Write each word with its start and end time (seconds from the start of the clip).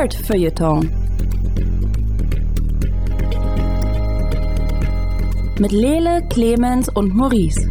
Nerd 0.00 0.14
Feuilleton. 0.14 0.90
Mit 5.58 5.72
Lele, 5.72 6.26
Clemens 6.30 6.88
und 6.88 7.14
Maurice. 7.14 7.68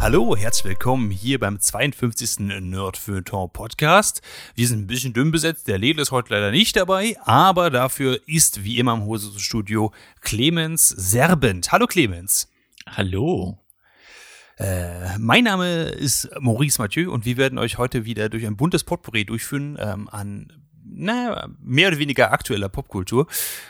Hallo, 0.00 0.36
herzlich 0.36 0.64
willkommen 0.64 1.12
hier 1.12 1.38
beim 1.38 1.60
52. 1.60 2.40
Nerd 2.40 2.96
Feuilleton 2.96 3.48
Podcast. 3.52 4.20
Wir 4.56 4.66
sind 4.66 4.80
ein 4.80 4.86
bisschen 4.88 5.12
dünn 5.12 5.30
besetzt, 5.30 5.68
der 5.68 5.78
Lele 5.78 6.02
ist 6.02 6.10
heute 6.10 6.34
leider 6.34 6.50
nicht 6.50 6.74
dabei, 6.74 7.16
aber 7.22 7.70
dafür 7.70 8.18
ist 8.26 8.64
wie 8.64 8.78
immer 8.78 8.94
im 8.94 9.04
Hose 9.04 9.38
Studio 9.38 9.92
Clemens 10.20 10.88
Serbent. 10.88 11.70
Hallo 11.70 11.86
Clemens. 11.86 12.50
Hallo. 12.88 13.61
Äh, 14.58 15.18
mein 15.18 15.44
Name 15.44 15.84
ist 15.84 16.28
Maurice 16.38 16.80
Mathieu 16.80 17.10
und 17.10 17.24
wir 17.24 17.36
werden 17.36 17.58
euch 17.58 17.78
heute 17.78 18.04
wieder 18.04 18.28
durch 18.28 18.46
ein 18.46 18.56
buntes 18.56 18.84
Potpourri 18.84 19.24
durchführen 19.24 19.76
ähm, 19.80 20.08
an 20.08 20.52
na, 20.84 21.48
mehr 21.60 21.88
oder 21.88 21.98
weniger 21.98 22.32
aktueller 22.32 22.68
Popkultur 22.68 23.26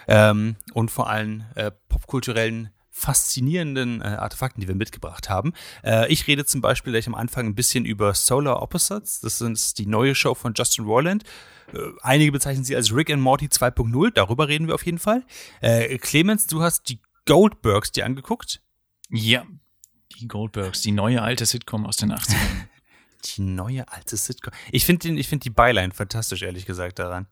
ähm, 0.08 0.56
und 0.72 0.90
vor 0.90 1.08
allem 1.08 1.44
äh, 1.54 1.70
popkulturellen 1.88 2.70
faszinierenden 2.92 4.02
äh, 4.02 4.04
Artefakten, 4.04 4.60
die 4.60 4.68
wir 4.68 4.74
mitgebracht 4.74 5.30
haben. 5.30 5.54
Äh, 5.82 6.12
ich 6.12 6.26
rede 6.26 6.44
zum 6.44 6.60
Beispiel 6.60 6.92
gleich 6.92 7.06
am 7.06 7.14
Anfang 7.14 7.46
ein 7.46 7.54
bisschen 7.54 7.86
über 7.86 8.14
Solar 8.14 8.62
Opposites. 8.62 9.20
Das 9.20 9.40
ist 9.40 9.78
die 9.78 9.86
neue 9.86 10.14
Show 10.14 10.34
von 10.34 10.52
Justin 10.54 10.84
Roiland. 10.84 11.24
Äh, 11.72 11.78
einige 12.02 12.32
bezeichnen 12.32 12.64
sie 12.64 12.76
als 12.76 12.94
Rick 12.94 13.10
and 13.10 13.22
Morty 13.22 13.46
2.0. 13.46 14.10
Darüber 14.12 14.46
reden 14.46 14.68
wir 14.68 14.74
auf 14.74 14.84
jeden 14.84 14.98
Fall. 14.98 15.24
Äh, 15.62 15.96
Clemens, 15.98 16.46
du 16.46 16.62
hast 16.62 16.90
die 16.90 17.00
Goldbergs 17.24 17.92
dir 17.92 18.04
angeguckt. 18.04 18.60
Ja, 19.08 19.44
die 20.22 20.28
Goldbergs, 20.28 20.80
die 20.80 20.92
neue 20.92 21.20
alte 21.20 21.44
Sitcom 21.44 21.84
aus 21.84 21.96
den 21.96 22.12
80ern. 22.12 22.36
die 23.36 23.42
neue 23.42 23.88
alte 23.88 24.16
Sitcom. 24.16 24.52
Ich 24.70 24.86
finde 24.86 25.22
find 25.24 25.44
die 25.44 25.50
Byline 25.50 25.92
fantastisch, 25.92 26.42
ehrlich 26.42 26.66
gesagt, 26.66 26.98
daran. 26.98 27.26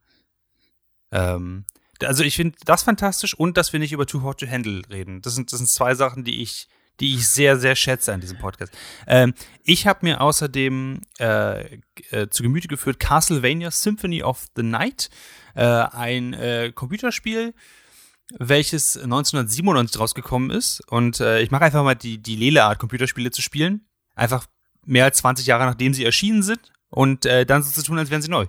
Ähm, 1.12 1.64
also 2.02 2.24
ich 2.24 2.36
finde 2.36 2.56
das 2.64 2.82
fantastisch 2.82 3.34
und 3.34 3.56
dass 3.56 3.72
wir 3.72 3.80
nicht 3.80 3.92
über 3.92 4.06
Too 4.06 4.22
Hot 4.22 4.41
to 4.41 4.47
Handle 4.47 4.82
reden. 4.91 5.22
Das 5.22 5.34
sind, 5.34 5.52
das 5.52 5.58
sind 5.58 5.69
zwei 5.69 5.94
Sachen, 5.94 6.24
die 6.24 6.42
ich, 6.42 6.69
die 6.98 7.14
ich 7.14 7.28
sehr, 7.28 7.58
sehr 7.58 7.77
schätze 7.77 8.12
an 8.12 8.20
diesem 8.20 8.38
Podcast. 8.38 8.72
Ähm, 9.06 9.34
ich 9.64 9.86
habe 9.86 10.00
mir 10.02 10.20
außerdem 10.20 11.00
äh, 11.19 11.78
äh, 12.10 12.28
zu 12.30 12.42
Gemüte 12.42 12.69
geführt 12.69 12.98
Castlevania 13.00 13.70
Symphony 13.70 14.22
of 14.22 14.47
the 14.56 14.62
Night, 14.62 15.10
äh, 15.54 15.62
ein 15.64 16.32
äh, 16.34 16.72
Computerspiel, 16.75 17.54
welches 18.39 18.97
1997 18.97 20.00
rausgekommen 20.00 20.50
ist. 20.50 20.81
Und 20.89 21.20
äh, 21.20 21.41
ich 21.41 21.50
mache 21.50 21.64
einfach 21.64 21.84
mal 21.84 21.95
die, 21.95 22.19
die 22.19 22.37
Lele-Art, 22.37 22.78
Computerspiele 22.78 23.31
zu 23.31 23.42
spielen. 23.42 23.87
Einfach 24.14 24.47
mehr 24.84 25.05
als 25.05 25.19
20 25.19 25.47
Jahre 25.47 25.64
nachdem 25.67 25.95
sie 25.95 26.05
erschienen 26.05 26.42
sind 26.42 26.72
und 26.89 27.27
äh, 27.27 27.47
dann 27.47 27.62
so 27.62 27.70
zu 27.70 27.83
tun, 27.83 27.98
als 27.98 28.11
wären 28.11 28.22
sie 28.22 28.31
neu. 28.31 28.47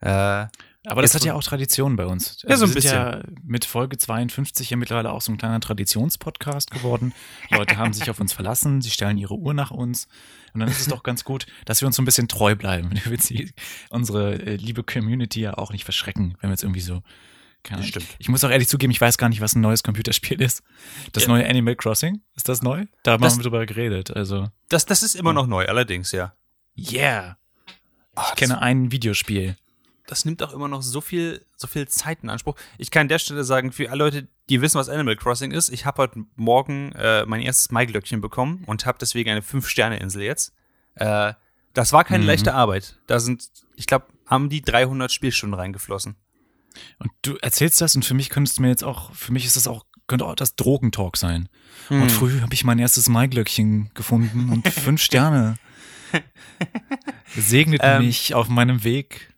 Äh, 0.00 0.46
aber 0.86 1.02
das 1.02 1.14
hat 1.14 1.24
ja 1.24 1.34
auch 1.34 1.42
Tradition 1.42 1.96
bei 1.96 2.06
uns. 2.06 2.44
Also 2.44 2.48
ja, 2.48 2.56
so 2.56 2.64
ein 2.64 2.68
wir 2.70 2.74
bisschen. 2.76 2.94
ja 2.94 3.22
mit 3.42 3.64
Folge 3.64 3.98
52 3.98 4.70
ja 4.70 4.76
mittlerweile 4.76 5.12
auch 5.12 5.20
so 5.20 5.32
ein 5.32 5.36
kleiner 5.36 5.60
Traditionspodcast 5.60 6.70
geworden. 6.70 7.12
Leute 7.50 7.76
haben 7.76 7.92
sich 7.92 8.08
auf 8.08 8.20
uns 8.20 8.32
verlassen, 8.32 8.80
sie 8.80 8.90
stellen 8.90 9.18
ihre 9.18 9.34
Uhr 9.34 9.54
nach 9.54 9.70
uns. 9.70 10.08
Und 10.54 10.60
dann 10.60 10.68
ist 10.68 10.80
es 10.80 10.86
doch 10.86 11.02
ganz 11.02 11.24
gut, 11.24 11.46
dass 11.66 11.82
wir 11.82 11.86
uns 11.86 11.96
so 11.96 12.02
ein 12.02 12.06
bisschen 12.06 12.28
treu 12.28 12.54
bleiben. 12.54 12.90
Wir 13.04 13.06
will 13.06 13.52
unsere 13.90 14.34
äh, 14.34 14.56
liebe 14.56 14.82
Community 14.82 15.40
ja 15.40 15.58
auch 15.58 15.72
nicht 15.72 15.84
verschrecken, 15.84 16.36
wenn 16.40 16.48
wir 16.48 16.54
jetzt 16.54 16.62
irgendwie 16.62 16.80
so. 16.80 17.02
Keine 17.64 17.80
Das 17.80 17.88
stimmt. 17.88 18.06
Ich 18.18 18.28
muss 18.28 18.42
auch 18.44 18.50
ehrlich 18.50 18.68
zugeben, 18.68 18.90
ich 18.92 19.00
weiß 19.00 19.18
gar 19.18 19.28
nicht, 19.28 19.40
was 19.40 19.54
ein 19.54 19.60
neues 19.60 19.82
Computerspiel 19.82 20.40
ist. 20.42 20.62
Das 21.12 21.24
Ja. 21.24 21.28
neue 21.30 21.48
Animal 21.48 21.76
Crossing, 21.76 22.22
ist 22.36 22.48
das 22.48 22.62
neu? 22.62 22.86
Da 23.02 23.12
haben 23.12 23.22
Das- 23.22 23.36
wir 23.36 23.42
drüber 23.42 23.66
geredet. 23.66 24.10
Also, 24.10 24.48
Das, 24.68 24.86
das 24.86 25.02
ist 25.02 25.14
immer 25.16 25.32
noch 25.32 25.46
neu, 25.46 25.66
allerdings, 25.66 26.12
ja. 26.12 26.34
yeah. 26.76 27.36
Ah, 28.14 28.26
Ich 28.30 28.36
kenne 28.36 28.60
ein 28.60 28.90
Videospiel. 28.92 29.56
das 30.06 30.24
nimmt 30.24 30.42
auch 30.42 30.52
immer 30.54 30.68
noch 30.68 30.82
so 30.82 31.00
viel, 31.00 31.44
so 31.56 31.66
viel 31.66 31.86
Zeit 31.88 32.20
in 32.22 32.30
Anspruch. 32.30 32.56
Ich 32.78 32.90
kann 32.90 33.02
an 33.02 33.08
der 33.08 33.18
Stelle 33.18 33.44
sagen, 33.44 33.72
für 33.72 33.90
alle 33.90 34.04
Leute, 34.04 34.28
die 34.48 34.62
wissen, 34.62 34.78
was 34.78 34.88
Animal 34.88 35.16
Crossing 35.16 35.50
ist, 35.50 35.68
ich 35.68 35.84
habe 35.84 36.02
heute 36.02 36.24
Morgen 36.36 36.92
äh, 36.92 37.26
mein 37.26 37.40
erstes 37.42 37.70
Maiglöckchen 37.70 38.20
bekommen 38.22 38.64
und 38.66 38.86
habe 38.86 38.96
deswegen 38.98 39.28
eine 39.30 39.42
Fünf-Sterne-Insel 39.42 40.22
jetzt. 40.22 40.54
Äh, 40.94 41.34
das 41.74 41.92
war 41.92 42.04
keine 42.04 42.22
Mhm. 42.22 42.28
leichte 42.28 42.54
Arbeit. 42.54 42.98
Da 43.06 43.20
sind, 43.20 43.50
ich 43.76 43.86
glaube, 43.86 44.06
haben 44.26 44.48
die 44.48 44.62
300 44.62 45.12
Spielstunden 45.12 45.58
reingeflossen. 45.58 46.16
Und 46.98 47.10
du 47.22 47.36
erzählst 47.36 47.80
das 47.80 47.94
und 47.96 48.04
für 48.04 48.14
mich 48.14 48.30
könntest 48.30 48.58
du 48.58 48.62
mir 48.62 48.68
jetzt 48.68 48.84
auch, 48.84 49.14
für 49.14 49.32
mich 49.32 49.44
ist 49.44 49.56
das 49.56 49.66
auch, 49.66 49.84
könnte 50.06 50.26
auch 50.26 50.34
das 50.34 50.56
Drogentalk 50.56 51.16
sein. 51.16 51.48
Hm. 51.88 52.02
Und 52.02 52.12
früh 52.12 52.40
habe 52.40 52.54
ich 52.54 52.64
mein 52.64 52.78
erstes 52.78 53.08
Maiglöckchen 53.08 53.90
gefunden 53.94 54.50
und 54.50 54.68
fünf 54.72 55.02
Sterne. 55.02 55.56
Segnet 57.36 57.80
Ähm. 57.84 58.06
mich 58.06 58.34
auf 58.34 58.48
meinem 58.48 58.84
Weg. 58.84 59.34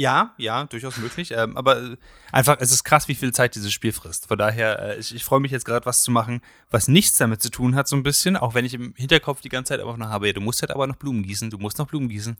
Ja, 0.00 0.32
ja, 0.38 0.64
durchaus 0.64 0.96
möglich. 0.96 1.30
Ähm, 1.36 1.58
aber 1.58 1.76
äh, 1.76 1.96
einfach, 2.32 2.56
es 2.58 2.72
ist 2.72 2.84
krass, 2.84 3.06
wie 3.08 3.14
viel 3.14 3.34
Zeit 3.34 3.54
dieses 3.54 3.70
Spiel 3.70 3.92
frisst. 3.92 4.28
Von 4.28 4.38
daher, 4.38 4.78
äh, 4.80 4.98
ich, 4.98 5.14
ich 5.14 5.22
freue 5.24 5.40
mich 5.40 5.50
jetzt 5.50 5.66
gerade, 5.66 5.84
was 5.84 6.00
zu 6.00 6.10
machen, 6.10 6.40
was 6.70 6.88
nichts 6.88 7.18
damit 7.18 7.42
zu 7.42 7.50
tun 7.50 7.74
hat, 7.74 7.86
so 7.86 7.96
ein 7.96 8.02
bisschen. 8.02 8.38
Auch 8.38 8.54
wenn 8.54 8.64
ich 8.64 8.72
im 8.72 8.94
Hinterkopf 8.96 9.42
die 9.42 9.50
ganze 9.50 9.74
Zeit 9.74 9.80
einfach 9.80 9.98
noch 9.98 10.08
habe, 10.08 10.28
ja, 10.28 10.32
du 10.32 10.40
musst 10.40 10.62
halt 10.62 10.70
aber 10.70 10.86
noch 10.86 10.96
Blumen 10.96 11.22
gießen, 11.22 11.50
du 11.50 11.58
musst 11.58 11.76
noch 11.76 11.86
Blumen 11.86 12.08
gießen, 12.08 12.38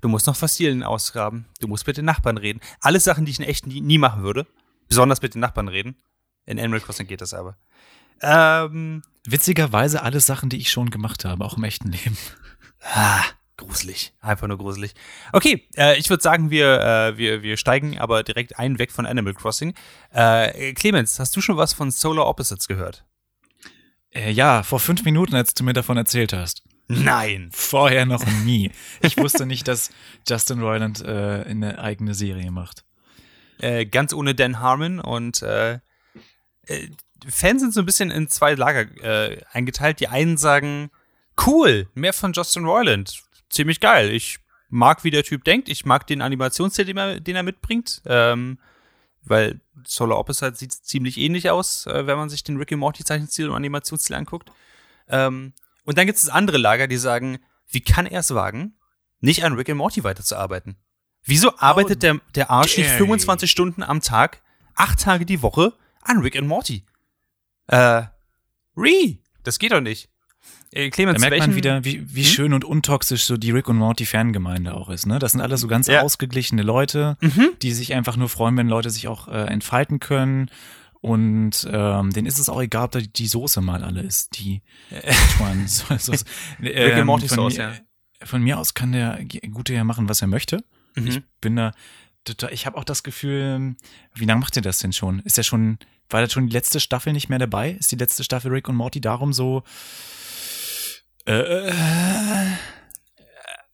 du 0.00 0.08
musst 0.08 0.26
noch 0.26 0.34
Fossilien 0.34 0.82
ausgraben, 0.82 1.46
du 1.60 1.68
musst 1.68 1.86
mit 1.86 1.96
den 1.96 2.06
Nachbarn 2.06 2.38
reden. 2.38 2.58
Alles 2.80 3.04
Sachen, 3.04 3.24
die 3.24 3.30
ich 3.30 3.38
in 3.38 3.44
echt 3.44 3.68
nie, 3.68 3.80
nie 3.80 3.98
machen 3.98 4.24
würde. 4.24 4.44
Besonders 4.88 5.22
mit 5.22 5.34
den 5.34 5.40
Nachbarn 5.40 5.68
reden. 5.68 5.94
In 6.44 6.58
Animal 6.58 6.80
Crossing 6.80 7.06
geht 7.06 7.20
das 7.20 7.34
aber. 7.34 7.56
Ähm, 8.20 9.04
Witzigerweise 9.24 10.02
alles 10.02 10.26
Sachen, 10.26 10.48
die 10.48 10.56
ich 10.56 10.70
schon 10.72 10.90
gemacht 10.90 11.24
habe, 11.24 11.44
auch 11.44 11.56
im 11.56 11.62
echten 11.62 11.92
Leben. 11.92 12.16
Ah, 12.80 13.22
gruselig. 13.56 14.12
Einfach 14.20 14.46
nur 14.48 14.58
gruselig. 14.58 14.94
Okay, 15.32 15.66
äh, 15.76 15.98
ich 15.98 16.10
würde 16.10 16.22
sagen, 16.22 16.50
wir, 16.50 16.80
äh, 16.80 17.18
wir, 17.18 17.42
wir 17.42 17.56
steigen 17.56 17.98
aber 17.98 18.22
direkt 18.22 18.58
ein, 18.58 18.78
weg 18.78 18.92
von 18.92 19.06
Animal 19.06 19.34
Crossing. 19.34 19.74
Äh, 20.12 20.74
Clemens, 20.74 21.18
hast 21.18 21.34
du 21.36 21.40
schon 21.40 21.56
was 21.56 21.72
von 21.72 21.90
Solar 21.90 22.26
Opposites 22.26 22.68
gehört? 22.68 23.04
Äh, 24.10 24.30
ja, 24.30 24.62
vor 24.62 24.80
fünf 24.80 25.04
Minuten, 25.04 25.34
als 25.34 25.54
du 25.54 25.64
mir 25.64 25.72
davon 25.72 25.96
erzählt 25.96 26.32
hast. 26.32 26.62
Nein. 26.88 27.50
Vorher 27.52 28.06
noch 28.06 28.24
nie. 28.44 28.70
Ich 29.00 29.16
wusste 29.16 29.46
nicht, 29.46 29.66
dass 29.68 29.90
Justin 30.28 30.60
Roiland 30.60 31.02
äh, 31.02 31.44
eine 31.46 31.78
eigene 31.78 32.14
Serie 32.14 32.50
macht. 32.50 32.84
Äh, 33.58 33.86
ganz 33.86 34.12
ohne 34.12 34.34
Dan 34.34 34.60
Harmon 34.60 35.00
und 35.00 35.44
Fans 37.28 37.62
sind 37.62 37.72
so 37.72 37.80
ein 37.80 37.86
bisschen 37.86 38.10
in 38.10 38.28
zwei 38.28 38.54
Lager 38.54 38.86
eingeteilt. 39.52 40.00
Die 40.00 40.08
einen 40.08 40.36
sagen, 40.36 40.90
cool, 41.46 41.88
mehr 41.94 42.12
von 42.12 42.32
Justin 42.32 42.64
Roiland. 42.64 43.25
Ziemlich 43.50 43.80
geil. 43.80 44.10
Ich 44.10 44.38
mag, 44.68 45.04
wie 45.04 45.10
der 45.10 45.24
Typ 45.24 45.44
denkt. 45.44 45.68
Ich 45.68 45.84
mag 45.84 46.06
den 46.06 46.22
Animationsstil, 46.22 46.84
den 46.84 46.96
er, 46.96 47.20
den 47.20 47.36
er 47.36 47.42
mitbringt. 47.42 48.02
Ähm, 48.06 48.58
weil 49.22 49.60
Solar 49.84 50.18
Opposite 50.18 50.56
sieht 50.56 50.72
ziemlich 50.72 51.18
ähnlich 51.18 51.50
aus, 51.50 51.86
äh, 51.86 52.06
wenn 52.06 52.16
man 52.16 52.28
sich 52.28 52.44
den 52.44 52.56
Rick 52.56 52.72
and 52.72 52.80
Morty 52.80 53.04
Zeichenstil 53.04 53.48
und 53.48 53.56
Animationsstil 53.56 54.16
anguckt. 54.16 54.50
Ähm, 55.08 55.52
und 55.84 55.98
dann 55.98 56.06
gibt 56.06 56.16
es 56.16 56.24
das 56.24 56.34
andere 56.34 56.58
Lager, 56.58 56.86
die 56.86 56.96
sagen, 56.96 57.38
wie 57.68 57.80
kann 57.80 58.06
er 58.06 58.20
es 58.20 58.34
wagen, 58.34 58.76
nicht 59.20 59.44
an 59.44 59.54
Rick 59.54 59.68
and 59.68 59.78
Morty 59.78 60.04
weiterzuarbeiten? 60.04 60.76
Wieso 61.24 61.56
arbeitet 61.58 62.02
der, 62.02 62.20
der 62.34 62.50
Arsch 62.50 62.76
nicht 62.78 62.88
dare 62.88 62.98
25 62.98 63.50
Stunden 63.50 63.82
am 63.82 64.00
Tag, 64.00 64.42
acht 64.76 65.00
Tage 65.00 65.26
die 65.26 65.42
Woche 65.42 65.72
an 66.02 66.18
Rick 66.18 66.36
and 66.36 66.46
Morty? 66.46 66.84
Äh, 67.66 68.04
Re, 68.76 69.18
das 69.42 69.58
geht 69.58 69.72
doch 69.72 69.80
nicht. 69.80 70.08
Äh, 70.72 70.90
Clemens, 70.90 71.16
Da 71.16 71.20
merkt 71.20 71.32
welchen, 71.32 71.50
man 71.50 71.56
wieder, 71.56 71.84
wie, 71.84 72.14
wie 72.14 72.22
Hm? 72.24 72.28
schön 72.30 72.52
und 72.52 72.64
untoxisch 72.64 73.24
so 73.24 73.36
die 73.36 73.50
Rick 73.50 73.68
und 73.68 73.76
Morty 73.76 74.04
Fangemeinde 74.06 74.74
auch 74.74 74.88
ist. 74.90 75.06
Ne? 75.06 75.18
Das 75.18 75.32
sind 75.32 75.40
alles 75.40 75.60
so 75.60 75.68
ganz 75.68 75.86
Ja. 75.86 76.02
ausgeglichene 76.02 76.62
Leute, 76.62 77.16
Mhm. 77.20 77.50
die 77.62 77.72
sich 77.72 77.94
einfach 77.94 78.16
nur 78.16 78.28
freuen, 78.28 78.56
wenn 78.56 78.68
Leute 78.68 78.90
sich 78.90 79.08
auch 79.08 79.28
äh, 79.28 79.44
entfalten 79.46 80.00
können. 80.00 80.50
Und 81.00 81.68
ähm, 81.70 82.10
denen 82.12 82.26
ist 82.26 82.38
es 82.38 82.48
auch 82.48 82.60
egal, 82.60 82.86
ob 82.86 82.90
da 82.92 83.00
die 83.00 83.26
Soße 83.28 83.60
mal 83.60 83.84
alle 83.84 84.00
ist. 84.02 84.38
Die, 84.38 84.62
ich 84.90 85.40
meine, 85.40 85.68
so, 85.68 85.84
so, 85.98 86.12
Rick 86.60 86.94
and 86.94 87.06
Morty 87.06 87.28
von, 87.28 87.36
Sauce, 87.36 87.56
mir, 87.58 87.62
ja. 88.20 88.26
von 88.26 88.42
mir 88.42 88.58
aus 88.58 88.74
kann 88.74 88.92
der 88.92 89.20
Gute 89.52 89.72
ja 89.74 89.84
machen, 89.84 90.08
was 90.08 90.20
er 90.20 90.26
möchte. 90.28 90.64
Mhm. 90.96 91.06
Ich 91.06 91.20
bin 91.40 91.56
da 91.56 91.72
total, 92.24 92.52
ich 92.52 92.66
habe 92.66 92.76
auch 92.76 92.84
das 92.84 93.04
Gefühl, 93.04 93.76
wie 94.14 94.24
lange 94.24 94.40
macht 94.40 94.56
ihr 94.56 94.62
das 94.62 94.78
denn 94.78 94.92
schon? 94.92 95.20
Ist 95.20 95.36
ja 95.36 95.44
schon, 95.44 95.78
war 96.10 96.22
das 96.22 96.32
schon 96.32 96.48
die 96.48 96.52
letzte 96.52 96.80
Staffel 96.80 97.12
nicht 97.12 97.28
mehr 97.28 97.38
dabei? 97.38 97.72
Ist 97.72 97.92
die 97.92 97.96
letzte 97.96 98.24
Staffel 98.24 98.50
Rick 98.50 98.68
und 98.68 98.74
Morty 98.74 99.00
darum 99.00 99.32
so 99.32 99.62
äh, 101.26 101.72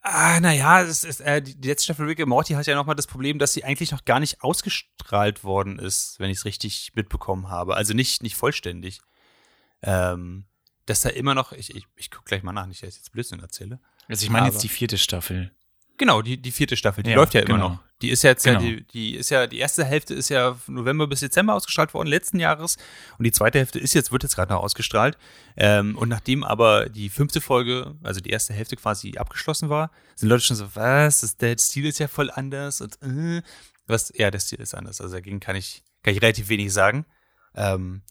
Ah, 0.04 0.40
naja, 0.40 0.82
es 0.82 1.04
ist, 1.04 1.20
äh, 1.20 1.40
die 1.40 1.68
letzte 1.68 1.84
Staffel 1.84 2.06
Rick 2.06 2.18
and 2.18 2.28
Morty 2.28 2.54
hat 2.54 2.66
ja 2.66 2.74
nochmal 2.74 2.96
das 2.96 3.06
Problem, 3.06 3.38
dass 3.38 3.52
sie 3.52 3.62
eigentlich 3.62 3.92
noch 3.92 4.04
gar 4.04 4.18
nicht 4.18 4.42
ausgestrahlt 4.42 5.44
worden 5.44 5.78
ist, 5.78 6.18
wenn 6.18 6.28
ich 6.28 6.38
es 6.38 6.44
richtig 6.44 6.90
mitbekommen 6.94 7.48
habe. 7.48 7.76
Also 7.76 7.94
nicht, 7.94 8.20
nicht 8.20 8.34
vollständig. 8.34 9.00
Ähm, 9.80 10.46
dass 10.86 11.02
da 11.02 11.08
immer 11.10 11.36
noch, 11.36 11.52
ich, 11.52 11.72
ich, 11.76 11.86
ich 11.94 12.10
gucke 12.10 12.24
gleich 12.24 12.42
mal 12.42 12.52
nach, 12.52 12.66
nicht, 12.66 12.82
dass 12.82 12.90
ich 12.90 12.96
jetzt 12.96 13.12
Blödsinn 13.12 13.38
erzähle. 13.38 13.78
Also 14.08 14.24
ich 14.24 14.30
meine 14.30 14.48
jetzt 14.48 14.64
die 14.64 14.68
vierte 14.68 14.98
Staffel. 14.98 15.52
Genau, 15.98 16.20
die, 16.20 16.36
die 16.36 16.50
vierte 16.50 16.76
Staffel, 16.76 17.04
die 17.04 17.10
Ja, 17.10 17.16
läuft 17.16 17.34
ja 17.34 17.42
immer 17.42 17.54
genau. 17.54 17.68
noch. 17.68 17.78
Die 18.02 18.10
ist 18.10 18.22
jetzt 18.22 18.44
Genau. 18.44 18.60
ja, 18.60 18.66
die, 18.66 18.82
die 18.84 19.14
ist 19.14 19.30
ja, 19.30 19.46
die 19.46 19.58
erste 19.58 19.84
Hälfte 19.84 20.12
ist 20.12 20.28
ja 20.28 20.58
November 20.66 21.06
bis 21.06 21.20
Dezember 21.20 21.54
ausgestrahlt 21.54 21.94
worden, 21.94 22.08
letzten 22.08 22.38
Jahres. 22.40 22.76
Und 23.16 23.24
die 23.24 23.32
zweite 23.32 23.58
Hälfte 23.58 23.78
ist 23.78 23.94
jetzt, 23.94 24.12
wird 24.12 24.24
jetzt 24.24 24.34
gerade 24.34 24.52
noch 24.52 24.62
ausgestrahlt. 24.62 25.16
Ähm, 25.56 25.96
und 25.96 26.08
nachdem 26.08 26.44
aber 26.44 26.88
die 26.88 27.08
fünfte 27.08 27.40
Folge, 27.40 27.94
also 28.02 28.20
die 28.20 28.30
erste 28.30 28.52
Hälfte 28.52 28.76
quasi 28.76 29.16
abgeschlossen 29.16 29.68
war, 29.68 29.90
sind 30.16 30.28
Leute 30.28 30.42
schon 30.42 30.56
so, 30.56 30.74
was? 30.74 31.20
Das, 31.20 31.36
der 31.36 31.56
Stil 31.58 31.86
ist 31.86 31.98
ja 31.98 32.08
voll 32.08 32.30
anders 32.30 32.80
und 32.80 33.00
äh, 33.02 33.42
was, 33.86 34.12
ja, 34.16 34.30
der 34.30 34.40
Stil 34.40 34.60
ist 34.60 34.74
anders. 34.74 35.00
Also 35.00 35.14
dagegen 35.14 35.40
kann 35.40 35.56
ich, 35.56 35.82
kann 36.02 36.14
ich 36.14 36.20
relativ 36.20 36.48
wenig 36.48 36.72
sagen. 36.72 37.06
Ähm, 37.54 38.02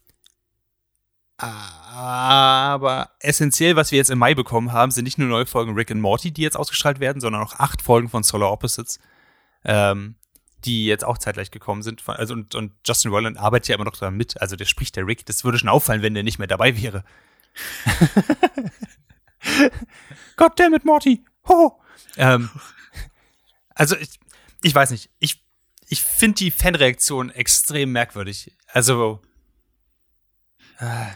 aber 1.37 3.09
essentiell, 3.19 3.75
was 3.75 3.91
wir 3.91 3.97
jetzt 3.97 4.11
im 4.11 4.19
Mai 4.19 4.35
bekommen 4.35 4.71
haben, 4.71 4.91
sind 4.91 5.05
nicht 5.05 5.17
nur 5.17 5.27
neue 5.27 5.47
Folgen 5.47 5.73
Rick 5.73 5.89
and 5.89 6.01
Morty, 6.01 6.31
die 6.31 6.43
jetzt 6.43 6.55
ausgestrahlt 6.55 6.99
werden, 6.99 7.19
sondern 7.19 7.41
auch 7.41 7.55
acht 7.55 7.81
Folgen 7.81 8.09
von 8.09 8.21
Solar 8.21 8.51
Opposites, 8.51 8.99
ähm, 9.63 10.15
die 10.65 10.85
jetzt 10.85 11.03
auch 11.03 11.17
zeitgleich 11.17 11.51
gekommen 11.51 11.81
sind. 11.81 12.07
Also 12.07 12.33
und, 12.33 12.55
und 12.55 12.73
Justin 12.85 13.11
Roiland 13.11 13.37
arbeitet 13.37 13.69
ja 13.69 13.75
immer 13.75 13.85
noch 13.85 13.97
daran 13.97 14.15
mit. 14.15 14.39
Also 14.41 14.55
der 14.55 14.65
spricht 14.65 14.95
der 14.95 15.07
Rick. 15.07 15.25
Das 15.25 15.43
würde 15.43 15.57
schon 15.57 15.69
auffallen, 15.69 16.01
wenn 16.01 16.13
der 16.13 16.23
nicht 16.23 16.39
mehr 16.39 16.47
dabei 16.47 16.79
wäre. 16.81 17.03
God 20.37 20.59
damn 20.59 20.73
it, 20.73 20.85
Morty. 20.85 21.23
Ho. 21.47 21.81
Ähm, 22.17 22.49
also 23.73 23.95
ich, 23.97 24.19
ich 24.61 24.75
weiß 24.75 24.91
nicht. 24.91 25.09
Ich, 25.19 25.43
ich 25.87 26.01
finde 26.01 26.35
die 26.35 26.51
Fanreaktion 26.51 27.29
extrem 27.31 27.91
merkwürdig. 27.91 28.55
Also 28.67 29.21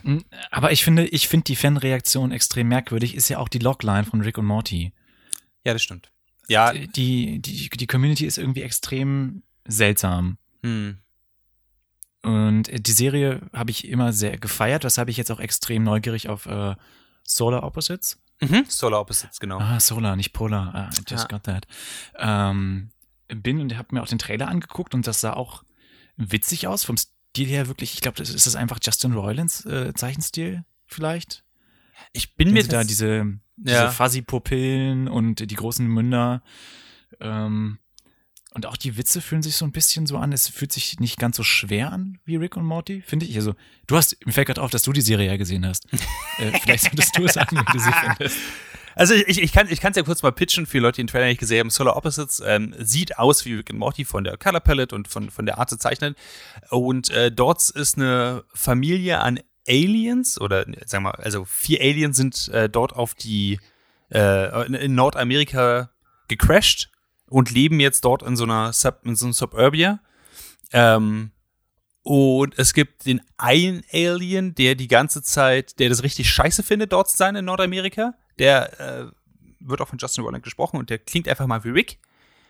Mm, 0.03 0.19
Aber 0.51 0.71
ich 0.71 0.83
finde, 0.83 1.07
ich 1.07 1.27
finde 1.27 1.45
die 1.45 1.56
Fanreaktion 1.56 2.31
extrem 2.31 2.68
merkwürdig, 2.68 3.15
ist 3.15 3.30
ja 3.30 3.39
auch 3.39 3.50
die 3.50 3.59
Logline 3.59 4.03
von 4.03 4.21
Rick 4.21 4.38
und 4.38 4.45
Morty. 4.45 4.94
ja, 5.65 5.74
das 5.74 5.81
stimmt. 5.81 6.12
Ja, 6.47 6.74
Die, 6.74 7.39
die, 7.42 7.69
die 7.69 7.88
Community 7.88 8.25
ist 8.25 8.38
irgendwie 8.38 8.62
extrem 8.62 9.44
seltsam. 9.68 10.38
hm. 10.63 10.97
Und 12.24 12.88
die 12.88 12.92
Serie 12.92 13.42
habe 13.53 13.69
ich 13.69 13.88
immer 13.88 14.12
sehr 14.12 14.38
gefeiert, 14.39 14.83
weshalb 14.83 15.09
ich 15.09 15.18
jetzt 15.18 15.31
auch 15.31 15.39
extrem 15.39 15.83
neugierig 15.83 16.27
auf 16.27 16.47
äh, 16.47 16.75
Solar 17.24 17.62
Opposites. 17.63 18.19
Mhm. 18.42 18.65
Solar 18.68 19.00
Opposites, 19.01 19.39
genau. 19.39 19.59
Ah, 19.59 19.80
Solar, 19.80 20.15
nicht 20.15 20.33
Polar. 20.33 20.74
Ah, 20.74 20.89
I 20.92 21.03
just 21.07 21.24
Ja. 21.31 21.38
got 21.38 21.44
that. 21.44 21.68
Ähm, 22.18 22.89
bin 23.27 23.59
und 23.62 23.77
habe 23.77 23.94
mir 23.94 24.01
auch 24.01 24.07
den 24.07 24.18
Trailer 24.18 24.48
angeguckt 24.48 24.95
und 24.95 25.06
das 25.06 25.21
sah 25.21 25.33
auch 25.33 25.63
witzig 26.18 26.68
aus. 26.68 26.83
Vom 26.83 26.98
Stil 26.98 27.48
her 27.48 27.68
wirklich, 27.68 27.94
ich 27.94 28.01
glaube, 28.01 28.18
das 28.18 28.31
ist 28.31 28.48
das 28.48 28.56
einfach 28.56 28.80
Justin 28.81 29.13
Roilands 29.13 29.63
äh, 29.65 29.94
Zeichenstil 29.94 30.65
vielleicht. 30.88 31.44
Ich 32.13 32.36
bin 32.36 32.51
mir 32.53 32.65
da 32.68 32.83
diese, 32.83 33.25
diese 33.57 33.75
Ja. 33.75 33.92
Fuzzy-Pupillen 33.92 35.07
und 35.07 35.50
die 35.50 35.56
großen 35.56 35.86
Münder. 35.86 36.42
Ähm, 37.19 37.80
und 38.53 38.65
auch 38.65 38.77
die 38.77 38.95
Witze 38.97 39.19
fühlen 39.19 39.44
sich 39.44 39.57
so 39.57 39.65
ein 39.65 39.74
bisschen 39.74 40.07
so 40.07 40.18
an. 40.18 40.31
Es 40.31 40.47
fühlt 40.47 40.71
sich 40.71 41.00
nicht 41.00 41.19
ganz 41.19 41.36
so 41.36 41.44
schwer 41.44 41.92
an 41.92 42.19
wie 42.24 42.38
Rick 42.38 42.56
und 42.56 42.63
Morty, 42.63 43.01
finde 43.06 43.25
ich. 43.25 43.36
Also, 43.36 43.53
du 43.88 43.97
hast, 43.97 44.18
mir 44.25 44.31
fällt 44.31 44.47
gerade 44.47 44.62
auf, 44.62 44.71
dass 44.71 44.83
du 44.83 44.94
die 44.94 45.01
Serie 45.01 45.27
ja 45.27 45.36
gesehen 45.38 45.65
hast. 45.65 45.92
äh, 46.38 46.57
vielleicht 46.63 46.86
solltest 46.86 47.18
du 47.18 47.27
sagen, 47.27 47.57
wie 47.57 47.71
du 47.74 47.80
sie 47.80 47.92
findest. 47.92 48.38
Also 48.98 49.13
ich, 49.13 49.41
ich 49.41 49.51
kann 49.51 49.68
es 49.68 49.80
ja 49.81 50.03
kurz 50.03 50.24
mal 50.24 50.31
pitchen 50.31 50.65
für 50.65 50.80
Leute, 50.80 50.95
die 50.95 51.01
den 51.03 51.07
Trailer 51.07 51.25
nicht 51.25 51.39
gesehen 51.41 51.59
haben. 51.59 51.69
Solar 51.69 51.98
Opposites 51.98 52.41
ähm, 52.45 52.74
sieht 52.80 53.18
aus 53.19 53.44
wie 53.44 53.56
Rick 53.56 53.69
and 53.71 53.80
Morty 53.80 54.06
von 54.06 54.24
der 54.24 54.38
Color 54.38 54.62
Palette 54.62 54.95
und 54.95 55.09
von, 55.09 55.30
von 55.30 55.45
der 55.45 55.57
Art 55.57 55.69
zu 55.69 55.77
zeichnen. 55.77 56.15
Und 56.69 57.09
äh, 57.09 57.30
dort 57.30 57.69
ist 57.71 57.98
eine 57.98 58.45
Familie 58.53 59.19
an 59.19 59.41
Aliens 59.67 60.39
oder 60.39 60.65
sagen 60.85 61.03
wir 61.03 61.12
mal, 61.12 61.15
also 61.23 61.45
vier 61.45 61.81
Aliens 61.81 62.17
sind 62.17 62.47
äh, 62.50 62.69
dort 62.69 62.94
auf 62.94 63.13
die 63.13 63.59
äh, 64.12 64.65
in- 64.67 64.95
Nordamerika 64.95 65.89
gecrashed 66.27 66.91
und 67.27 67.51
leben 67.51 67.79
jetzt 67.79 68.06
dort 68.06 68.23
in 68.23 68.35
so 68.35 68.44
einer 68.44 68.71
Sub, 68.73 69.00
in 69.03 69.15
so 69.15 69.25
einem 69.25 69.33
Suburbia. 69.33 70.00
Ähm, 70.71 71.31
und 72.03 72.57
es 72.59 72.73
gibt 72.73 73.06
den 73.07 73.21
einen 73.38 73.83
Alien, 73.91 74.53
der 74.53 74.75
die 74.75 74.88
ganze 74.88 75.23
Zeit, 75.23 75.79
der 75.79 75.89
das 75.89 76.03
richtig 76.03 76.29
scheiße 76.29 76.62
findet, 76.62 76.91
dort 76.94 77.09
zu 77.09 77.17
sein 77.17 77.35
in 77.35 77.45
Nordamerika. 77.45 78.13
Der 78.38 78.79
äh, 78.79 79.06
wird 79.59 79.81
auch 79.81 79.88
von 79.88 79.97
Justin 79.97 80.23
Roiland 80.23 80.44
gesprochen 80.44 80.77
und 80.77 80.89
der 80.91 81.00
klingt 81.00 81.27
einfach 81.27 81.47
mal 81.47 81.63
wie 81.63 81.69
Rick. 81.69 81.97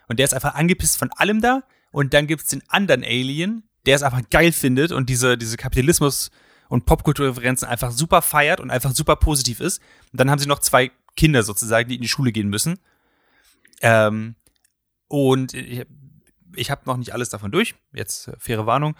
Und 0.08 0.20
der 0.20 0.26
ist 0.26 0.34
einfach 0.34 0.56
angepisst 0.56 0.98
von 0.98 1.10
allem 1.14 1.40
da. 1.40 1.64
Und 1.92 2.14
dann 2.14 2.28
gibt's 2.28 2.50
den 2.50 2.64
anderen 2.68 3.04
Alien, 3.04 3.64
der 3.86 3.96
es 3.96 4.04
einfach 4.04 4.22
geil 4.30 4.52
findet 4.52 4.92
und 4.92 5.10
diese, 5.10 5.38
diese 5.38 5.56
Kapitalismus- 5.56 6.32
und 6.70 6.86
Popkulturreferenzen 6.86 7.68
einfach 7.68 7.92
super 7.92 8.22
feiert 8.22 8.60
und 8.60 8.72
einfach 8.72 8.92
super 8.92 9.16
positiv 9.16 9.60
ist. 9.60 9.82
Und 10.12 10.20
dann 10.20 10.30
haben 10.30 10.40
sie 10.40 10.48
noch 10.48 10.60
zwei 10.60 10.92
Kinder 11.16 11.44
sozusagen, 11.44 11.90
die 11.90 11.96
in 11.96 12.02
die 12.02 12.08
Schule 12.08 12.32
gehen 12.32 12.50
müssen. 12.50 12.80
Ähm, 13.82 14.36
und 15.08 15.54
ich, 15.54 15.86
ich 16.56 16.72
habe 16.72 16.82
noch 16.86 16.98
nicht 16.98 17.14
alles 17.14 17.30
davon 17.30 17.52
durch. 17.52 17.76
Jetzt 17.94 18.28
äh, 18.28 18.34
faire 18.38 18.66
Warnung. 18.66 18.96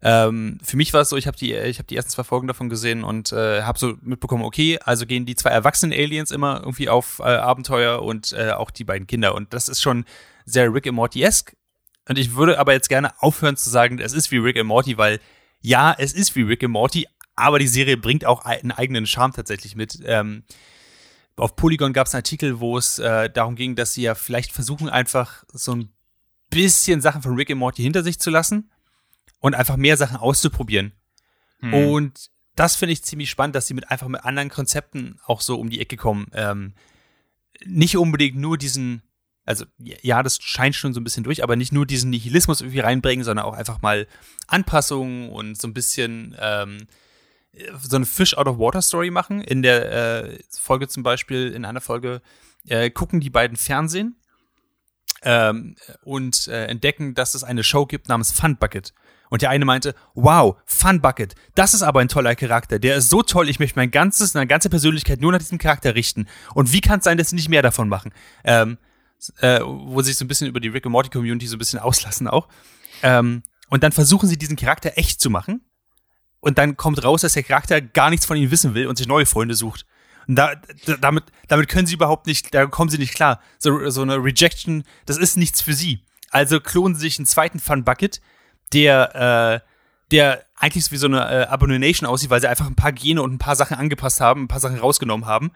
Ähm, 0.00 0.58
für 0.62 0.76
mich 0.76 0.92
war 0.94 1.00
es 1.00 1.08
so, 1.08 1.16
ich 1.16 1.26
habe 1.26 1.36
die, 1.36 1.54
ich 1.54 1.78
habe 1.78 1.88
die 1.88 1.96
ersten 1.96 2.12
zwei 2.12 2.22
Folgen 2.22 2.46
davon 2.46 2.68
gesehen 2.68 3.02
und 3.02 3.32
äh, 3.32 3.62
habe 3.62 3.78
so 3.78 3.94
mitbekommen, 4.00 4.44
okay, 4.44 4.78
also 4.84 5.06
gehen 5.06 5.26
die 5.26 5.34
zwei 5.34 5.50
erwachsenen 5.50 5.92
Aliens 5.92 6.30
immer 6.30 6.60
irgendwie 6.60 6.88
auf 6.88 7.18
äh, 7.18 7.24
Abenteuer 7.24 8.02
und 8.02 8.32
äh, 8.32 8.52
auch 8.52 8.70
die 8.70 8.84
beiden 8.84 9.08
Kinder. 9.08 9.34
Und 9.34 9.52
das 9.52 9.68
ist 9.68 9.82
schon 9.82 10.04
sehr 10.44 10.72
Rick 10.72 10.86
and 10.86 10.96
Morty-esque. 10.96 11.54
Und 12.08 12.16
ich 12.16 12.36
würde 12.36 12.58
aber 12.58 12.72
jetzt 12.72 12.88
gerne 12.88 13.10
aufhören 13.20 13.56
zu 13.56 13.68
sagen, 13.70 13.98
es 13.98 14.12
ist 14.12 14.30
wie 14.30 14.38
Rick 14.38 14.56
and 14.56 14.66
Morty, 14.66 14.96
weil 14.96 15.20
ja, 15.60 15.94
es 15.96 16.12
ist 16.12 16.36
wie 16.36 16.42
Rick 16.42 16.64
and 16.64 16.72
Morty, 16.72 17.06
aber 17.34 17.58
die 17.58 17.68
Serie 17.68 17.96
bringt 17.96 18.24
auch 18.24 18.44
einen 18.44 18.72
eigenen 18.72 19.06
Charme 19.06 19.32
tatsächlich 19.32 19.76
mit. 19.76 19.98
Ähm, 20.04 20.44
auf 21.36 21.56
Polygon 21.56 21.92
gab 21.92 22.06
es 22.06 22.14
einen 22.14 22.20
Artikel, 22.20 22.60
wo 22.60 22.76
es 22.76 22.98
äh, 22.98 23.30
darum 23.30 23.54
ging, 23.54 23.76
dass 23.76 23.94
sie 23.94 24.02
ja 24.02 24.14
vielleicht 24.14 24.52
versuchen, 24.52 24.88
einfach 24.88 25.44
so 25.52 25.74
ein 25.74 25.92
bisschen 26.50 27.00
Sachen 27.00 27.22
von 27.22 27.34
Rick 27.36 27.50
and 27.50 27.60
Morty 27.60 27.82
hinter 27.82 28.02
sich 28.02 28.18
zu 28.18 28.30
lassen 28.30 28.70
und 29.38 29.54
einfach 29.54 29.76
mehr 29.76 29.96
Sachen 29.96 30.16
auszuprobieren. 30.16 30.92
Hm. 31.60 31.74
Und 31.74 32.30
das 32.56 32.74
finde 32.74 32.92
ich 32.92 33.04
ziemlich 33.04 33.30
spannend, 33.30 33.54
dass 33.54 33.68
sie 33.68 33.74
mit 33.74 33.90
einfach 33.90 34.08
mit 34.08 34.24
anderen 34.24 34.48
Konzepten 34.48 35.20
auch 35.24 35.40
so 35.40 35.58
um 35.60 35.70
die 35.70 35.80
Ecke 35.80 35.96
kommen. 35.96 36.26
Ähm, 36.32 36.74
nicht 37.64 37.96
unbedingt 37.96 38.36
nur 38.36 38.58
diesen, 38.58 39.02
also 39.48 39.64
ja, 39.78 40.22
das 40.22 40.38
scheint 40.42 40.74
schon 40.74 40.92
so 40.92 41.00
ein 41.00 41.04
bisschen 41.04 41.24
durch, 41.24 41.42
aber 41.42 41.56
nicht 41.56 41.72
nur 41.72 41.86
diesen 41.86 42.10
Nihilismus 42.10 42.60
irgendwie 42.60 42.80
reinbringen, 42.80 43.24
sondern 43.24 43.46
auch 43.46 43.54
einfach 43.54 43.80
mal 43.80 44.06
Anpassungen 44.46 45.30
und 45.30 45.58
so 45.58 45.66
ein 45.66 45.72
bisschen 45.72 46.36
ähm, 46.38 46.86
so 47.80 47.96
eine 47.96 48.04
Fish 48.04 48.36
out 48.36 48.46
of 48.46 48.58
Water 48.58 48.82
Story 48.82 49.10
machen. 49.10 49.40
In 49.40 49.62
der 49.62 50.26
äh, 50.26 50.38
Folge 50.50 50.86
zum 50.86 51.02
Beispiel, 51.02 51.50
in 51.50 51.64
einer 51.64 51.80
Folge 51.80 52.20
äh, 52.66 52.90
gucken 52.90 53.20
die 53.20 53.30
beiden 53.30 53.56
Fernsehen 53.56 54.16
ähm, 55.22 55.76
und 56.02 56.46
äh, 56.48 56.66
entdecken, 56.66 57.14
dass 57.14 57.34
es 57.34 57.42
eine 57.42 57.64
Show 57.64 57.86
gibt 57.86 58.10
namens 58.10 58.32
Fun 58.32 58.58
Bucket. 58.58 58.92
Und 59.30 59.40
der 59.40 59.48
eine 59.48 59.64
meinte, 59.64 59.94
wow, 60.14 60.56
Fun 60.66 61.00
Bucket, 61.00 61.34
das 61.54 61.72
ist 61.72 61.82
aber 61.82 62.00
ein 62.00 62.08
toller 62.08 62.34
Charakter. 62.34 62.78
Der 62.78 62.96
ist 62.96 63.08
so 63.08 63.22
toll, 63.22 63.48
ich 63.48 63.60
möchte 63.60 63.78
mein 63.78 63.90
ganzes, 63.90 64.34
meine 64.34 64.46
ganze 64.46 64.68
Persönlichkeit 64.68 65.22
nur 65.22 65.32
nach 65.32 65.38
diesem 65.38 65.58
Charakter 65.58 65.94
richten. 65.94 66.26
Und 66.52 66.74
wie 66.74 66.82
kann 66.82 66.98
es 66.98 67.04
sein, 67.04 67.16
dass 67.16 67.30
sie 67.30 67.36
nicht 67.36 67.48
mehr 67.48 67.62
davon 67.62 67.88
machen? 67.88 68.12
Ähm, 68.44 68.76
äh, 69.40 69.60
wo 69.62 70.00
sie 70.02 70.08
sich 70.08 70.16
so 70.16 70.24
ein 70.24 70.28
bisschen 70.28 70.48
über 70.48 70.60
die 70.60 70.68
Rick 70.68 70.86
and 70.86 70.92
Morty 70.92 71.10
Community 71.10 71.46
so 71.46 71.56
ein 71.56 71.58
bisschen 71.58 71.78
auslassen 71.80 72.28
auch. 72.28 72.48
Ähm, 73.02 73.42
und 73.68 73.82
dann 73.82 73.92
versuchen 73.92 74.28
sie 74.28 74.38
diesen 74.38 74.56
Charakter 74.56 74.92
echt 74.96 75.20
zu 75.20 75.30
machen. 75.30 75.62
Und 76.40 76.58
dann 76.58 76.76
kommt 76.76 77.02
raus, 77.04 77.22
dass 77.22 77.32
der 77.32 77.42
Charakter 77.42 77.80
gar 77.80 78.10
nichts 78.10 78.24
von 78.24 78.36
ihnen 78.36 78.50
wissen 78.50 78.74
will 78.74 78.86
und 78.86 78.96
sich 78.96 79.08
neue 79.08 79.26
Freunde 79.26 79.54
sucht. 79.54 79.86
Und 80.28 80.36
da, 80.36 80.54
da, 80.86 80.96
damit, 80.96 81.24
damit 81.48 81.68
können 81.68 81.86
sie 81.86 81.94
überhaupt 81.94 82.26
nicht, 82.26 82.54
da 82.54 82.66
kommen 82.66 82.90
sie 82.90 82.98
nicht 82.98 83.14
klar. 83.14 83.40
So, 83.58 83.90
so 83.90 84.02
eine 84.02 84.22
Rejection, 84.22 84.84
das 85.06 85.16
ist 85.16 85.36
nichts 85.36 85.60
für 85.62 85.72
sie. 85.72 86.04
Also 86.30 86.60
klonen 86.60 86.94
sie 86.94 87.02
sich 87.02 87.18
einen 87.18 87.26
zweiten 87.26 87.58
Fun 87.58 87.84
Bucket, 87.84 88.20
der, 88.72 89.62
äh, 89.64 89.68
der 90.10 90.44
eigentlich 90.56 90.90
wie 90.92 90.96
so 90.96 91.06
eine 91.06 91.20
äh, 91.30 91.46
Abomination 91.46 92.08
aussieht, 92.08 92.30
weil 92.30 92.40
sie 92.40 92.48
einfach 92.48 92.66
ein 92.66 92.76
paar 92.76 92.92
Gene 92.92 93.22
und 93.22 93.32
ein 93.32 93.38
paar 93.38 93.56
Sachen 93.56 93.76
angepasst 93.76 94.20
haben, 94.20 94.44
ein 94.44 94.48
paar 94.48 94.60
Sachen 94.60 94.78
rausgenommen 94.78 95.26
haben. 95.26 95.50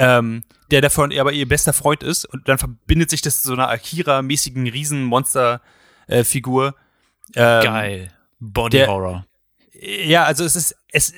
Ähm, 0.00 0.44
der 0.70 0.80
davon 0.80 1.12
aber 1.18 1.32
ihr 1.32 1.48
bester 1.48 1.72
Freund 1.72 2.04
ist 2.04 2.24
und 2.24 2.48
dann 2.48 2.56
verbindet 2.58 3.10
sich 3.10 3.20
das 3.20 3.42
zu 3.42 3.48
so 3.48 3.54
einer 3.54 3.68
Akira-mäßigen 3.68 4.68
Riesenmonster-Figur. 4.68 6.74
ähm, 7.34 7.64
Geil. 7.64 8.12
Body 8.40 8.76
der- 8.78 8.86
Horror. 8.86 9.26
ja, 9.72 10.24
also 10.24 10.44
es 10.44 10.54
ist, 10.56 10.76
es, 10.92 11.12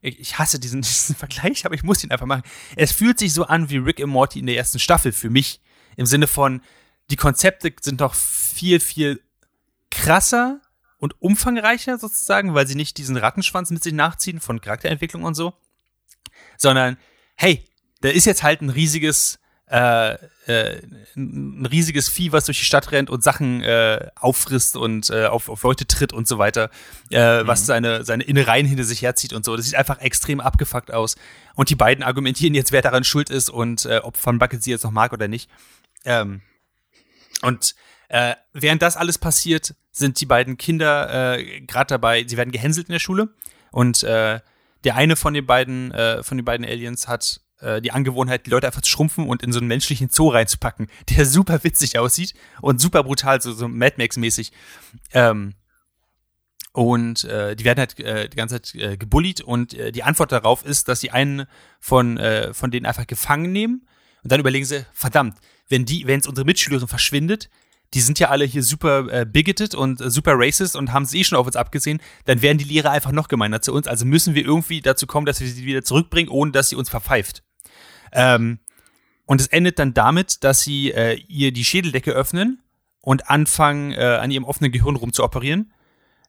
ich 0.00 0.38
hasse 0.38 0.58
diesen, 0.58 0.80
diesen 0.82 1.14
Vergleich, 1.14 1.66
aber 1.66 1.74
ich 1.74 1.82
muss 1.82 2.02
ihn 2.02 2.10
einfach 2.10 2.24
machen. 2.26 2.42
Es 2.76 2.92
fühlt 2.92 3.18
sich 3.18 3.32
so 3.34 3.44
an 3.44 3.68
wie 3.70 3.76
Rick 3.76 4.00
and 4.00 4.10
Morty 4.10 4.38
in 4.40 4.46
der 4.46 4.56
ersten 4.56 4.78
Staffel 4.78 5.12
für 5.12 5.28
mich. 5.30 5.60
Im 5.96 6.06
Sinne 6.06 6.26
von, 6.26 6.62
die 7.10 7.16
Konzepte 7.16 7.72
sind 7.82 8.00
noch 8.00 8.14
viel, 8.14 8.80
viel 8.80 9.20
krasser 9.90 10.60
und 10.98 11.20
umfangreicher 11.20 11.98
sozusagen, 11.98 12.54
weil 12.54 12.66
sie 12.66 12.74
nicht 12.74 12.96
diesen 12.96 13.16
Rattenschwanz 13.18 13.70
mit 13.70 13.82
sich 13.82 13.92
nachziehen 13.92 14.40
von 14.40 14.60
Charakterentwicklung 14.62 15.24
und 15.24 15.34
so, 15.34 15.52
sondern, 16.56 16.96
hey, 17.36 17.64
da 18.04 18.10
ist 18.10 18.26
jetzt 18.26 18.42
halt 18.42 18.60
ein 18.60 18.68
riesiges, 18.68 19.38
äh, 19.70 20.14
äh, 20.46 20.82
ein 21.16 21.66
riesiges 21.66 22.08
Vieh, 22.10 22.32
was 22.32 22.44
durch 22.44 22.58
die 22.58 22.64
Stadt 22.64 22.92
rennt 22.92 23.08
und 23.08 23.24
Sachen 23.24 23.62
äh, 23.62 24.10
auffrisst 24.14 24.76
und 24.76 25.08
äh, 25.08 25.24
auf, 25.24 25.48
auf 25.48 25.62
Leute 25.62 25.86
tritt 25.86 26.12
und 26.12 26.28
so 26.28 26.36
weiter, 26.36 26.70
äh, 27.08 27.46
was 27.46 27.64
seine, 27.64 28.04
seine 28.04 28.24
Innereien 28.24 28.66
hinter 28.66 28.84
sich 28.84 29.00
herzieht 29.00 29.32
und 29.32 29.44
so. 29.46 29.56
Das 29.56 29.64
sieht 29.64 29.76
einfach 29.76 30.00
extrem 30.00 30.40
abgefuckt 30.40 30.92
aus. 30.92 31.16
Und 31.54 31.70
die 31.70 31.76
beiden 31.76 32.04
argumentieren 32.04 32.54
jetzt, 32.54 32.72
wer 32.72 32.82
daran 32.82 33.04
schuld 33.04 33.30
ist 33.30 33.48
und 33.48 33.86
äh, 33.86 34.00
ob 34.02 34.14
Van 34.24 34.38
Bucket 34.38 34.62
sie 34.62 34.70
jetzt 34.70 34.84
noch 34.84 34.90
mag 34.90 35.12
oder 35.14 35.28
nicht. 35.28 35.48
Ähm, 36.04 36.42
und 37.42 37.74
Äh, 38.08 38.36
während 38.52 38.82
das 38.82 38.96
alles 38.96 39.16
passiert, 39.18 39.74
sind 39.90 40.20
die 40.20 40.26
beiden 40.26 40.56
Kinder 40.58 41.38
äh, 41.38 41.62
gerade 41.62 41.88
dabei, 41.88 42.24
sie 42.28 42.36
werden 42.36 42.52
gehänselt 42.52 42.88
in 42.88 42.92
der 42.92 43.00
Schule 43.00 43.30
und 43.72 44.02
äh, 44.02 44.40
der 44.84 44.94
eine 44.94 45.16
von 45.16 45.32
den 45.32 45.46
beiden, 45.46 45.90
äh, 45.90 46.22
von 46.22 46.36
den 46.36 46.44
beiden 46.44 46.66
Aliens 46.66 47.08
hat 47.08 47.40
äh, 47.60 47.80
die 47.80 47.92
Angewohnheit, 47.92 48.46
die 48.46 48.50
Leute 48.50 48.66
einfach 48.66 48.82
zu 48.82 48.90
schrumpfen 48.90 49.28
und 49.28 49.42
in 49.42 49.52
so 49.52 49.58
einen 49.58 49.68
menschlichen 49.68 50.08
Zoo 50.10 50.28
reinzupacken, 50.28 50.88
der 51.10 51.26
super 51.26 51.62
witzig 51.64 51.98
aussieht 51.98 52.34
und 52.60 52.80
super 52.80 53.04
brutal, 53.04 53.40
so, 53.40 53.52
so 53.52 53.68
Mad 53.68 53.94
Max-mäßig. 53.98 54.52
Ähm, 55.12 55.54
und 56.72 57.22
äh, 57.24 57.54
die 57.54 57.64
werden 57.64 57.78
halt 57.78 58.00
äh, 58.00 58.28
die 58.28 58.36
ganze 58.36 58.60
Zeit 58.60 58.74
äh, 58.74 58.96
gebullied 58.96 59.40
und 59.40 59.74
äh, 59.74 59.92
die 59.92 60.02
Antwort 60.02 60.32
darauf 60.32 60.64
ist, 60.64 60.88
dass 60.88 61.00
sie 61.00 61.10
einen 61.12 61.46
von, 61.78 62.18
äh, 62.18 62.52
von 62.52 62.72
denen 62.72 62.84
einfach 62.84 63.06
gefangen 63.06 63.52
nehmen 63.52 63.86
und 64.24 64.32
dann 64.32 64.40
überlegen 64.40 64.64
sie, 64.64 64.84
verdammt, 64.92 65.38
wenn 65.68 65.84
die, 65.84 66.06
wenn 66.06 66.18
es 66.18 66.26
unsere 66.26 66.44
Mitschülerin 66.44 66.88
verschwindet, 66.88 67.48
die 67.94 68.00
sind 68.00 68.18
ja 68.18 68.28
alle 68.28 68.44
hier 68.44 68.62
super 68.62 69.08
äh, 69.12 69.24
bigoted 69.24 69.74
und 69.74 70.00
äh, 70.00 70.10
super 70.10 70.34
racist 70.36 70.74
und 70.74 70.92
haben 70.92 71.04
es 71.04 71.14
eh 71.14 71.22
schon 71.24 71.38
auf 71.38 71.46
uns 71.46 71.56
abgesehen, 71.56 72.00
dann 72.24 72.42
werden 72.42 72.58
die 72.58 72.64
Lehrer 72.64 72.90
einfach 72.90 73.12
noch 73.12 73.28
gemeiner 73.28 73.62
zu 73.62 73.72
uns. 73.72 73.86
Also 73.86 74.04
müssen 74.04 74.34
wir 74.34 74.44
irgendwie 74.44 74.80
dazu 74.80 75.06
kommen, 75.06 75.26
dass 75.26 75.40
wir 75.40 75.48
sie 75.48 75.64
wieder 75.64 75.82
zurückbringen, 75.82 76.28
ohne 76.28 76.50
dass 76.50 76.68
sie 76.68 76.76
uns 76.76 76.90
verpfeift. 76.90 77.44
Ähm, 78.12 78.58
und 79.26 79.40
es 79.40 79.46
endet 79.46 79.78
dann 79.78 79.94
damit, 79.94 80.44
dass 80.44 80.62
sie 80.62 80.90
äh, 80.90 81.14
ihr 81.28 81.52
die 81.52 81.64
Schädeldecke 81.64 82.10
öffnen 82.10 82.62
und 83.00 83.30
anfangen, 83.30 83.92
äh, 83.92 84.18
an 84.20 84.30
ihrem 84.30 84.44
offenen 84.44 84.72
Gehirn 84.72 84.96
rumzuoperieren. 84.96 85.72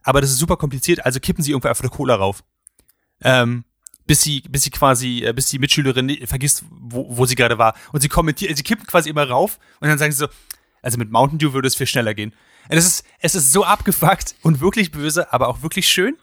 Aber 0.04 0.22
das 0.22 0.30
ist 0.30 0.38
super 0.38 0.58
kompliziert, 0.58 1.04
also 1.04 1.20
kippen 1.20 1.44
sie 1.44 1.52
irgendwo 1.52 1.68
einfach 1.68 1.84
eine 1.84 1.90
Cola 1.90 2.16
rauf. 2.16 2.44
Ähm, 3.22 3.66
bis 4.06 4.22
sie, 4.22 4.42
bis 4.42 4.64
sie 4.64 4.70
quasi, 4.70 5.24
äh, 5.26 5.34
bis 5.34 5.48
die 5.48 5.58
Mitschülerin 5.58 6.16
vergisst, 6.28 6.64
wo, 6.70 7.18
wo 7.18 7.26
sie 7.26 7.36
gerade 7.36 7.58
war. 7.58 7.76
Und 7.92 8.02
sie 8.02 8.08
kommentiert, 8.08 8.56
sie 8.56 8.64
kippen 8.64 8.86
quasi 8.86 9.10
immer 9.10 9.28
rauf 9.28 9.58
und 9.80 9.88
dann 9.88 9.98
sagen 9.98 10.12
sie 10.12 10.20
so, 10.20 10.28
also 10.86 10.98
mit 10.98 11.12
Mountain 11.12 11.40
Dew 11.40 11.54
würde 11.54 11.68
es 11.68 11.76
viel 11.76 11.88
schneller 11.88 12.14
gehen. 12.14 12.34
Es 12.70 12.86
ist, 12.86 13.04
es 13.20 13.36
ist 13.36 13.52
so 13.52 13.64
abgefuckt 13.66 14.36
und 14.42 14.62
wirklich 14.62 14.92
böse, 14.92 15.32
aber 15.34 15.48
auch 15.50 15.62
wirklich 15.62 15.88
schön. 15.90 16.16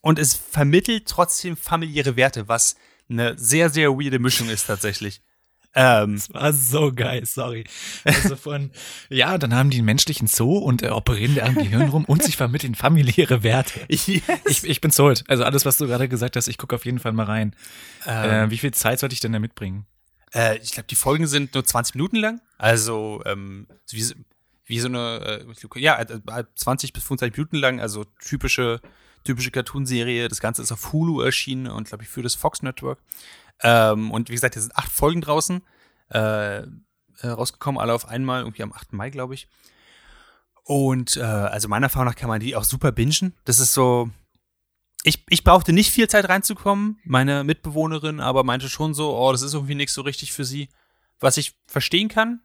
Und 0.00 0.18
es 0.18 0.34
vermittelt 0.34 1.06
trotzdem 1.08 1.56
familiäre 1.56 2.14
Werte, 2.16 2.46
was 2.46 2.76
eine 3.08 3.36
sehr, 3.38 3.70
sehr 3.70 3.90
weirde 3.92 4.18
Mischung 4.18 4.48
ist 4.48 4.66
tatsächlich. 4.66 5.20
Ähm, 5.74 6.14
Das 6.16 6.32
war 6.32 6.52
so 6.52 6.92
geil, 6.92 7.26
sorry. 7.26 7.64
Also 8.04 8.36
von, 8.36 8.70
ja, 9.08 9.38
dann 9.38 9.54
haben 9.54 9.70
die 9.70 9.78
einen 9.78 9.86
menschlichen 9.86 10.28
Zoo 10.28 10.58
und 10.58 10.82
äh, 10.82 10.88
operieren 10.90 11.34
da 11.34 11.44
am 11.46 11.54
Gehirn 11.54 11.88
rum 11.88 12.04
und 12.04 12.22
sich 12.22 12.36
vermitteln 12.36 12.74
familiäre 12.74 13.42
Werte. 13.42 13.80
yes. 13.88 14.22
Ich, 14.46 14.64
ich 14.64 14.80
bin 14.80 14.90
sold. 14.90 15.24
Also 15.28 15.42
alles, 15.44 15.64
was 15.64 15.76
du 15.78 15.86
gerade 15.86 16.08
gesagt 16.08 16.36
hast, 16.36 16.46
ich 16.48 16.58
gucke 16.58 16.76
auf 16.76 16.84
jeden 16.84 16.98
Fall 17.00 17.12
mal 17.12 17.26
rein. 17.26 17.56
Ähm, 18.06 18.30
Äh, 18.30 18.50
wie 18.50 18.58
viel 18.58 18.72
Zeit 18.72 19.00
sollte 19.00 19.14
ich 19.14 19.20
denn 19.20 19.32
da 19.32 19.38
mitbringen? 19.40 19.86
Äh, 20.34 20.58
ich 20.58 20.72
glaube, 20.72 20.86
die 20.88 20.96
Folgen 20.96 21.26
sind 21.26 21.54
nur 21.54 21.64
20 21.64 21.94
Minuten 21.94 22.16
lang. 22.16 22.40
Also 22.58 23.22
ähm, 23.24 23.66
wie, 23.90 24.14
wie 24.66 24.80
so 24.80 24.88
eine, 24.88 25.46
äh, 25.74 25.80
ja, 25.80 26.00
äh, 26.00 26.44
20 26.56 26.92
bis 26.92 27.04
25 27.04 27.36
Minuten 27.36 27.56
lang. 27.56 27.80
Also 27.80 28.04
typische, 28.20 28.80
typische 29.24 29.50
Cartoonserie. 29.50 30.28
Das 30.28 30.40
Ganze 30.40 30.62
ist 30.62 30.72
auf 30.72 30.92
Hulu 30.92 31.20
erschienen 31.20 31.68
und 31.68 31.88
glaube 31.88 32.04
ich 32.04 32.08
für 32.08 32.22
das 32.22 32.34
Fox 32.34 32.62
Network. 32.62 32.98
Ähm, 33.62 34.10
und 34.10 34.28
wie 34.28 34.34
gesagt, 34.34 34.54
hier 34.54 34.62
sind 34.62 34.76
acht 34.76 34.90
Folgen 34.90 35.20
draußen 35.20 35.62
äh, 36.10 36.58
äh, 36.58 37.28
rausgekommen, 37.28 37.80
alle 37.80 37.94
auf 37.94 38.08
einmal, 38.08 38.42
irgendwie 38.42 38.62
am 38.62 38.72
8. 38.72 38.92
Mai, 38.92 39.10
glaube 39.10 39.34
ich. 39.34 39.48
Und 40.64 41.16
äh, 41.16 41.22
also 41.22 41.68
meiner 41.68 41.86
Erfahrung 41.86 42.08
nach 42.08 42.16
kann 42.16 42.28
man 42.28 42.40
die 42.40 42.56
auch 42.56 42.64
super 42.64 42.90
bingen. 42.90 43.34
Das 43.44 43.60
ist 43.60 43.74
so, 43.74 44.10
ich, 45.06 45.22
ich 45.28 45.44
brauchte 45.44 45.74
nicht 45.74 45.90
viel 45.90 46.08
Zeit 46.08 46.28
reinzukommen, 46.28 46.98
meine 47.04 47.44
Mitbewohnerin, 47.44 48.20
aber 48.20 48.42
meinte 48.42 48.70
schon 48.70 48.94
so, 48.94 49.14
oh, 49.14 49.30
das 49.32 49.42
ist 49.42 49.52
irgendwie 49.52 49.74
nichts 49.74 49.92
so 49.92 50.00
richtig 50.00 50.32
für 50.32 50.46
sie, 50.46 50.70
was 51.20 51.36
ich 51.36 51.54
verstehen 51.66 52.08
kann. 52.08 52.40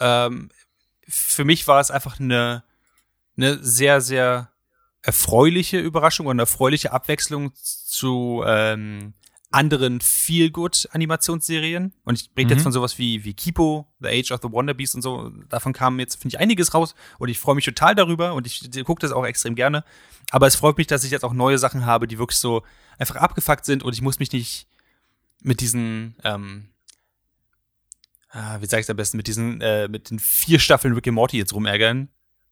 Ähm, 0.00 0.50
für 1.08 1.44
mich 1.44 1.68
war 1.68 1.80
es 1.80 1.92
einfach 1.92 2.18
eine, 2.18 2.64
eine 3.36 3.62
sehr, 3.62 4.00
sehr 4.00 4.50
erfreuliche 5.02 5.78
Überraschung 5.78 6.26
und 6.26 6.40
erfreuliche 6.40 6.92
Abwechslung 6.92 7.52
zu 7.54 8.42
ähm, 8.46 9.14
anderen 9.52 10.00
Feel-Good-Animationsserien. 10.00 11.92
Und 12.04 12.20
ich 12.20 12.30
rede 12.36 12.46
Mhm. 12.46 12.50
jetzt 12.52 12.62
von 12.62 12.72
sowas 12.72 12.98
wie, 12.98 13.24
wie 13.24 13.34
Kipo, 13.34 13.86
The 14.00 14.08
Age 14.08 14.32
of 14.32 14.40
the 14.42 14.50
Wonder 14.50 14.74
Beast 14.74 14.94
und 14.94 15.02
so. 15.02 15.30
Davon 15.48 15.72
kam 15.72 15.98
jetzt, 16.00 16.16
finde 16.20 16.34
ich, 16.36 16.40
einiges 16.40 16.74
raus. 16.74 16.94
Und 17.18 17.28
ich 17.28 17.38
freue 17.38 17.54
mich 17.54 17.64
total 17.64 17.94
darüber 17.94 18.34
und 18.34 18.46
ich 18.46 18.70
gucke 18.84 19.00
das 19.00 19.12
auch 19.12 19.24
extrem 19.24 19.54
gerne. 19.54 19.84
Aber 20.30 20.46
es 20.46 20.56
freut 20.56 20.78
mich, 20.78 20.86
dass 20.86 21.04
ich 21.04 21.10
jetzt 21.10 21.24
auch 21.24 21.32
neue 21.32 21.58
Sachen 21.58 21.86
habe, 21.86 22.06
die 22.08 22.18
wirklich 22.18 22.38
so 22.38 22.62
einfach 22.98 23.16
abgefuckt 23.16 23.64
sind 23.64 23.82
und 23.82 23.92
ich 23.94 24.02
muss 24.02 24.18
mich 24.18 24.32
nicht 24.32 24.66
mit 25.40 25.60
diesen, 25.60 26.14
ähm, 26.24 26.68
ah, 28.30 28.58
wie 28.60 28.66
sag 28.66 28.80
ich 28.80 28.90
am 28.90 28.96
besten, 28.96 29.16
mit 29.16 29.26
diesen, 29.26 29.60
äh, 29.60 29.88
mit 29.88 30.10
den 30.10 30.18
vier 30.18 30.58
Staffeln 30.58 30.94
Rick 30.94 31.08
and 31.08 31.14
Morty 31.14 31.36
jetzt 31.38 31.52
rumärgern, 31.52 32.08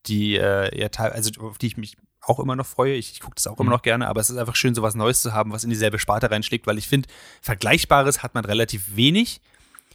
die 0.07 0.37
äh, 0.37 0.79
ja 0.79 0.89
also 0.89 1.31
auf 1.41 1.59
die 1.59 1.69
ich 1.69 1.77
mich 1.77 1.97
auch 2.23 2.39
immer 2.39 2.57
noch 2.57 2.67
freue. 2.67 2.95
Ich, 2.95 3.13
ich 3.13 3.21
gucke 3.21 3.35
das 3.37 3.47
auch 3.47 3.59
immer 3.59 3.71
Mhm. 3.71 3.77
noch 3.77 3.83
gerne, 3.83 4.09
aber 4.09 4.21
es 4.21 4.31
ist 4.31 4.37
einfach 4.37 4.57
schön, 4.57 4.75
sowas 4.75 4.95
Neues 4.95 5.23
zu 5.23 5.33
haben, 5.33 5.53
was 5.53 5.65
in 5.65 5.71
dieselbe 5.71 5.99
Sparte 5.99 6.31
reinschlägt, 6.31 6.67
weil 6.67 6.79
ich 6.79 6.89
finde, 6.89 7.09
Vergleichbares 7.41 8.23
hat 8.23 8.35
man 8.35 8.45
relativ 8.45 8.97
wenig. 8.97 9.41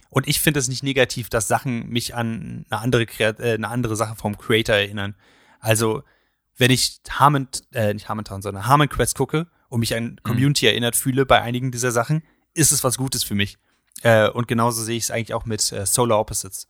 Und 0.08 0.28
ich 0.28 0.40
finde 0.40 0.60
es 0.60 0.68
nicht 0.68 0.82
negativ, 0.82 1.28
dass 1.28 1.48
Sachen 1.48 1.88
mich 1.88 2.14
an 2.14 2.64
eine 2.70 2.80
andere, 2.80 3.02
äh, 3.02 3.54
eine 3.54 3.68
andere 3.68 3.96
Sache 3.96 4.16
vom 4.16 4.38
Creator 4.38 4.74
erinnern. 4.76 5.14
Also, 5.60 6.02
wenn 6.56 6.70
ich 6.70 7.00
Harmon, 7.10 7.48
äh, 7.72 7.92
nicht 7.92 8.08
Harmontown, 8.08 8.40
sondern 8.40 8.66
Harmon 8.66 8.88
Quest 8.88 9.16
gucke 9.16 9.46
und 9.68 9.80
mich 9.80 9.94
an 9.94 10.20
Community 10.22 10.66
erinnert 10.66 10.96
fühle 10.96 11.26
bei 11.26 11.42
einigen 11.42 11.70
dieser 11.70 11.90
Sachen, 11.90 12.22
ist 12.54 12.72
es 12.72 12.82
was 12.84 12.96
Gutes 12.96 13.24
für 13.24 13.34
mich. 13.34 13.58
Äh, 14.02 14.28
und 14.30 14.48
genauso 14.48 14.82
sehe 14.82 14.96
ich 14.96 15.04
es 15.04 15.10
eigentlich 15.10 15.34
auch 15.34 15.44
mit 15.44 15.72
äh, 15.72 15.84
Solar 15.86 16.20
Opposites. 16.20 16.68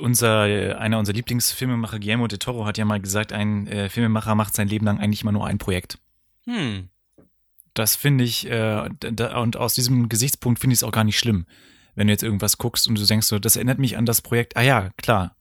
Unser, 0.00 0.42
einer 0.78 0.98
unserer 0.98 1.14
Lieblingsfilmemacher, 1.14 2.00
Guillermo 2.00 2.26
de 2.26 2.38
Toro, 2.38 2.66
hat 2.66 2.78
ja 2.78 2.84
mal 2.84 3.00
gesagt, 3.00 3.32
ein 3.32 3.68
äh, 3.68 3.88
Filmemacher 3.88 4.34
macht 4.34 4.54
sein 4.54 4.66
Leben 4.66 4.86
lang 4.86 4.98
eigentlich 4.98 5.22
immer 5.22 5.32
nur 5.32 5.46
ein 5.46 5.58
Projekt. 5.58 5.98
Hm. 6.46 6.88
Das 7.74 7.94
finde 7.96 8.24
ich, 8.24 8.48
äh, 8.50 8.88
da, 8.98 9.38
und 9.38 9.56
aus 9.56 9.74
diesem 9.74 10.08
Gesichtspunkt 10.08 10.60
finde 10.60 10.74
ich 10.74 10.80
es 10.80 10.84
auch 10.84 10.92
gar 10.92 11.04
nicht 11.04 11.18
schlimm. 11.18 11.46
Wenn 11.94 12.08
du 12.08 12.12
jetzt 12.12 12.24
irgendwas 12.24 12.58
guckst 12.58 12.88
und 12.88 12.98
du 12.98 13.06
denkst 13.06 13.26
so, 13.26 13.38
das 13.38 13.56
erinnert 13.56 13.78
mich 13.78 13.96
an 13.96 14.06
das 14.06 14.20
Projekt, 14.20 14.56
ah 14.56 14.62
ja, 14.62 14.90
klar, 14.96 15.36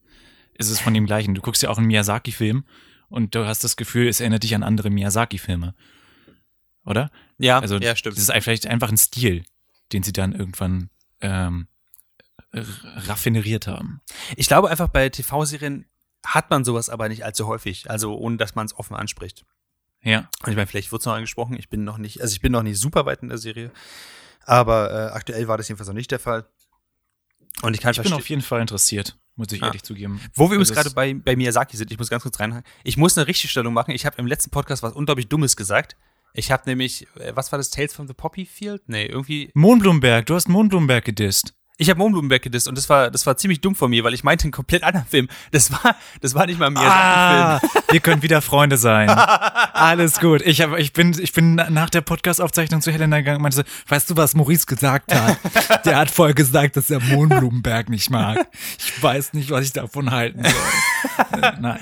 ist 0.53 0.69
es 0.69 0.79
von 0.79 0.93
dem 0.93 1.05
gleichen. 1.07 1.33
Du 1.33 1.41
guckst 1.41 1.63
ja 1.63 1.69
auch 1.69 1.77
einen 1.79 1.87
Miyazaki-Film 1.87 2.63
und 3.09 3.33
du 3.33 3.45
hast 3.45 3.63
das 3.63 3.75
Gefühl, 3.75 4.07
es 4.07 4.19
erinnert 4.19 4.43
dich 4.43 4.53
an 4.53 4.63
andere 4.63 4.91
Miyazaki-Filme. 4.91 5.73
Oder? 6.85 7.11
Ja, 7.37 7.59
Also, 7.59 7.77
ja, 7.77 7.95
stimmt. 7.95 8.17
Das 8.17 8.23
ist 8.23 8.43
vielleicht 8.43 8.67
einfach 8.67 8.89
ein 8.89 8.97
Stil, 8.97 9.45
den 9.91 10.03
sie 10.03 10.13
dann 10.13 10.33
irgendwann 10.33 10.89
ähm, 11.21 11.67
raffineriert 12.53 13.67
haben. 13.67 14.01
Ich 14.37 14.47
glaube 14.47 14.69
einfach, 14.69 14.87
bei 14.89 15.09
TV-Serien 15.09 15.85
hat 16.25 16.49
man 16.49 16.63
sowas 16.63 16.89
aber 16.89 17.09
nicht 17.09 17.25
allzu 17.25 17.47
häufig. 17.47 17.89
Also, 17.89 18.15
ohne 18.17 18.37
dass 18.37 18.55
man 18.55 18.65
es 18.65 18.75
offen 18.77 18.95
anspricht. 18.95 19.43
Ja. 20.01 20.29
Und 20.43 20.49
ich 20.51 20.55
meine, 20.55 20.67
vielleicht 20.67 20.91
wird 20.91 21.01
es 21.01 21.05
noch 21.05 21.13
angesprochen. 21.13 21.57
Ich 21.57 21.69
bin 21.69 21.83
noch 21.83 21.97
nicht, 21.97 22.21
also 22.21 22.33
ich 22.33 22.41
bin 22.41 22.51
noch 22.51 22.63
nicht 22.63 22.79
super 22.79 23.05
weit 23.05 23.21
in 23.23 23.29
der 23.29 23.37
Serie. 23.37 23.71
Aber 24.45 24.91
äh, 24.91 25.11
aktuell 25.13 25.47
war 25.47 25.57
das 25.57 25.67
jedenfalls 25.67 25.87
noch 25.87 25.95
nicht 25.95 26.11
der 26.11 26.19
Fall. 26.19 26.45
Und 27.61 27.73
ich 27.73 27.81
kann 27.81 27.91
Ich 27.93 28.01
bin 28.01 28.13
auf 28.13 28.27
jeden 28.29 28.41
Fall 28.41 28.61
interessiert, 28.61 29.17
muss 29.35 29.51
ich 29.51 29.63
Ah. 29.63 29.67
ehrlich 29.67 29.83
zugeben. 29.83 30.19
Wo 30.33 30.45
wir 30.49 30.55
übrigens 30.55 30.69
Das- 30.69 30.83
gerade 30.83 30.93
bei, 30.95 31.13
bei 31.13 31.35
Miyazaki 31.35 31.77
sind, 31.77 31.91
ich 31.91 31.97
muss 31.97 32.09
ganz 32.09 32.23
kurz 32.23 32.39
reinhaken. 32.39 32.69
Ich 32.83 32.97
muss 32.97 33.17
eine 33.17 33.27
Richtigstellung 33.27 33.73
machen. 33.73 33.91
Ich 33.91 34.05
habe 34.05 34.17
im 34.17 34.27
letzten 34.27 34.49
Podcast 34.49 34.83
was 34.83 34.93
unglaublich 34.93 35.27
Dummes 35.29 35.55
gesagt. 35.55 35.95
Ich 36.33 36.51
habe 36.51 36.63
nämlich, 36.65 37.07
äh, 37.17 37.33
was 37.35 37.51
war 37.51 37.57
das, 37.59 37.69
Tales 37.69 37.93
from 37.93 38.07
the 38.07 38.13
Poppy 38.13 38.45
Field? 38.45 38.81
Nee, 38.87 39.05
irgendwie. 39.05 39.51
Mohnblumenberg, 39.53 40.25
du 40.25 40.35
hast 40.35 40.49
Mohnblumenberg 40.49 41.05
gedisst. 41.05 41.53
Ich 41.77 41.89
habe 41.89 41.97
Mohnblumenberg 41.97 42.43
gedisst 42.43 42.67
und 42.67 42.77
das 42.77 42.87
war, 42.87 43.09
das 43.09 43.25
war 43.25 43.35
ziemlich 43.35 43.59
dumm 43.59 43.75
von 43.75 43.89
mir, 43.89 44.03
weil 44.03 44.13
ich 44.13 44.23
meinte 44.23 44.43
einen 44.43 44.51
komplett 44.51 44.83
anderen 44.83 45.07
Film. 45.07 45.27
Das 45.51 45.71
war, 45.71 45.95
das 46.21 46.35
war 46.35 46.45
nicht 46.45 46.59
mal 46.59 46.69
Miyazaki-Film. 46.69 47.71
Ah, 47.83 47.91
wir 47.91 47.99
können 47.99 48.21
wieder 48.21 48.43
Freunde 48.43 48.77
sein. 48.77 49.09
Alles 49.73 50.19
gut. 50.19 50.43
Ich, 50.43 50.61
hab, 50.61 50.77
ich, 50.77 50.93
bin, 50.93 51.17
ich 51.19 51.33
bin 51.33 51.55
nach 51.55 51.89
der 51.89 52.01
Podcast-Aufzeichnung 52.01 52.81
zu 52.81 52.91
Helena 52.91 53.17
gegangen 53.17 53.37
und 53.37 53.41
meinte 53.41 53.57
so, 53.57 53.63
weißt 53.87 54.07
du, 54.09 54.17
was 54.17 54.35
Maurice 54.35 54.67
gesagt 54.67 55.13
hat? 55.13 55.37
Der 55.85 55.97
hat 55.97 56.11
voll 56.11 56.35
gesagt, 56.35 56.77
dass 56.77 56.91
er 56.91 56.99
Mohnblumenberg 56.99 57.89
nicht 57.89 58.11
mag. 58.11 58.47
Ich 58.77 59.01
weiß 59.01 59.33
nicht, 59.33 59.49
was 59.49 59.65
ich 59.65 59.73
davon 59.73 60.11
halten 60.11 60.43
soll. 60.43 61.41
Nein. 61.59 61.79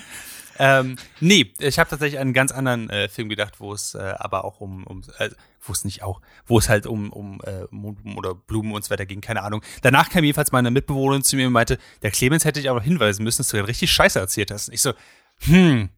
Ähm, 0.63 0.95
nee, 1.19 1.51
ich 1.57 1.79
habe 1.79 1.89
tatsächlich 1.89 2.19
an 2.19 2.27
einen 2.27 2.33
ganz 2.33 2.51
anderen 2.51 2.87
äh, 2.91 3.09
Film 3.09 3.29
gedacht, 3.29 3.59
wo 3.59 3.73
es 3.73 3.95
äh, 3.95 4.13
aber 4.19 4.45
auch 4.45 4.61
um, 4.61 4.83
um 4.85 5.01
äh, 5.17 5.31
wo 5.59 5.73
es 5.73 5.83
nicht 5.85 6.03
auch, 6.03 6.21
wo 6.45 6.59
es 6.59 6.69
halt 6.69 6.85
um, 6.85 7.11
um 7.11 7.41
äh, 7.41 7.65
Mondblumen 7.71 8.15
oder 8.15 8.35
Blumen 8.35 8.71
und 8.71 8.83
so 8.85 8.91
weiter 8.91 9.07
ging, 9.07 9.21
keine 9.21 9.41
Ahnung. 9.41 9.63
Danach 9.81 10.11
kam 10.11 10.23
jedenfalls 10.23 10.51
meine 10.51 10.69
Mitbewohnerin 10.69 11.23
zu 11.23 11.35
mir 11.35 11.47
und 11.47 11.53
meinte, 11.53 11.79
der 12.03 12.11
Clemens 12.11 12.45
hätte 12.45 12.59
dich 12.59 12.69
aber 12.69 12.79
hinweisen 12.79 13.23
müssen, 13.23 13.39
dass 13.39 13.49
du 13.49 13.57
ja 13.57 13.63
richtig 13.63 13.91
Scheiße 13.91 14.19
erzählt 14.19 14.51
hast. 14.51 14.67
Und 14.67 14.75
ich 14.75 14.81
so, 14.83 14.93
hm, 15.39 15.89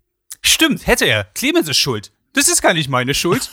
stimmt, 0.42 0.88
hätte 0.88 1.04
er. 1.04 1.26
Clemens 1.36 1.68
ist 1.68 1.78
schuld. 1.78 2.14
Das 2.32 2.48
ist 2.48 2.62
gar 2.62 2.74
nicht 2.74 2.88
meine 2.88 3.14
Schuld. 3.14 3.50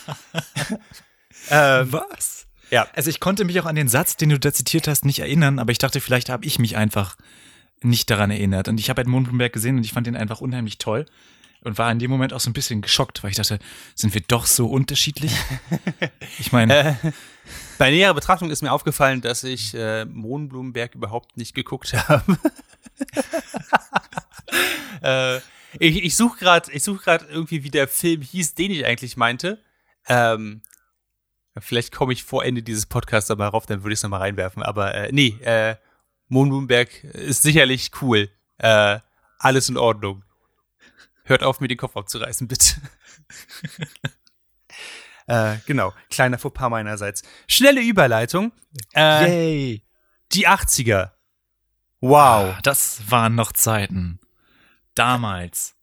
ähm, 1.51 1.93
Was? 1.93 2.47
ja, 2.71 2.87
Also 2.95 3.11
ich 3.11 3.19
konnte 3.19 3.45
mich 3.45 3.59
auch 3.59 3.67
an 3.67 3.75
den 3.75 3.89
Satz, 3.89 4.17
den 4.17 4.29
du 4.29 4.39
da 4.39 4.53
zitiert 4.53 4.87
hast, 4.87 5.05
nicht 5.05 5.19
erinnern, 5.19 5.59
aber 5.59 5.73
ich 5.73 5.79
dachte, 5.79 6.01
vielleicht 6.01 6.29
habe 6.29 6.47
ich 6.47 6.61
mich 6.61 6.77
einfach 6.77 7.17
nicht 7.83 8.11
daran 8.11 8.31
erinnert. 8.31 8.69
Und 8.69 8.79
ich 8.79 8.91
habe 8.91 8.99
halt 9.01 9.09
Mohnblumenberg 9.09 9.53
gesehen 9.53 9.77
und 9.77 9.85
ich 9.85 9.93
fand 9.93 10.07
den 10.07 10.17
einfach 10.17 10.41
unheimlich 10.41 10.79
toll 10.79 11.07
und 11.63 11.79
war 11.79 11.91
in 11.93 11.99
dem 11.99 12.11
Moment 12.11 12.33
auch 12.33 12.41
so 12.41 12.51
ein 12.51 12.55
bisschen 12.55 12.81
geschockt, 12.81 13.23
weil 13.23 13.31
ich 13.31 13.37
dachte, 13.37 13.59
sind 13.95 14.15
wir 14.15 14.23
doch 14.27 14.47
so 14.47 14.67
unterschiedlich? 14.67 15.33
Ich 16.39 16.53
meine, 16.53 16.75
Äh, 16.75 16.95
bei 17.79 17.91
näherer 17.91 18.15
Betrachtung 18.15 18.51
ist 18.51 18.63
mir 18.63 18.73
aufgefallen, 18.73 19.21
dass 19.21 19.45
ich 19.45 19.75
äh, 19.75 20.05
Mohnblumenberg 20.05 20.95
überhaupt 20.95 21.37
nicht 21.37 21.55
geguckt 21.55 21.93
habe. 22.09 22.39
äh, 25.03 25.39
ich 25.79 26.03
ich 26.05 26.17
suche 26.17 26.39
gerade 26.39 26.79
such 26.79 27.07
irgendwie, 27.07 27.63
wie 27.65 27.71
der 27.71 27.89
Film 27.89 28.23
hieß, 28.23 28.55
den 28.55 28.71
ich 28.71 28.85
eigentlich 28.87 29.17
meinte. 29.17 29.63
Ähm, 30.09 30.63
vielleicht 31.59 31.93
komme 31.93 32.13
ich 32.13 32.25
vor 32.25 32.45
Ende 32.45 32.63
dieses 32.63 32.87
Podcasts 32.87 33.29
nochmal 33.29 33.49
rauf, 33.49 33.67
dann 33.67 33.83
würde 33.83 33.93
ich 33.93 33.99
es 33.99 34.03
nochmal 34.03 34.21
reinwerfen. 34.21 34.63
Aber 34.63 34.95
äh, 34.95 35.13
nee, 35.13 35.37
äh, 35.43 35.77
Moonberg 36.31 37.05
ist 37.05 37.43
sicherlich 37.43 37.91
cool. 38.01 38.31
Äh, 38.59 39.01
alles 39.39 39.69
in 39.69 39.77
Ordnung. 39.77 40.25
Hört 41.25 41.43
auf, 41.43 41.61
mir 41.61 41.69
den 41.69 41.77
Kopf 41.77 41.97
abzureißen, 41.97 42.49
bitte. 42.49 42.77
äh, 45.27 45.57
genau, 45.67 45.93
kleiner 46.09 46.39
Fauxpas 46.39 46.71
meinerseits. 46.71 47.23
Schnelle 47.47 47.83
Überleitung. 47.83 48.53
Äh, 48.95 49.27
Yay. 49.29 49.83
Die 50.33 50.49
80er. 50.49 51.11
Wow. 52.01 52.55
Ah, 52.57 52.61
Das 52.63 53.11
waren 53.11 53.35
noch 53.35 53.53
Zeiten. 53.53 54.21
Damals. 54.95 55.75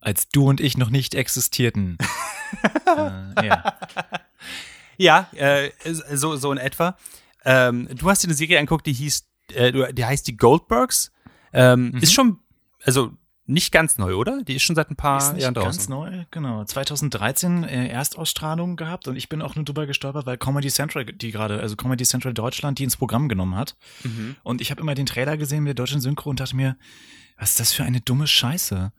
Als 0.00 0.28
du 0.28 0.48
und 0.48 0.60
ich 0.60 0.76
noch 0.76 0.90
nicht 0.90 1.14
existierten. 1.14 1.98
äh, 2.86 3.46
ja. 3.46 3.78
Ja, 4.96 5.28
äh, 5.32 5.70
so, 5.84 6.36
so 6.36 6.52
in 6.52 6.58
etwa. 6.58 6.96
Ähm, 7.44 7.88
du 7.96 8.10
hast 8.10 8.22
dir 8.22 8.28
eine 8.28 8.34
Serie 8.34 8.58
angeguckt, 8.58 8.86
die 8.86 8.92
hieß, 8.92 9.29
äh, 9.54 9.92
die 9.92 10.04
heißt 10.04 10.26
die 10.26 10.36
Goldbergs. 10.36 11.12
Ähm, 11.52 11.92
Ist 12.00 12.12
schon, 12.12 12.38
also 12.84 13.12
nicht 13.50 13.72
ganz 13.72 13.98
neu, 13.98 14.14
oder? 14.14 14.42
Die 14.42 14.54
ist 14.54 14.62
schon 14.62 14.76
seit 14.76 14.90
ein 14.90 14.96
paar 14.96 15.18
Ist 15.18 15.34
nicht 15.34 15.42
Jahren 15.42 15.54
ganz 15.54 15.86
draußen. 15.86 15.90
neu, 15.90 16.24
genau. 16.30 16.64
2013 16.64 17.64
äh, 17.64 17.88
Erstausstrahlung 17.88 18.76
gehabt 18.76 19.08
und 19.08 19.16
ich 19.16 19.28
bin 19.28 19.42
auch 19.42 19.56
nur 19.56 19.64
drüber 19.64 19.86
gestolpert, 19.86 20.26
weil 20.26 20.38
Comedy 20.38 20.68
Central 20.68 21.04
die 21.04 21.30
gerade, 21.32 21.60
also 21.60 21.76
Comedy 21.76 22.04
Central 22.04 22.32
Deutschland, 22.34 22.78
die 22.78 22.84
ins 22.84 22.96
Programm 22.96 23.28
genommen 23.28 23.56
hat. 23.56 23.76
Mhm. 24.04 24.36
Und 24.42 24.60
ich 24.60 24.70
habe 24.70 24.80
immer 24.80 24.94
den 24.94 25.06
Trailer 25.06 25.36
gesehen 25.36 25.64
mit 25.64 25.68
der 25.70 25.74
deutschen 25.84 26.00
Synchro 26.00 26.30
und 26.30 26.40
dachte 26.40 26.56
mir, 26.56 26.76
was 27.38 27.50
ist 27.50 27.60
das 27.60 27.72
für 27.72 27.84
eine 27.84 28.00
dumme 28.00 28.26
Scheiße? 28.26 28.92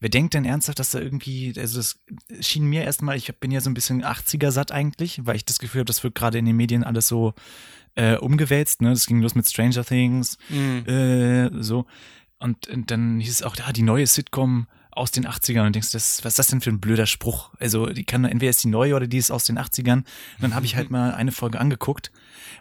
Wer 0.00 0.08
denkt 0.10 0.34
denn 0.34 0.44
ernsthaft, 0.44 0.78
dass 0.78 0.92
da 0.92 1.00
irgendwie, 1.00 1.52
also 1.58 1.78
das 1.78 1.98
schien 2.40 2.64
mir 2.64 2.84
erstmal, 2.84 3.16
ich 3.16 3.34
bin 3.40 3.50
ja 3.50 3.60
so 3.60 3.68
ein 3.68 3.74
bisschen 3.74 4.04
80er 4.04 4.52
satt 4.52 4.70
eigentlich, 4.70 5.26
weil 5.26 5.34
ich 5.34 5.44
das 5.44 5.58
Gefühl 5.58 5.80
habe, 5.80 5.86
das 5.86 6.04
wird 6.04 6.14
gerade 6.14 6.38
in 6.38 6.44
den 6.44 6.54
Medien 6.56 6.84
alles 6.84 7.08
so 7.08 7.34
äh, 7.96 8.14
umgewälzt, 8.16 8.80
ne? 8.80 8.90
Das 8.90 9.06
ging 9.06 9.20
los 9.20 9.34
mit 9.34 9.48
Stranger 9.50 9.84
Things, 9.84 10.38
Mhm. 10.50 10.86
äh, 10.86 11.62
so. 11.62 11.84
Und, 12.38 12.68
und 12.68 12.90
dann 12.90 13.20
hieß 13.20 13.30
es 13.30 13.42
auch, 13.42 13.56
da 13.56 13.72
die 13.72 13.82
neue 13.82 14.06
Sitcom 14.06 14.68
aus 14.90 15.10
den 15.10 15.26
80ern 15.26 15.66
und 15.66 15.74
denkst, 15.74 15.92
das, 15.92 16.24
was 16.24 16.32
ist 16.32 16.38
das 16.38 16.46
denn 16.48 16.60
für 16.60 16.70
ein 16.70 16.80
blöder 16.80 17.06
Spruch? 17.06 17.50
Also, 17.60 17.86
die 17.86 18.04
kann 18.04 18.24
entweder 18.24 18.50
ist 18.50 18.64
die 18.64 18.68
neue 18.68 18.94
oder 18.96 19.06
die 19.06 19.18
ist 19.18 19.30
aus 19.30 19.44
den 19.44 19.58
80ern. 19.58 19.98
Und 19.98 20.06
dann 20.40 20.54
habe 20.54 20.66
ich 20.66 20.76
halt 20.76 20.90
mal 20.90 21.14
eine 21.14 21.32
Folge 21.32 21.60
angeguckt 21.60 22.10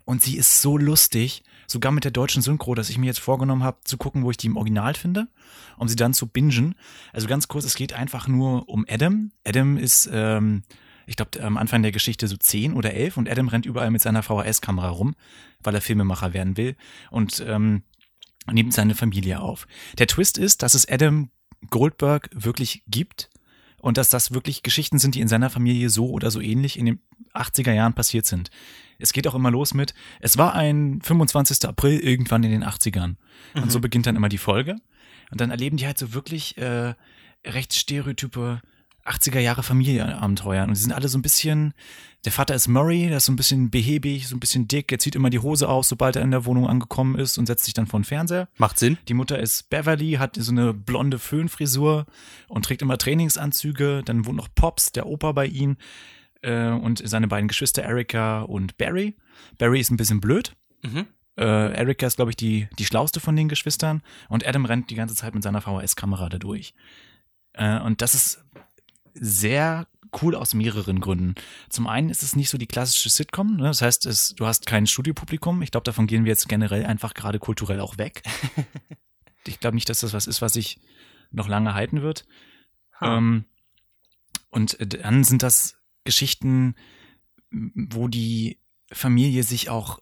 und 0.05 0.22
sie 0.22 0.38
ist 0.38 0.62
so 0.62 0.77
lustig, 0.77 1.43
sogar 1.67 1.91
mit 1.91 2.05
der 2.05 2.12
deutschen 2.12 2.41
Synchro, 2.41 2.75
dass 2.75 2.89
ich 2.89 2.98
mir 2.98 3.07
jetzt 3.07 3.19
vorgenommen 3.19 3.63
habe, 3.63 3.77
zu 3.84 3.98
gucken, 3.98 4.24
wo 4.24 4.31
ich 4.31 4.38
die 4.38 4.48
im 4.48 4.55
Original 4.55 4.93
finde, 4.93 5.27
um 5.77 5.88
sie 5.88 5.96
dann 5.96 6.13
zu 6.13 6.27
bingen. 6.27 6.75
Also 7.12 7.27
ganz 7.27 7.48
kurz, 7.48 7.65
es 7.65 7.75
geht 7.75 7.93
einfach 7.93 8.27
nur 8.27 8.69
um 8.69 8.86
Adam. 8.88 9.31
Adam 9.46 9.77
ist, 9.77 10.10
ähm, 10.12 10.63
ich 11.05 11.17
glaube, 11.17 11.41
am 11.43 11.57
Anfang 11.57 11.81
der 11.81 11.91
Geschichte 11.91 12.27
so 12.27 12.38
10 12.38 12.74
oder 12.74 12.93
11 12.93 13.17
und 13.17 13.29
Adam 13.29 13.48
rennt 13.48 13.65
überall 13.65 13.91
mit 13.91 14.01
seiner 14.01 14.24
VHS-Kamera 14.24 14.89
rum, 14.89 15.15
weil 15.62 15.75
er 15.75 15.81
Filmemacher 15.81 16.34
werden 16.34 16.55
will 16.55 16.75
und 17.12 17.43
ähm, 17.46 17.84
nimmt 18.51 18.74
seine 18.74 18.96
Familie 18.96 19.39
auf. 19.39 19.68
Der 19.98 20.08
Twist 20.08 20.38
ist, 20.38 20.63
dass 20.63 20.74
es 20.74 20.88
Adam 20.88 21.30
Goldberg 21.70 22.30
wirklich 22.34 22.84
gibt 22.88 23.30
und 23.82 23.98
dass 23.98 24.10
das 24.10 24.32
wirklich 24.32 24.63
Geschichten 24.63 25.00
sind, 25.00 25.16
die 25.16 25.22
in 25.22 25.27
seiner 25.27 25.50
Familie 25.50 25.89
so 25.89 26.10
oder 26.10 26.32
so 26.32 26.42
ähnlich 26.42 26.77
in 26.77 26.86
den 26.86 27.00
80er 27.34 27.74
Jahren 27.74 27.94
passiert 27.94 28.25
sind. 28.25 28.50
Es 29.00 29.13
geht 29.13 29.27
auch 29.27 29.36
immer 29.36 29.51
los 29.51 29.74
mit, 29.74 29.94
es 30.20 30.38
war 30.38 30.56
ein 30.56 31.01
25. 31.04 31.68
April 31.68 32.00
irgendwann 32.00 32.44
in 32.44 32.51
den 32.51 32.63
80ern. 32.63 33.16
Und 33.54 33.72
so 33.72 33.80
beginnt 33.80 34.08
dann 34.08 34.16
immer 34.16 34.30
die 34.30 34.39
Folge. 34.39 34.75
Und 35.30 35.42
dann 35.42 35.51
erleben 35.51 35.77
die 35.77 35.86
halt 35.86 35.98
so 35.98 36.13
wirklich 36.13 36.58
äh, 36.58 36.96
recht 37.46 37.75
stereotype 37.75 38.62
80er 39.08 39.40
Jahre 39.40 39.64
Familienabenteuer. 39.64 40.64
Und 40.64 40.72
die 40.72 40.80
sind 40.82 40.92
alle 40.92 41.08
so 41.08 41.18
ein 41.18 41.22
bisschen, 41.22 41.74
der 42.26 42.32
Vater 42.32 42.56
ist 42.56 42.68
Murray, 42.68 43.08
der 43.08 43.18
ist 43.18 43.26
so 43.26 43.32
ein 43.32 43.36
bisschen 43.36 43.70
behäbig, 43.70 44.28
so 44.28 44.36
ein 44.36 44.40
bisschen 44.40 44.68
dick, 44.68 44.92
er 44.92 45.00
zieht 45.00 45.16
immer 45.16 45.30
die 45.30 45.40
Hose 45.40 45.70
aus, 45.70 45.90
sobald 45.90 46.16
er 46.16 46.22
in 46.22 46.32
der 46.32 46.46
Wohnung 46.46 46.68
angekommen 46.68 47.17
ist 47.17 47.38
und 47.38 47.46
setzt 47.46 47.65
sich 47.65 47.74
dann 47.74 47.88
vor 47.88 48.00
den 48.00 48.06
Fernseher. 48.06 48.50
Macht 48.58 48.80
Sinn. 48.80 48.98
Die 49.08 49.13
Mutter 49.13 49.39
ist 49.39 49.70
Beverly, 49.70 50.13
hat 50.13 50.36
so 50.36 50.52
eine 50.52 50.74
blonde 50.74 51.20
Föhnfrisur 51.20 52.06
und 52.48 52.65
trägt 52.65 52.82
immer 52.82 52.98
Trainingsanzüge. 52.98 54.02
Dann 54.04 54.26
wohnt 54.26 54.38
noch 54.38 54.50
Pops, 54.54 54.91
der 54.91 55.08
Opa 55.08 55.32
bei 55.32 55.46
ihm 55.46 55.78
äh, 56.41 56.70
und 56.70 57.02
seine 57.08 57.28
beiden 57.28 57.48
Geschwister 57.48 57.84
Erika 57.84 58.41
und 58.41 58.78
Barry. 58.78 59.15
Barry 59.58 59.80
ist 59.80 59.91
ein 59.91 59.98
bisschen 59.98 60.22
blöd. 60.22 60.54
Mhm. 60.84 61.08
Äh, 61.38 61.74
Erika 61.74 62.08
ist, 62.08 62.15
glaube 62.15 62.32
ich, 62.32 62.38
die, 62.38 62.67
die 62.80 62.86
schlauste 62.86 63.20
von 63.20 63.36
den 63.36 63.48
Geschwistern 63.48 64.02
und 64.28 64.46
Adam 64.46 64.65
rennt 64.65 64.89
die 64.89 64.96
ganze 64.96 65.15
Zeit 65.15 65.36
mit 65.36 65.43
seiner 65.43 65.62
VHS-Kamera 65.62 66.30
da 66.30 66.39
durch. 66.39 66.74
Äh, 67.54 67.80
und 67.80 68.02
das 68.02 68.15
ist 68.15 68.43
sehr 69.19 69.88
cool 70.21 70.36
aus 70.36 70.53
mehreren 70.53 70.99
Gründen. 70.99 71.36
Zum 71.69 71.88
einen 71.88 72.10
ist 72.10 72.23
es 72.23 72.36
nicht 72.36 72.49
so 72.49 72.58
die 72.58 72.67
klassische 72.67 73.10
Sitcom, 73.10 73.58
ne? 73.58 73.63
das 73.63 73.82
heißt, 73.82 74.06
es, 74.06 74.36
du 74.36 74.45
hast 74.45 74.65
kein 74.65 74.88
Studiopublikum. 74.88 75.62
Ich 75.62 75.71
glaube, 75.71 75.84
davon 75.84 76.08
gehen 76.08 76.23
wir 76.23 76.32
jetzt 76.32 76.47
generell 76.47 76.86
einfach 76.86 77.13
gerade 77.13 77.39
kulturell 77.39 77.80
auch 77.80 77.97
weg. 77.97 78.23
ich 79.47 79.60
glaube 79.60 79.75
nicht, 79.75 79.89
dass 79.89 79.99
das 79.99 80.13
was 80.13 80.27
ist, 80.27 80.41
was 80.41 80.53
sich 80.53 80.80
noch 81.32 81.47
lange 81.47 81.73
halten 81.73 82.01
wird. 82.01 82.25
Ähm, 83.01 83.45
und 84.49 84.77
dann 84.80 85.23
sind 85.23 85.43
das 85.43 85.77
Geschichten, 86.03 86.75
wo 87.51 88.08
die 88.08 88.60
Familie 88.91 89.43
sich 89.43 89.69
auch 89.69 89.99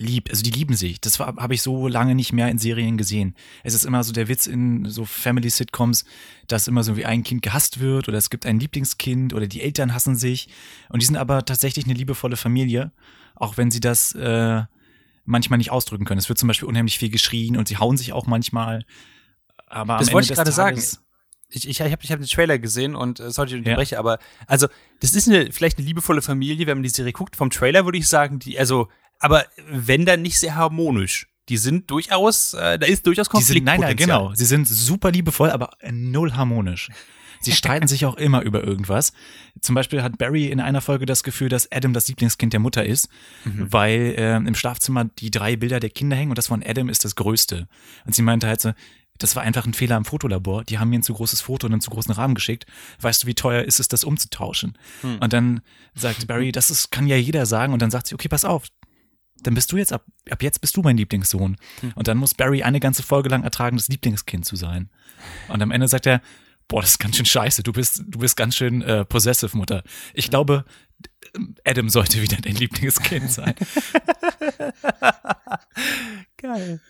liebt. 0.00 0.30
Also 0.30 0.42
die 0.42 0.50
lieben 0.50 0.74
sich. 0.74 1.00
Das 1.00 1.18
habe 1.18 1.54
ich 1.54 1.62
so 1.62 1.86
lange 1.86 2.14
nicht 2.14 2.32
mehr 2.32 2.48
in 2.48 2.58
Serien 2.58 2.96
gesehen. 2.96 3.34
Es 3.62 3.74
ist 3.74 3.84
immer 3.84 4.02
so 4.02 4.12
der 4.12 4.28
Witz 4.28 4.46
in 4.46 4.86
so 4.86 5.04
Family-Sitcoms, 5.04 6.04
dass 6.48 6.68
immer 6.68 6.82
so 6.82 6.96
wie 6.96 7.04
ein 7.04 7.22
Kind 7.22 7.42
gehasst 7.42 7.80
wird 7.80 8.08
oder 8.08 8.18
es 8.18 8.30
gibt 8.30 8.46
ein 8.46 8.58
Lieblingskind 8.58 9.34
oder 9.34 9.46
die 9.46 9.60
Eltern 9.60 9.94
hassen 9.94 10.16
sich. 10.16 10.48
Und 10.88 11.02
die 11.02 11.06
sind 11.06 11.16
aber 11.16 11.44
tatsächlich 11.44 11.84
eine 11.84 11.94
liebevolle 11.94 12.36
Familie, 12.36 12.92
auch 13.34 13.58
wenn 13.58 13.70
sie 13.70 13.80
das 13.80 14.14
äh, 14.14 14.62
manchmal 15.24 15.58
nicht 15.58 15.70
ausdrücken 15.70 16.06
können. 16.06 16.18
Es 16.18 16.28
wird 16.28 16.38
zum 16.38 16.48
Beispiel 16.48 16.68
unheimlich 16.68 16.98
viel 16.98 17.10
geschrien 17.10 17.56
und 17.56 17.68
sie 17.68 17.76
hauen 17.76 17.96
sich 17.96 18.12
auch 18.12 18.26
manchmal. 18.26 18.84
Aber 19.66 19.94
am 19.94 19.98
Das 19.98 20.08
Ende 20.08 20.14
wollte 20.14 20.24
ich 20.24 20.28
des 20.30 20.38
gerade 20.38 20.52
sagen. 20.52 20.82
Ich, 21.52 21.68
ich, 21.68 21.80
ich 21.80 21.92
habe 21.92 22.02
ich 22.02 22.12
hab 22.12 22.20
den 22.20 22.28
Trailer 22.28 22.58
gesehen 22.58 22.94
und 22.94 23.20
äh, 23.20 23.30
sorry, 23.30 23.50
ich 23.50 23.54
unterbreche, 23.56 23.98
aber 23.98 24.18
also 24.46 24.68
das 25.00 25.14
ist 25.14 25.28
eine 25.28 25.50
vielleicht 25.50 25.78
eine 25.78 25.86
liebevolle 25.86 26.22
Familie, 26.22 26.66
wenn 26.66 26.78
man 26.78 26.84
die 26.84 26.90
Serie 26.90 27.12
guckt. 27.12 27.36
Vom 27.36 27.50
Trailer 27.50 27.84
würde 27.84 27.98
ich 27.98 28.08
sagen, 28.08 28.38
die 28.38 28.58
also, 28.58 28.88
aber 29.20 29.44
wenn 29.68 30.04
dann 30.04 30.22
nicht 30.22 30.38
sehr 30.38 30.56
harmonisch. 30.56 31.28
Die 31.48 31.56
sind 31.56 31.90
durchaus, 31.90 32.54
äh, 32.54 32.78
da 32.78 32.86
ist 32.86 33.06
durchaus 33.06 33.28
Die 33.28 33.42
sind, 33.42 33.64
nein, 33.64 33.80
nein, 33.80 33.96
genau. 33.96 34.32
Sie 34.34 34.44
sind 34.44 34.68
super 34.68 35.10
liebevoll, 35.10 35.50
aber 35.50 35.70
null 35.90 36.32
harmonisch. 36.34 36.90
Sie 37.40 37.52
streiten 37.52 37.88
sich 37.88 38.04
auch 38.04 38.16
immer 38.16 38.42
über 38.42 38.62
irgendwas. 38.62 39.12
Zum 39.60 39.74
Beispiel 39.74 40.02
hat 40.02 40.18
Barry 40.18 40.48
in 40.48 40.60
einer 40.60 40.82
Folge 40.82 41.06
das 41.06 41.22
Gefühl, 41.22 41.48
dass 41.48 41.72
Adam 41.72 41.94
das 41.94 42.06
Lieblingskind 42.06 42.52
der 42.52 42.60
Mutter 42.60 42.84
ist, 42.84 43.08
weil 43.44 44.14
ähm, 44.18 44.46
im 44.46 44.54
Schlafzimmer 44.54 45.06
die 45.06 45.30
drei 45.30 45.56
Bilder 45.56 45.80
der 45.80 45.90
Kinder 45.90 46.16
hängen 46.16 46.30
und 46.30 46.38
das 46.38 46.48
von 46.48 46.62
Adam 46.62 46.90
ist 46.90 47.04
das 47.04 47.16
größte. 47.16 47.66
Und 48.04 48.14
sie 48.14 48.22
meinte 48.22 48.46
halt 48.46 48.60
so, 48.60 48.72
das 49.16 49.36
war 49.36 49.42
einfach 49.42 49.66
ein 49.66 49.74
Fehler 49.74 49.96
im 49.96 50.04
Fotolabor. 50.04 50.64
Die 50.64 50.78
haben 50.78 50.90
mir 50.90 50.98
ein 50.98 51.02
zu 51.02 51.14
großes 51.14 51.40
Foto 51.40 51.66
und 51.66 51.72
einen 51.72 51.80
zu 51.80 51.90
großen 51.90 52.12
Rahmen 52.12 52.34
geschickt. 52.34 52.66
Weißt 53.00 53.22
du, 53.22 53.26
wie 53.26 53.34
teuer 53.34 53.62
ist 53.62 53.80
es, 53.80 53.88
das 53.88 54.04
umzutauschen? 54.04 54.78
Und 55.20 55.32
dann 55.32 55.60
sagt 55.94 56.26
Barry, 56.26 56.52
das 56.52 56.70
ist, 56.70 56.90
kann 56.90 57.06
ja 57.06 57.16
jeder 57.16 57.46
sagen. 57.46 57.72
Und 57.72 57.82
dann 57.82 57.90
sagt 57.90 58.06
sie, 58.06 58.14
okay, 58.14 58.28
pass 58.28 58.44
auf, 58.44 58.66
dann 59.42 59.54
bist 59.54 59.72
du 59.72 59.76
jetzt 59.76 59.92
ab, 59.92 60.04
ab 60.30 60.42
jetzt 60.42 60.60
bist 60.60 60.76
du 60.76 60.82
mein 60.82 60.96
Lieblingssohn. 60.96 61.56
Und 61.94 62.08
dann 62.08 62.18
muss 62.18 62.34
Barry 62.34 62.62
eine 62.62 62.80
ganze 62.80 63.02
Folge 63.02 63.28
lang 63.28 63.44
ertragen, 63.44 63.76
das 63.76 63.88
Lieblingskind 63.88 64.44
zu 64.44 64.56
sein. 64.56 64.90
Und 65.48 65.62
am 65.62 65.70
Ende 65.70 65.88
sagt 65.88 66.06
er, 66.06 66.20
boah, 66.68 66.80
das 66.80 66.92
ist 66.92 66.98
ganz 66.98 67.16
schön 67.16 67.26
scheiße, 67.26 67.62
du 67.62 67.72
bist, 67.72 68.02
du 68.06 68.20
bist 68.20 68.36
ganz 68.36 68.56
schön 68.56 68.82
äh, 68.82 69.04
possessive, 69.04 69.56
Mutter. 69.56 69.82
Ich 70.14 70.30
glaube, 70.30 70.64
Adam 71.64 71.88
sollte 71.88 72.22
wieder 72.22 72.36
dein 72.36 72.54
Lieblingskind 72.54 73.30
sein. 73.30 73.54
Geil. 76.36 76.80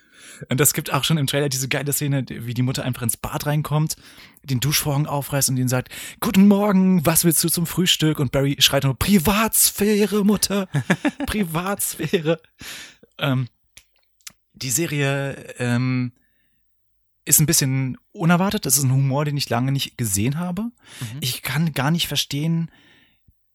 Und 0.48 0.61
das 0.61 0.74
gibt 0.74 0.92
auch 0.92 1.05
schon 1.05 1.18
im 1.18 1.26
Trailer 1.26 1.48
diese 1.48 1.68
geile 1.68 1.92
Szene, 1.92 2.24
wie 2.29 2.55
die 2.55 2.62
Mutter 2.62 2.85
einfach 2.85 3.03
ins 3.03 3.16
Bad 3.16 3.46
reinkommt, 3.46 3.96
den 4.42 4.61
Duschvorhang 4.61 5.07
aufreißt 5.07 5.50
und 5.50 5.57
ihnen 5.57 5.68
sagt, 5.68 5.90
Guten 6.20 6.48
Morgen, 6.48 7.05
was 7.05 7.24
willst 7.24 7.42
du 7.44 7.48
zum 7.48 7.66
Frühstück? 7.66 8.18
Und 8.18 8.33
Barry 8.33 8.57
schreit 8.61 8.85
nur, 8.85 8.98
Privatsphäre, 8.98 10.24
Mutter, 10.24 10.68
Privatsphäre. 11.26 12.40
ähm, 13.18 13.48
die 14.55 14.70
Serie 14.70 15.35
ähm, 15.59 16.12
ist 17.24 17.40
ein 17.40 17.46
bisschen 17.46 17.96
unerwartet. 18.12 18.66
Das 18.66 18.76
ist 18.76 18.85
ein 18.85 18.92
Humor, 18.92 19.24
den 19.24 19.37
ich 19.37 19.48
lange 19.48 19.72
nicht 19.72 19.96
gesehen 19.96 20.38
habe. 20.38 20.70
Ich 21.20 21.42
kann 21.42 21.72
gar 21.72 21.90
nicht 21.90 22.09
verstehen, 22.09 22.70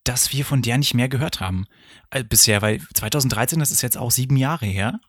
dass 0.04 0.32
wir 0.32 0.44
von 0.44 0.62
der 0.62 0.78
nicht 0.78 0.94
mehr 0.94 1.08
gehört 1.08 1.40
haben 1.40 1.66
äh, 2.10 2.22
bisher, 2.24 2.62
weil 2.62 2.80
2013, 2.94 3.58
das 3.58 3.70
ist 3.70 3.82
jetzt 3.82 3.98
auch 3.98 4.10
sieben 4.10 4.36
Jahre 4.36 4.66
her. 4.66 5.00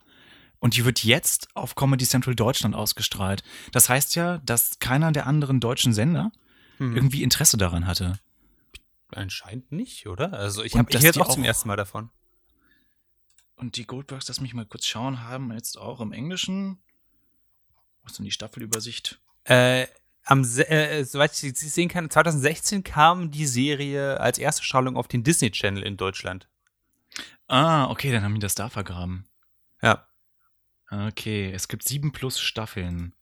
Und 0.60 0.76
die 0.76 0.86
wird 0.86 1.04
jetzt 1.04 1.48
auf 1.56 1.76
Comedy 1.76 2.06
Central 2.06 2.36
Deutschland 2.36 2.74
ausgestrahlt. 2.76 3.44
Das 3.72 3.90
heißt 3.90 4.16
ja, 4.16 4.40
dass 4.40 4.80
keiner 4.80 5.12
der 5.12 5.28
anderen 5.28 5.60
deutschen 5.60 5.94
Sender 5.94 6.32
Mhm. 6.80 6.96
irgendwie 6.96 7.24
Interesse 7.24 7.58
daran 7.58 7.86
hatte. 7.88 8.20
Anscheinend 9.12 9.72
nicht, 9.72 10.08
oder? 10.08 10.34
Also 10.34 10.64
ich 10.64 10.76
habe 10.76 10.92
dass 10.92 11.02
jetzt 11.04 11.16
die 11.16 11.22
auch 11.22 11.30
zum 11.30 11.44
auch- 11.44 11.48
ersten 11.48 11.68
Mal 11.68 11.76
davon. 11.78 12.10
Und 13.56 13.78
die 13.78 13.86
Goldbergs, 13.88 14.28
lass 14.28 14.42
mich 14.42 14.54
mal 14.54 14.66
kurz 14.66 14.86
schauen, 14.86 15.24
haben 15.24 15.52
jetzt 15.54 15.78
auch 15.78 16.00
im 16.02 16.12
Englischen. 16.12 16.78
Was 18.04 18.12
ist 18.14 18.18
denn 18.20 18.26
die 18.26 18.32
Staffelübersicht? 18.32 19.20
Äh, 19.46 19.88
am, 20.24 20.44
se- 20.44 20.70
äh, 20.70 21.04
soweit 21.04 21.32
ich 21.32 21.58
sie 21.58 21.70
sehen 21.70 21.90
kann, 21.90 22.10
2016 22.10 22.84
kam 22.84 23.32
die 23.32 23.48
Serie 23.48 24.20
als 24.20 24.38
erste 24.38 24.64
Strahlung 24.64 24.98
auf 24.98 25.08
den 25.08 25.24
Disney 25.24 25.50
Channel 25.52 25.82
in 25.84 25.98
Deutschland. 25.98 26.48
Ah, 27.48 27.90
okay, 27.90 28.12
dann 28.12 28.24
haben 28.24 28.36
die 28.36 28.40
das 28.42 28.56
da 28.56 28.70
vergraben. 28.70 29.26
Ja. 29.82 30.06
Okay, 30.90 31.52
es 31.54 31.68
gibt 31.68 31.84
sieben 31.84 32.12
plus 32.12 32.40
Staffeln. 32.40 33.14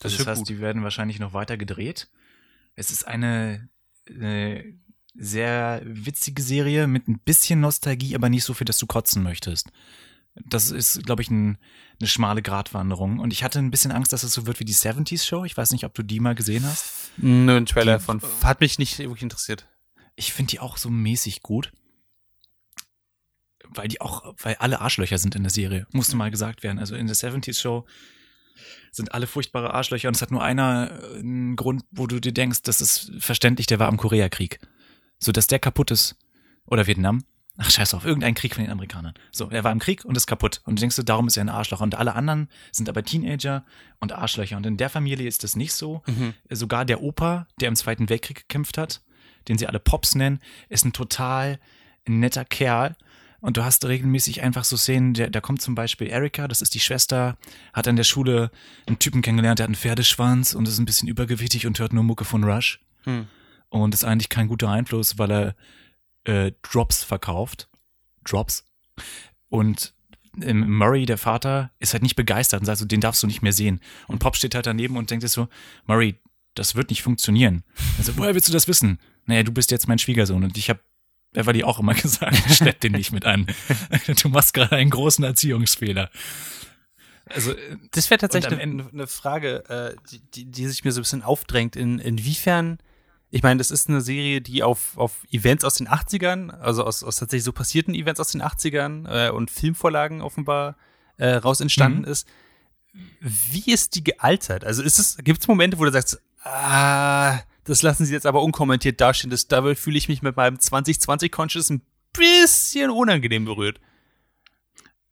Das 0.00 0.16
Das, 0.16 0.26
heißt, 0.26 0.38
gut. 0.40 0.48
die 0.48 0.60
werden 0.60 0.82
wahrscheinlich 0.82 1.18
noch 1.18 1.32
weiter 1.32 1.56
gedreht. 1.56 2.08
Es 2.74 2.90
ist 2.90 3.06
eine, 3.06 3.68
eine 4.08 4.64
sehr 5.14 5.82
witzige 5.84 6.42
Serie 6.42 6.86
mit 6.86 7.06
ein 7.08 7.18
bisschen 7.18 7.60
Nostalgie, 7.60 8.14
aber 8.14 8.28
nicht 8.28 8.44
so 8.44 8.54
viel, 8.54 8.64
dass 8.64 8.78
du 8.78 8.86
kotzen 8.86 9.22
möchtest. 9.22 9.70
Das 10.34 10.70
ist, 10.70 11.04
glaube 11.04 11.22
ich, 11.22 11.30
ein, 11.30 11.58
eine 12.00 12.08
schmale 12.08 12.40
Gratwanderung. 12.40 13.18
Und 13.18 13.32
ich 13.32 13.42
hatte 13.44 13.58
ein 13.58 13.70
bisschen 13.70 13.90
Angst, 13.92 14.12
dass 14.12 14.22
es 14.22 14.32
so 14.32 14.46
wird 14.46 14.60
wie 14.60 14.64
die 14.64 14.74
70s 14.74 15.24
Show. 15.26 15.44
Ich 15.44 15.56
weiß 15.56 15.72
nicht, 15.72 15.84
ob 15.84 15.92
du 15.94 16.02
die 16.02 16.20
mal 16.20 16.34
gesehen 16.36 16.64
hast. 16.64 17.10
Nur 17.18 17.56
ein 17.56 17.66
Trailer 17.66 17.98
Die- 17.98 18.04
von. 18.04 18.22
Hat 18.42 18.60
mich 18.60 18.78
nicht 18.78 18.98
wirklich 19.00 19.22
interessiert. 19.22 19.68
Ich 20.16 20.32
finde 20.32 20.50
die 20.52 20.60
auch 20.60 20.76
so 20.76 20.88
mäßig 20.90 21.42
gut. 21.42 21.72
Weil 23.72 23.88
die 23.88 24.00
auch, 24.00 24.34
weil 24.42 24.56
alle 24.56 24.80
Arschlöcher 24.80 25.18
sind 25.18 25.34
in 25.34 25.42
der 25.42 25.50
Serie, 25.50 25.86
musste 25.92 26.16
mal 26.16 26.30
gesagt 26.30 26.62
werden. 26.62 26.78
Also 26.78 26.94
in 26.96 27.06
der 27.06 27.16
70s 27.16 27.60
Show 27.60 27.86
sind 28.90 29.14
alle 29.14 29.26
furchtbare 29.26 29.72
Arschlöcher 29.72 30.08
und 30.08 30.16
es 30.16 30.22
hat 30.22 30.30
nur 30.30 30.42
einer 30.42 30.90
äh, 30.90 31.18
einen 31.18 31.56
Grund, 31.56 31.84
wo 31.90 32.06
du 32.06 32.20
dir 32.20 32.32
denkst, 32.32 32.62
das 32.62 32.80
ist 32.80 33.12
verständlich, 33.18 33.66
der 33.66 33.78
war 33.78 33.88
am 33.88 33.96
Koreakrieg. 33.96 34.58
So, 35.18 35.32
dass 35.32 35.46
der 35.46 35.58
kaputt 35.58 35.90
ist. 35.90 36.16
Oder 36.66 36.86
Vietnam. 36.86 37.24
Ach, 37.58 37.70
scheiß 37.70 37.94
auf, 37.94 38.06
irgendein 38.06 38.34
Krieg 38.34 38.54
von 38.54 38.64
den 38.64 38.72
Amerikanern. 38.72 39.12
So, 39.32 39.50
er 39.50 39.64
war 39.64 39.72
im 39.72 39.80
Krieg 39.80 40.04
und 40.04 40.16
ist 40.16 40.26
kaputt. 40.26 40.62
Und 40.64 40.78
du 40.78 40.80
denkst 40.80 40.96
du, 40.96 41.02
darum 41.02 41.26
ist 41.26 41.36
er 41.36 41.44
ein 41.44 41.48
Arschloch. 41.50 41.80
Und 41.80 41.94
alle 41.94 42.14
anderen 42.14 42.48
sind 42.72 42.88
aber 42.88 43.02
Teenager 43.04 43.66
und 43.98 44.12
Arschlöcher. 44.12 44.56
Und 44.56 44.64
in 44.64 44.76
der 44.76 44.88
Familie 44.88 45.28
ist 45.28 45.44
das 45.44 45.56
nicht 45.56 45.74
so. 45.74 46.02
Sogar 46.48 46.84
der 46.84 47.02
Opa, 47.02 47.46
der 47.60 47.68
im 47.68 47.76
Zweiten 47.76 48.08
Weltkrieg 48.08 48.48
gekämpft 48.48 48.78
hat, 48.78 49.02
den 49.48 49.58
sie 49.58 49.66
alle 49.66 49.78
Pops 49.80 50.14
nennen, 50.14 50.40
ist 50.68 50.84
ein 50.86 50.92
total 50.92 51.58
netter 52.08 52.44
Kerl. 52.46 52.96
Und 53.40 53.56
du 53.56 53.64
hast 53.64 53.84
regelmäßig 53.86 54.42
einfach 54.42 54.64
so 54.64 54.76
Szenen, 54.76 55.14
der, 55.14 55.30
da 55.30 55.40
kommt 55.40 55.62
zum 55.62 55.74
Beispiel 55.74 56.08
Erika, 56.08 56.46
das 56.46 56.60
ist 56.60 56.74
die 56.74 56.80
Schwester, 56.80 57.36
hat 57.72 57.88
an 57.88 57.96
der 57.96 58.04
Schule 58.04 58.50
einen 58.86 58.98
Typen 58.98 59.22
kennengelernt, 59.22 59.58
der 59.58 59.64
hat 59.64 59.68
einen 59.68 59.76
Pferdeschwanz 59.76 60.54
und 60.54 60.68
ist 60.68 60.78
ein 60.78 60.84
bisschen 60.84 61.08
übergewichtig 61.08 61.66
und 61.66 61.78
hört 61.78 61.92
nur 61.92 62.04
Mucke 62.04 62.24
von 62.24 62.44
Rush. 62.44 62.80
Hm. 63.04 63.26
Und 63.70 63.94
ist 63.94 64.04
eigentlich 64.04 64.28
kein 64.28 64.48
guter 64.48 64.68
Einfluss, 64.68 65.18
weil 65.18 65.30
er 65.30 65.54
äh, 66.24 66.52
Drops 66.62 67.02
verkauft. 67.02 67.68
Drops. 68.24 68.64
Und 69.48 69.94
ähm, 70.42 70.70
Murray, 70.76 71.06
der 71.06 71.18
Vater, 71.18 71.70
ist 71.78 71.92
halt 71.92 72.02
nicht 72.02 72.16
begeistert 72.16 72.60
und 72.60 72.66
sagt 72.66 72.78
so, 72.78 72.84
den 72.84 73.00
darfst 73.00 73.22
du 73.22 73.26
nicht 73.26 73.42
mehr 73.42 73.52
sehen. 73.52 73.80
Und 74.06 74.18
Pop 74.18 74.36
steht 74.36 74.54
halt 74.54 74.66
daneben 74.66 74.96
und 74.96 75.10
denkt 75.10 75.22
sich 75.22 75.32
so, 75.32 75.48
Murray, 75.86 76.16
das 76.54 76.74
wird 76.74 76.90
nicht 76.90 77.02
funktionieren. 77.02 77.62
Also, 77.98 78.16
woher 78.16 78.34
willst 78.34 78.48
du 78.48 78.52
das 78.52 78.68
wissen? 78.68 78.98
Naja, 79.26 79.42
du 79.42 79.52
bist 79.52 79.70
jetzt 79.70 79.88
mein 79.88 79.98
Schwiegersohn 79.98 80.42
und 80.42 80.58
ich 80.58 80.68
habe 80.68 80.80
Beverly 81.32 81.62
auch 81.64 81.78
immer 81.78 81.94
gesagt, 82.02 82.36
schlepp 82.52 82.80
den 82.80 82.92
nicht 82.92 83.12
mit 83.12 83.24
an. 83.24 83.46
Du 84.22 84.28
machst 84.28 84.54
gerade 84.54 84.76
einen 84.76 84.90
großen 84.90 85.24
Erziehungsfehler. 85.24 86.10
Also, 87.26 87.52
äh, 87.52 87.76
Das 87.92 88.10
wäre 88.10 88.18
tatsächlich 88.18 88.58
eine, 88.58 88.88
eine 88.92 89.06
Frage, 89.06 89.64
äh, 89.68 89.96
die, 90.10 90.20
die, 90.34 90.44
die 90.46 90.66
sich 90.66 90.84
mir 90.84 90.92
so 90.92 91.00
ein 91.00 91.02
bisschen 91.02 91.22
aufdrängt. 91.22 91.76
In, 91.76 91.98
inwiefern, 92.00 92.78
ich 93.30 93.42
meine, 93.44 93.58
das 93.58 93.70
ist 93.70 93.88
eine 93.88 94.00
Serie, 94.00 94.40
die 94.40 94.62
auf, 94.64 94.98
auf 94.98 95.22
Events 95.30 95.64
aus 95.64 95.74
den 95.74 95.88
80ern, 95.88 96.50
also 96.50 96.84
aus, 96.84 97.04
aus 97.04 97.16
tatsächlich 97.16 97.44
so 97.44 97.52
passierten 97.52 97.94
Events 97.94 98.18
aus 98.20 98.32
den 98.32 98.42
80ern 98.42 99.28
äh, 99.28 99.30
und 99.30 99.50
Filmvorlagen 99.52 100.22
offenbar 100.22 100.76
äh, 101.18 101.28
raus 101.34 101.60
entstanden 101.60 102.00
Mhm. 102.00 102.04
ist. 102.06 102.26
Wie 103.20 103.70
ist 103.72 103.94
die 103.94 104.02
gealtert? 104.02 104.64
Also 104.64 104.82
ist 104.82 104.98
es, 104.98 105.16
gibt 105.18 105.40
es 105.42 105.46
Momente, 105.46 105.78
wo 105.78 105.84
du 105.84 105.92
sagst, 105.92 106.20
ah, 106.42 107.38
das 107.64 107.82
lassen 107.82 108.04
sie 108.06 108.12
jetzt 108.12 108.26
aber 108.26 108.42
unkommentiert 108.42 109.00
dastehen, 109.00 109.30
das, 109.30 109.48
da 109.48 109.62
fühle 109.74 109.98
ich 109.98 110.08
mich 110.08 110.22
mit 110.22 110.36
meinem 110.36 110.58
2020 110.58 111.30
Conscious 111.32 111.70
ein 111.70 111.82
bisschen 112.12 112.90
unangenehm 112.90 113.44
berührt. 113.44 113.80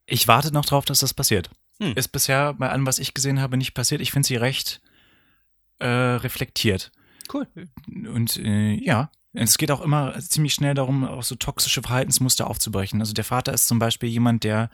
ich 0.05 0.27
warte 0.27 0.51
noch 0.53 0.65
drauf, 0.65 0.85
dass 0.85 0.99
das 0.99 1.13
passiert. 1.13 1.49
Hm. 1.79 1.93
Ist 1.95 2.09
bisher 2.09 2.53
bei 2.55 2.69
allem, 2.69 2.85
was 2.85 2.99
ich 2.99 3.13
gesehen 3.13 3.39
habe, 3.39 3.55
nicht 3.55 3.73
passiert. 3.73 4.01
Ich 4.01 4.11
finde 4.11 4.27
sie 4.27 4.35
recht 4.35 4.81
äh, 5.79 5.85
reflektiert. 5.87 6.91
Cool. 7.33 7.47
Und 7.87 8.35
äh, 8.37 8.73
ja, 8.73 9.11
es 9.33 9.57
geht 9.57 9.71
auch 9.71 9.81
immer 9.81 10.17
ziemlich 10.19 10.53
schnell 10.55 10.73
darum, 10.73 11.05
auch 11.05 11.23
so 11.23 11.35
toxische 11.35 11.81
Verhaltensmuster 11.83 12.47
aufzubrechen. 12.47 12.99
Also 12.99 13.13
der 13.13 13.23
Vater 13.23 13.53
ist 13.53 13.67
zum 13.67 13.77
Beispiel 13.79 14.09
jemand, 14.09 14.43
der 14.43 14.69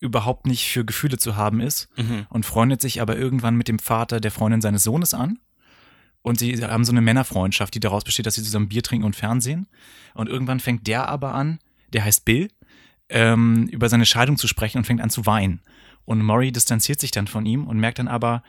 überhaupt 0.00 0.46
nicht 0.46 0.68
für 0.68 0.84
Gefühle 0.84 1.16
zu 1.16 1.36
haben 1.36 1.60
ist 1.60 1.88
Mhm. 1.96 2.26
und 2.28 2.44
freundet 2.44 2.82
sich 2.82 3.00
aber 3.00 3.16
irgendwann 3.16 3.54
mit 3.54 3.68
dem 3.68 3.78
Vater 3.78 4.20
der 4.20 4.32
Freundin 4.32 4.60
seines 4.60 4.82
Sohnes 4.82 5.14
an. 5.14 5.38
Und 6.22 6.38
sie 6.38 6.56
haben 6.64 6.84
so 6.84 6.92
eine 6.92 7.00
Männerfreundschaft, 7.00 7.74
die 7.74 7.80
daraus 7.80 8.04
besteht, 8.04 8.26
dass 8.26 8.36
sie 8.36 8.42
zusammen 8.42 8.68
Bier 8.68 8.82
trinken 8.82 9.04
und 9.04 9.16
Fernsehen. 9.16 9.66
Und 10.14 10.28
irgendwann 10.28 10.60
fängt 10.60 10.86
der 10.86 11.08
aber 11.08 11.34
an, 11.34 11.58
der 11.92 12.04
heißt 12.04 12.24
Bill, 12.24 12.48
ähm, 13.08 13.66
über 13.68 13.88
seine 13.88 14.06
Scheidung 14.06 14.36
zu 14.36 14.46
sprechen 14.46 14.78
und 14.78 14.84
fängt 14.84 15.00
an 15.00 15.10
zu 15.10 15.26
weinen. 15.26 15.60
Und 16.04 16.22
Maury 16.22 16.52
distanziert 16.52 17.00
sich 17.00 17.10
dann 17.10 17.26
von 17.26 17.44
ihm 17.44 17.66
und 17.66 17.78
merkt 17.78 17.98
dann 17.98 18.08
aber, 18.08 18.42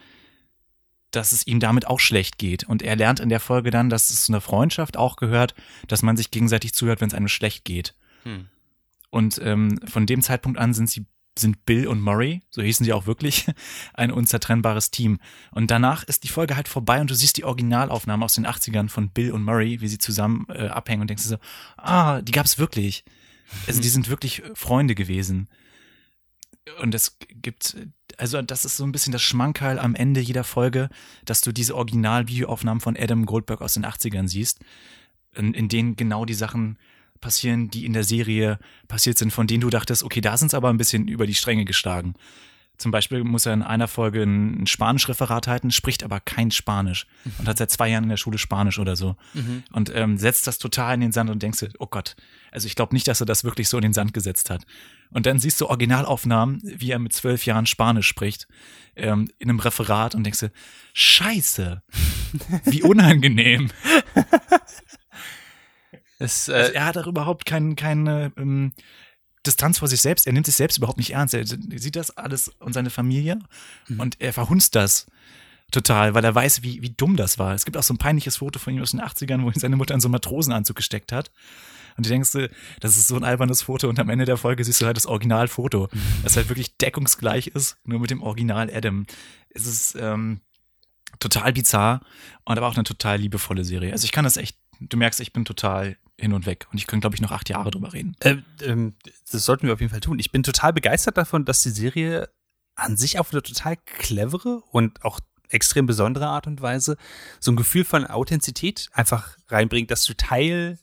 dass 1.11 1.31
es 1.31 1.45
ihm 1.45 1.59
damit 1.59 1.87
auch 1.87 1.99
schlecht 1.99 2.37
geht. 2.37 2.63
Und 2.63 2.81
er 2.81 2.95
lernt 2.95 3.19
in 3.19 3.29
der 3.29 3.39
Folge 3.39 3.71
dann, 3.71 3.89
dass 3.89 4.09
es 4.09 4.25
zu 4.25 4.31
einer 4.31 4.41
Freundschaft 4.41 4.97
auch 4.97 5.15
gehört, 5.15 5.53
dass 5.87 6.01
man 6.01 6.17
sich 6.17 6.31
gegenseitig 6.31 6.73
zuhört, 6.73 7.01
wenn 7.01 7.07
es 7.07 7.13
einem 7.13 7.27
schlecht 7.27 7.65
geht. 7.65 7.95
Hm. 8.23 8.47
Und 9.09 9.39
ähm, 9.43 9.79
von 9.85 10.05
dem 10.05 10.21
Zeitpunkt 10.21 10.57
an 10.57 10.73
sind 10.73 10.89
sie 10.89 11.05
sind 11.37 11.65
Bill 11.65 11.87
und 11.87 12.01
Murray, 12.01 12.41
so 12.49 12.61
hießen 12.61 12.85
sie 12.85 12.93
auch 12.93 13.05
wirklich, 13.05 13.47
ein 13.93 14.11
unzertrennbares 14.11 14.91
Team. 14.91 15.19
Und 15.51 15.71
danach 15.71 16.03
ist 16.03 16.23
die 16.23 16.29
Folge 16.29 16.55
halt 16.55 16.67
vorbei 16.67 17.01
und 17.01 17.09
du 17.09 17.15
siehst 17.15 17.37
die 17.37 17.43
Originalaufnahme 17.43 18.23
aus 18.23 18.35
den 18.35 18.45
80ern 18.45 18.89
von 18.89 19.09
Bill 19.09 19.31
und 19.31 19.43
Murray, 19.43 19.81
wie 19.81 19.87
sie 19.87 19.97
zusammen 19.97 20.45
äh, 20.49 20.67
abhängen 20.67 21.01
und 21.01 21.09
denkst 21.09 21.23
dir 21.23 21.29
so, 21.29 21.37
ah, 21.77 22.21
die 22.21 22.31
gab's 22.31 22.57
wirklich. 22.57 23.03
Also 23.67 23.81
die 23.81 23.89
sind 23.89 24.09
wirklich 24.09 24.43
Freunde 24.53 24.95
gewesen. 24.95 25.49
Und 26.81 26.95
es 26.95 27.17
gibt, 27.29 27.75
also 28.17 28.41
das 28.41 28.63
ist 28.63 28.77
so 28.77 28.85
ein 28.85 28.93
bisschen 28.93 29.11
das 29.11 29.21
Schmankerl 29.21 29.79
am 29.79 29.95
Ende 29.95 30.21
jeder 30.21 30.43
Folge, 30.43 30.89
dass 31.25 31.41
du 31.41 31.51
diese 31.51 31.75
Original-Videoaufnahmen 31.75 32.79
von 32.79 32.95
Adam 32.97 33.25
Goldberg 33.25 33.61
aus 33.61 33.73
den 33.73 33.85
80ern 33.85 34.27
siehst, 34.27 34.59
in, 35.35 35.53
in 35.53 35.67
denen 35.67 35.95
genau 35.95 36.23
die 36.25 36.33
Sachen 36.33 36.77
passieren, 37.23 37.69
die 37.69 37.85
in 37.85 37.93
der 37.93 38.03
Serie 38.03 38.59
passiert 38.87 39.17
sind, 39.17 39.31
von 39.31 39.47
denen 39.47 39.61
du 39.61 39.69
dachtest, 39.69 40.03
okay, 40.03 40.21
da 40.21 40.37
sind 40.37 40.47
es 40.47 40.53
aber 40.53 40.69
ein 40.69 40.77
bisschen 40.77 41.07
über 41.07 41.25
die 41.25 41.33
Stränge 41.35 41.65
geschlagen. 41.65 42.13
Zum 42.77 42.91
Beispiel 42.91 43.23
muss 43.23 43.45
er 43.45 43.53
in 43.53 43.61
einer 43.61 43.87
Folge 43.87 44.23
ein 44.23 44.67
Spanisch-Referat 44.67 45.47
halten, 45.47 45.71
spricht 45.71 46.03
aber 46.03 46.19
kein 46.19 46.51
Spanisch 46.51 47.05
und 47.37 47.47
hat 47.47 47.57
seit 47.59 47.69
zwei 47.71 47.87
Jahren 47.89 48.03
in 48.03 48.09
der 48.09 48.17
Schule 48.17 48.37
Spanisch 48.37 48.79
oder 48.79 48.95
so. 48.95 49.15
Und 49.71 49.91
ähm, 49.95 50.17
setzt 50.17 50.47
das 50.47 50.57
total 50.57 50.95
in 50.95 51.01
den 51.01 51.11
Sand 51.11 51.29
und 51.29 51.41
denkst 51.41 51.59
dir, 51.59 51.69
oh 51.79 51.85
Gott, 51.85 52.15
also 52.51 52.65
ich 52.65 52.75
glaube 52.75 52.93
nicht, 52.93 53.07
dass 53.07 53.21
er 53.21 53.25
das 53.25 53.43
wirklich 53.43 53.69
so 53.69 53.77
in 53.77 53.83
den 53.83 53.93
Sand 53.93 54.13
gesetzt 54.13 54.49
hat. 54.49 54.65
Und 55.11 55.27
dann 55.27 55.39
siehst 55.39 55.61
du 55.61 55.67
Originalaufnahmen, 55.67 56.61
wie 56.63 56.91
er 56.91 56.99
mit 56.99 57.13
zwölf 57.13 57.45
Jahren 57.45 57.67
Spanisch 57.67 58.07
spricht, 58.07 58.47
ähm, 58.95 59.29
in 59.37 59.49
einem 59.49 59.59
Referat 59.59 60.15
und 60.15 60.23
denkst 60.23 60.39
dir, 60.39 60.51
scheiße, 60.93 61.83
wie 62.65 62.83
unangenehm. 62.83 63.69
Es, 66.19 66.47
äh, 66.47 66.53
Also 66.53 66.71
er 66.73 66.85
hat 66.85 66.97
auch 66.97 67.07
überhaupt 67.07 67.45
kein, 67.45 67.75
keine 67.75 68.31
ähm, 68.37 68.73
Distanz 69.45 69.79
vor 69.79 69.87
sich 69.87 70.01
selbst. 70.01 70.25
Er 70.25 70.33
nimmt 70.33 70.45
sich 70.45 70.55
selbst 70.55 70.77
überhaupt 70.77 70.97
nicht 70.97 71.11
ernst. 71.11 71.33
Er 71.33 71.45
sieht 71.45 71.95
das 71.95 72.15
alles 72.17 72.49
und 72.59 72.73
seine 72.73 72.89
Familie 72.89 73.39
und 73.97 74.21
er 74.21 74.31
verhunzt 74.33 74.75
das 74.75 75.05
total, 75.71 76.13
weil 76.13 76.23
er 76.23 76.33
weiß, 76.33 76.63
wie, 76.63 76.81
wie 76.81 76.91
dumm 76.91 77.17
das 77.17 77.39
war. 77.39 77.53
Es 77.53 77.65
gibt 77.65 77.75
auch 77.75 77.83
so 77.83 77.93
ein 77.93 77.97
peinliches 77.97 78.37
Foto 78.37 78.59
von 78.59 78.73
ihm 78.73 78.81
aus 78.81 78.91
den 78.91 79.01
80ern, 79.01 79.43
wo 79.43 79.49
ihn 79.49 79.59
seine 79.59 79.75
Mutter 79.75 79.93
in 79.93 79.99
so 79.99 80.07
einen 80.07 80.13
Matrosenanzug 80.13 80.75
gesteckt 80.75 81.11
hat. 81.11 81.31
Und 81.97 82.05
du 82.05 82.09
denkst, 82.09 82.31
du, 82.31 82.49
das 82.79 82.97
ist 82.97 83.07
so 83.07 83.15
ein 83.15 83.23
albernes 83.23 83.63
Foto 83.63 83.87
und 83.87 83.99
am 83.99 84.09
Ende 84.09 84.25
der 84.25 84.37
Folge 84.37 84.63
siehst 84.63 84.81
du 84.81 84.85
halt 84.85 84.97
das 84.97 85.05
Originalfoto, 85.05 85.89
das 86.23 86.35
halt 86.35 86.49
wirklich 86.49 86.77
deckungsgleich 86.77 87.47
ist, 87.47 87.77
nur 87.83 87.99
mit 87.99 88.09
dem 88.09 88.21
Original 88.23 88.69
Adam. 88.73 89.05
Es 89.49 89.67
ist 89.67 89.95
ähm, 89.99 90.41
total 91.19 91.53
bizarr 91.53 92.01
und 92.45 92.57
aber 92.57 92.67
auch 92.67 92.75
eine 92.75 92.83
total 92.83 93.19
liebevolle 93.19 93.63
Serie. 93.63 93.91
Also 93.91 94.05
ich 94.05 94.11
kann 94.11 94.23
das 94.23 94.37
echt, 94.37 94.57
du 94.79 94.97
merkst, 94.97 95.19
ich 95.19 95.33
bin 95.33 95.45
total 95.45 95.97
hin 96.17 96.33
und 96.33 96.45
weg 96.45 96.67
und 96.71 96.77
ich 96.77 96.87
könnte, 96.87 97.01
glaube 97.01 97.15
ich, 97.15 97.21
noch 97.21 97.31
acht 97.31 97.49
Jahre 97.49 97.71
drüber 97.71 97.93
reden. 97.93 98.15
äh, 98.21 98.37
ähm, 98.61 98.95
das 99.31 99.45
sollten 99.45 99.67
wir 99.67 99.73
auf 99.73 99.79
jeden 99.79 99.91
Fall 99.91 99.99
tun. 99.99 100.19
Ich 100.19 100.31
bin 100.31 100.43
total 100.43 100.73
begeistert 100.73 101.17
davon, 101.17 101.45
dass 101.45 101.61
die 101.61 101.69
Serie 101.69 102.29
an 102.75 102.97
sich 102.97 103.19
auf 103.19 103.31
eine 103.31 103.41
total 103.41 103.77
clevere 103.85 104.61
und 104.71 105.03
auch 105.03 105.19
extrem 105.49 105.85
besondere 105.85 106.27
Art 106.27 106.47
und 106.47 106.61
Weise 106.61 106.97
so 107.39 107.51
ein 107.51 107.55
Gefühl 107.55 107.85
von 107.85 108.05
Authentizität 108.05 108.89
einfach 108.93 109.37
reinbringt, 109.49 109.91
dass 109.91 110.03
du 110.05 110.15
Teil, 110.15 110.79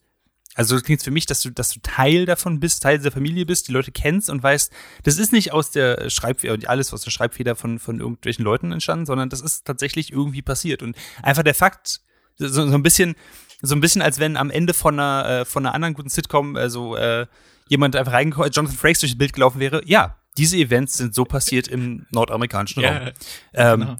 also 0.55 0.74
das 0.74 0.85
klingt 0.85 1.03
für 1.03 1.11
mich, 1.11 1.26
dass 1.26 1.42
du, 1.42 1.50
dass 1.50 1.70
du 1.70 1.81
Teil 1.83 2.26
davon 2.26 2.61
bist, 2.61 2.83
Teil 2.83 2.98
dieser 2.98 3.11
Familie 3.11 3.46
bist, 3.46 3.68
die 3.68 3.72
Leute 3.72 3.90
kennst 3.90 4.31
und 4.31 4.42
weißt, 4.42 4.72
das 5.03 5.18
ist 5.18 5.33
nicht 5.33 5.53
aus 5.53 5.70
der 5.70 6.09
Schreibfeder, 6.11 6.68
alles 6.68 6.92
aus 6.92 7.03
der 7.03 7.11
Schreibfeder 7.11 7.57
von, 7.57 7.79
von 7.79 7.98
irgendwelchen 7.98 8.44
Leuten 8.44 8.72
entstanden, 8.72 9.07
sondern 9.07 9.29
das 9.29 9.40
ist 9.40 9.64
tatsächlich 9.64 10.12
irgendwie 10.12 10.42
passiert. 10.42 10.83
Und 10.83 10.96
einfach 11.22 11.42
der 11.42 11.55
Fakt, 11.55 12.00
so, 12.37 12.48
so 12.48 12.62
ein 12.62 12.83
bisschen, 12.83 13.16
so 13.62 13.75
ein 13.75 13.81
bisschen, 13.81 14.03
als 14.03 14.18
wenn 14.18 14.37
am 14.37 14.51
Ende 14.51 14.75
von 14.75 14.99
einer, 14.99 15.29
äh, 15.29 15.44
von 15.44 15.64
einer 15.64 15.75
anderen 15.75 15.94
guten 15.94 16.09
Sitcom, 16.09 16.57
also 16.57 16.96
äh, 16.96 17.27
jemand 17.68 17.96
einfach 17.96 18.12
reingekommen, 18.12 18.51
Jonathan 18.51 18.77
Frakes 18.77 19.01
durch 19.01 19.12
das 19.12 19.18
Bild 19.18 19.33
gelaufen 19.33 19.61
wäre. 19.61 19.83
Ja, 19.87 20.16
diese 20.37 20.57
Events 20.57 20.96
sind 20.96 21.14
so 21.14 21.25
passiert 21.25 21.68
im 21.68 22.07
nordamerikanischen 22.11 22.85
Raum. 22.85 23.11
Ähm, 23.53 23.81
genau. 23.81 23.96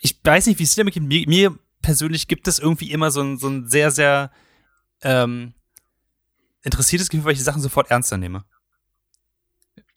ich 0.00 0.16
weiß 0.22 0.46
nicht, 0.46 0.58
wie 0.58 0.64
es 0.64 0.74
dir 0.74 0.82
damit 0.82 0.94
geht. 0.94 1.02
Mir, 1.02 1.26
mir 1.28 1.58
persönlich 1.80 2.28
gibt 2.28 2.48
es 2.48 2.58
irgendwie 2.58 2.90
immer 2.90 3.10
so 3.10 3.22
ein, 3.22 3.38
so 3.38 3.48
ein 3.48 3.68
sehr, 3.68 3.90
sehr 3.90 4.30
ähm, 5.02 5.54
interessiertes 6.62 7.08
Gefühl, 7.08 7.24
weil 7.24 7.32
ich 7.32 7.38
die 7.38 7.44
Sachen 7.44 7.62
sofort 7.62 7.90
ernster 7.90 8.16
nehme. 8.16 8.44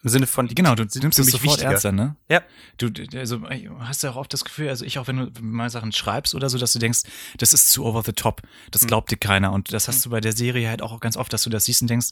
Im 0.06 0.10
Sinne 0.12 0.28
von, 0.28 0.48
Genau, 0.48 0.76
du 0.76 0.84
nimmst 0.84 1.18
es 1.18 1.26
sofort 1.32 1.44
wichtiger. 1.44 1.72
ernster, 1.72 1.92
ne? 1.92 2.16
Ja. 2.30 2.44
Du, 2.78 2.92
also 3.18 3.42
hast 3.80 4.04
du 4.04 4.08
auch 4.10 4.18
oft 4.18 4.32
das 4.32 4.46
Gefühl, 4.46 4.70
also 4.70 4.86
ich 4.86 5.00
auch, 5.00 5.08
wenn 5.08 5.18
du 5.18 5.32
mal 5.42 5.68
Sachen 5.72 5.92
schreibst 5.92 6.36
oder 6.36 6.48
so, 6.48 6.60
dass 6.60 6.74
du 6.74 6.80
denkst, 6.80 7.00
das 7.40 7.54
ist 7.54 7.70
zu 7.72 7.84
over 7.84 8.04
the 8.06 8.14
top, 8.14 8.44
das 8.70 8.84
Hm. 8.84 8.88
glaubt 8.90 9.10
dir 9.10 9.18
keiner. 9.18 9.52
Und 9.52 9.74
das 9.74 9.88
hast 9.88 10.06
du 10.06 10.12
bei 10.12 10.22
der 10.22 10.34
Serie 10.34 10.70
halt 10.70 10.84
auch 10.84 11.00
ganz 11.00 11.18
oft, 11.18 11.34
dass 11.34 11.42
du 11.42 11.50
das 11.50 11.66
siehst 11.66 11.82
und 11.82 11.90
denkst, 11.90 12.10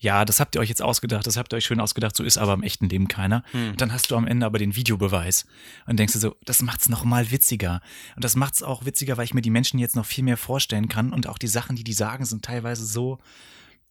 ja, 0.00 0.24
das 0.24 0.40
habt 0.40 0.56
ihr 0.56 0.60
euch 0.60 0.68
jetzt 0.68 0.82
ausgedacht, 0.82 1.24
das 1.24 1.36
habt 1.36 1.52
ihr 1.52 1.58
euch 1.58 1.64
schön 1.66 1.78
ausgedacht, 1.78 2.16
so 2.16 2.24
ist 2.24 2.36
aber 2.36 2.52
im 2.52 2.64
echten 2.64 2.88
Leben 2.88 3.06
keiner. 3.06 3.44
Hm. 3.52 3.70
Und 3.70 3.80
dann 3.80 3.92
hast 3.92 4.10
du 4.10 4.16
am 4.16 4.26
Ende 4.26 4.44
aber 4.44 4.58
den 4.58 4.74
Videobeweis 4.74 5.46
und 5.86 6.00
denkst 6.00 6.14
du 6.14 6.18
so, 6.18 6.34
das 6.44 6.62
macht's 6.62 6.88
noch 6.88 7.04
mal 7.04 7.30
witziger. 7.30 7.80
Und 8.16 8.24
das 8.24 8.34
macht's 8.34 8.64
auch 8.64 8.84
witziger, 8.86 9.16
weil 9.18 9.24
ich 9.24 9.34
mir 9.34 9.42
die 9.42 9.50
Menschen 9.50 9.78
jetzt 9.78 9.94
noch 9.94 10.04
viel 10.04 10.24
mehr 10.24 10.36
vorstellen 10.36 10.88
kann 10.88 11.12
und 11.12 11.28
auch 11.28 11.38
die 11.38 11.46
Sachen, 11.46 11.76
die 11.76 11.84
die 11.84 11.92
sagen, 11.92 12.24
sind 12.24 12.44
teilweise 12.44 12.84
so 12.84 13.18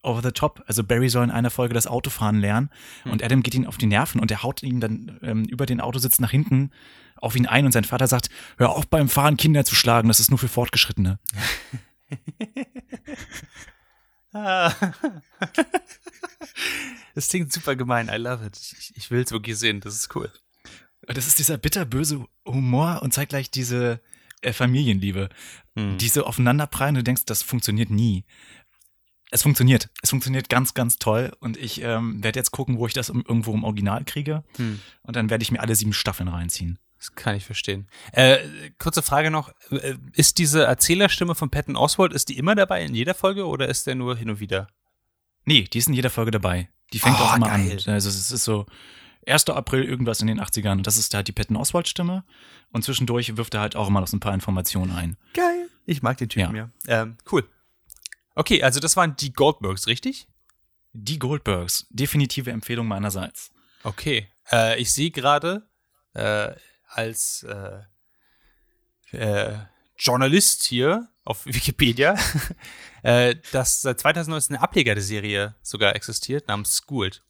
over 0.05 0.21
the 0.23 0.31
top. 0.31 0.63
Also 0.67 0.83
Barry 0.83 1.09
soll 1.09 1.23
in 1.23 1.31
einer 1.31 1.49
Folge 1.49 1.73
das 1.73 1.87
Autofahren 1.87 2.39
lernen 2.39 2.69
und 3.05 3.23
Adam 3.23 3.43
geht 3.43 3.55
ihn 3.55 3.65
auf 3.67 3.77
die 3.77 3.87
Nerven 3.87 4.19
und 4.21 4.31
er 4.31 4.43
haut 4.43 4.63
ihn 4.63 4.79
dann 4.79 5.19
ähm, 5.21 5.43
über 5.45 5.65
den 5.65 5.81
Autositz 5.81 6.19
nach 6.19 6.31
hinten 6.31 6.71
auf 7.17 7.35
ihn 7.35 7.45
ein 7.47 7.65
und 7.65 7.71
sein 7.71 7.83
Vater 7.85 8.07
sagt, 8.07 8.29
hör 8.57 8.71
auf 8.71 8.87
beim 8.87 9.09
Fahren 9.09 9.37
Kinder 9.37 9.65
zu 9.65 9.73
schlagen, 9.75 10.07
das 10.07 10.19
ist 10.19 10.29
nur 10.29 10.39
für 10.39 10.47
Fortgeschrittene. 10.49 11.19
Das 17.15 17.29
klingt 17.29 17.51
super 17.53 17.75
gemein. 17.75 18.09
I 18.09 18.17
love 18.17 18.45
it. 18.45 18.57
Ich, 18.57 18.93
ich 18.95 19.11
will 19.11 19.21
es 19.21 19.31
wirklich 19.31 19.57
sehen. 19.57 19.79
Das 19.79 19.95
ist 19.95 20.13
cool. 20.15 20.31
Das 21.07 21.27
ist 21.27 21.39
dieser 21.39 21.57
bitterböse 21.57 22.25
Humor 22.45 23.01
und 23.01 23.13
zeitgleich 23.13 23.49
diese 23.51 24.01
äh, 24.41 24.51
Familienliebe, 24.53 25.29
Hm. 25.77 25.97
die 25.97 26.07
so 26.09 26.25
aufeinander 26.25 26.67
prallen 26.67 26.95
und 26.95 26.99
du 26.99 27.03
denkst, 27.03 27.25
das 27.25 27.43
funktioniert 27.43 27.89
nie. 27.89 28.25
Es 29.36 29.43
funktioniert. 29.43 29.89
Es 30.02 30.12
funktioniert 30.12 30.48
ganz, 30.50 30.74
ganz 30.74 30.98
toll. 30.98 31.32
Und 31.39 31.58
ich 31.58 31.82
ähm, 31.82 32.24
werde 32.24 32.39
jetzt 32.39 32.52
gucken, 32.52 32.78
wo 32.78 32.88
ich 32.88 32.93
das 32.93 33.10
irgendwo 33.10 33.54
im 33.54 33.63
Original 33.65 34.04
kriege. 34.06 34.43
Hm. 34.56 34.80
Und 35.04 35.15
dann 35.15 35.30
werde 35.30 35.41
ich 35.43 35.52
mir 35.52 35.60
alle 35.60 35.76
sieben 35.76 35.91
Staffeln 35.93 36.30
reinziehen. 36.30 36.80
Das 36.98 37.13
kann 37.15 37.36
ich 37.36 37.45
verstehen. 37.45 37.88
Äh, 38.13 38.38
kurze 38.80 39.02
Frage 39.02 39.30
noch. 39.32 39.52
Äh, 39.71 39.95
Ist 40.13 40.38
diese 40.38 40.63
Erzählerstimme 40.63 41.36
von 41.36 41.50
Patton 41.50 41.76
Oswald, 41.76 42.13
ist 42.13 42.30
die 42.30 42.38
immer 42.38 42.56
dabei 42.56 42.84
in 42.84 42.95
jeder 42.95 43.13
Folge 43.13 43.45
oder 43.45 43.67
ist 43.67 43.86
der 43.88 43.95
nur 43.95 44.15
hin 44.15 44.30
und 44.30 44.39
wieder? 44.39 44.67
Nee, 45.43 45.63
die 45.63 45.78
ist 45.80 45.88
in 45.88 45.93
jeder 45.93 46.10
Folge 46.10 46.32
dabei. 46.32 46.69
Die 46.93 47.00
fängt 47.00 47.17
Oh, 47.19 47.24
auch 47.24 47.36
immer 47.36 47.50
geil. 47.50 47.78
an. 47.88 47.93
Also 47.93 48.08
es 48.10 48.32
ist 48.32 48.43
so 48.45 48.65
1. 49.28 49.50
April 49.50 49.84
irgendwas 49.84 50.21
in 50.21 50.28
den 50.28 50.39
80ern. 50.39 50.78
Und 50.78 50.88
das 50.88 50.98
ist 50.98 51.13
halt 51.13 51.28
die 51.28 51.32
Patton 51.34 51.58
Oswald 51.58 51.88
Stimme. 51.89 52.24
Und 52.71 52.84
zwischendurch 52.86 53.36
wirft 53.38 53.54
er 53.54 53.60
halt 53.62 53.76
auch 53.76 53.89
immer 53.89 54.00
noch 54.00 54.08
so 54.08 54.15
ein 54.15 54.21
paar 54.21 54.34
Informationen 54.34 54.91
ein. 54.91 55.17
Geil. 55.34 55.67
Ich 55.86 56.02
mag 56.02 56.17
den 56.17 56.30
Typen, 56.30 56.56
Ja. 56.56 56.69
ja. 56.88 57.02
Ähm, 57.04 57.17
cool. 57.32 57.43
Okay, 58.36 58.62
also 58.62 58.80
das 58.80 58.98
waren 58.98 59.15
die 59.15 59.34
Goldbergs, 59.34 59.88
richtig? 59.88 60.28
Die 60.93 61.19
Goldbergs. 61.19 61.88
Definitive 61.89 62.52
Empfehlung 62.52 62.88
meinerseits. 62.88 63.52
Okay. 63.84 64.28
Äh, 64.52 64.80
ich 64.80 64.93
sehe 64.93 65.12
gerade 65.12 65.67
äh, 66.13 66.54
als 66.88 67.43
äh, 67.43 67.82
äh, 69.12 69.58
Journalist 69.98 70.63
hier 70.63 71.10
auf 71.24 71.45
Wikipedia, 71.45 72.17
äh, 73.04 73.36
dass 73.52 73.82
seit 73.82 74.00
2019 74.00 74.56
eine 74.56 74.63
Ableger 74.63 74.95
der 74.95 75.04
Serie 75.04 75.56
sogar 75.62 75.95
existiert, 75.95 76.48
namens 76.48 76.78
Schooled. 76.78 77.24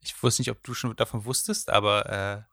Ich 0.00 0.20
wusste 0.22 0.42
nicht, 0.42 0.50
ob 0.50 0.62
du 0.62 0.74
schon 0.74 0.94
davon 0.96 1.24
wusstest, 1.24 1.70
aber 1.70 2.46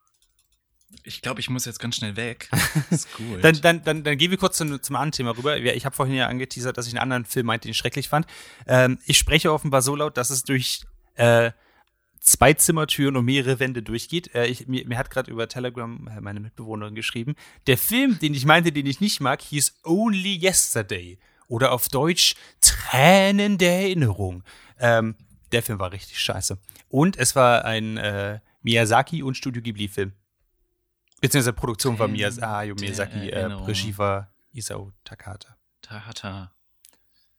Ich 1.04 1.22
glaube, 1.22 1.40
ich 1.40 1.50
muss 1.50 1.64
jetzt 1.64 1.80
ganz 1.80 1.96
schnell 1.96 2.16
weg. 2.16 2.48
ist 2.90 3.12
gut. 3.16 3.42
dann, 3.42 3.60
dann, 3.60 3.84
dann, 3.84 4.04
dann 4.04 4.18
gehen 4.18 4.30
wir 4.30 4.38
kurz 4.38 4.56
zum, 4.56 4.82
zum 4.82 4.96
anderen 4.96 5.12
Thema 5.12 5.36
rüber. 5.36 5.56
Ich 5.58 5.84
habe 5.84 5.94
vorhin 5.94 6.14
ja 6.14 6.28
angeteasert, 6.28 6.76
dass 6.76 6.86
ich 6.86 6.92
einen 6.92 7.02
anderen 7.02 7.24
Film 7.24 7.46
meinte, 7.46 7.68
den 7.68 7.72
ich 7.72 7.76
schrecklich 7.76 8.08
fand. 8.08 8.26
Ähm, 8.66 8.98
ich 9.06 9.18
spreche 9.18 9.52
offenbar 9.52 9.82
so 9.82 9.96
laut, 9.96 10.16
dass 10.16 10.30
es 10.30 10.44
durch 10.44 10.82
äh, 11.14 11.50
zwei 12.22 12.54
Zimmertüren 12.54 13.16
und 13.16 13.24
mehrere 13.24 13.58
Wände 13.58 13.82
durchgeht. 13.82 14.34
Äh, 14.34 14.46
ich, 14.46 14.68
mir, 14.68 14.86
mir 14.86 14.96
hat 14.96 15.10
gerade 15.10 15.30
über 15.30 15.48
Telegram 15.48 16.08
äh, 16.08 16.20
meine 16.20 16.40
Mitbewohnerin 16.40 16.94
geschrieben. 16.94 17.34
Der 17.66 17.76
Film, 17.76 18.18
den 18.18 18.34
ich 18.34 18.46
meinte, 18.46 18.72
den 18.72 18.86
ich 18.86 19.00
nicht 19.00 19.20
mag, 19.20 19.42
hieß 19.42 19.80
Only 19.84 20.38
Yesterday. 20.40 21.18
Oder 21.48 21.72
auf 21.72 21.88
Deutsch 21.88 22.34
Tränen 22.60 23.58
der 23.58 23.82
Erinnerung. 23.82 24.42
Ähm, 24.78 25.16
der 25.50 25.62
Film 25.62 25.78
war 25.78 25.92
richtig 25.92 26.18
scheiße. 26.18 26.58
Und 26.88 27.16
es 27.18 27.36
war 27.36 27.64
ein 27.64 27.98
äh, 27.98 28.40
Miyazaki 28.62 29.22
und 29.22 29.36
Studio 29.36 29.62
Ghibli-Film. 29.62 30.12
Beziehungsweise 31.22 31.52
Produktion 31.52 31.98
war 32.00 32.08
Miyaz 32.08 32.40
Hayao 32.40 32.74
der 32.74 32.84
Miyazaki, 32.84 33.28
äh, 33.28 33.30
Erinnerung. 33.30 33.64
Regie 33.66 33.96
war 33.96 34.34
Isao 34.52 34.92
Takahata. 35.04 35.56
Tahata. 35.80 36.52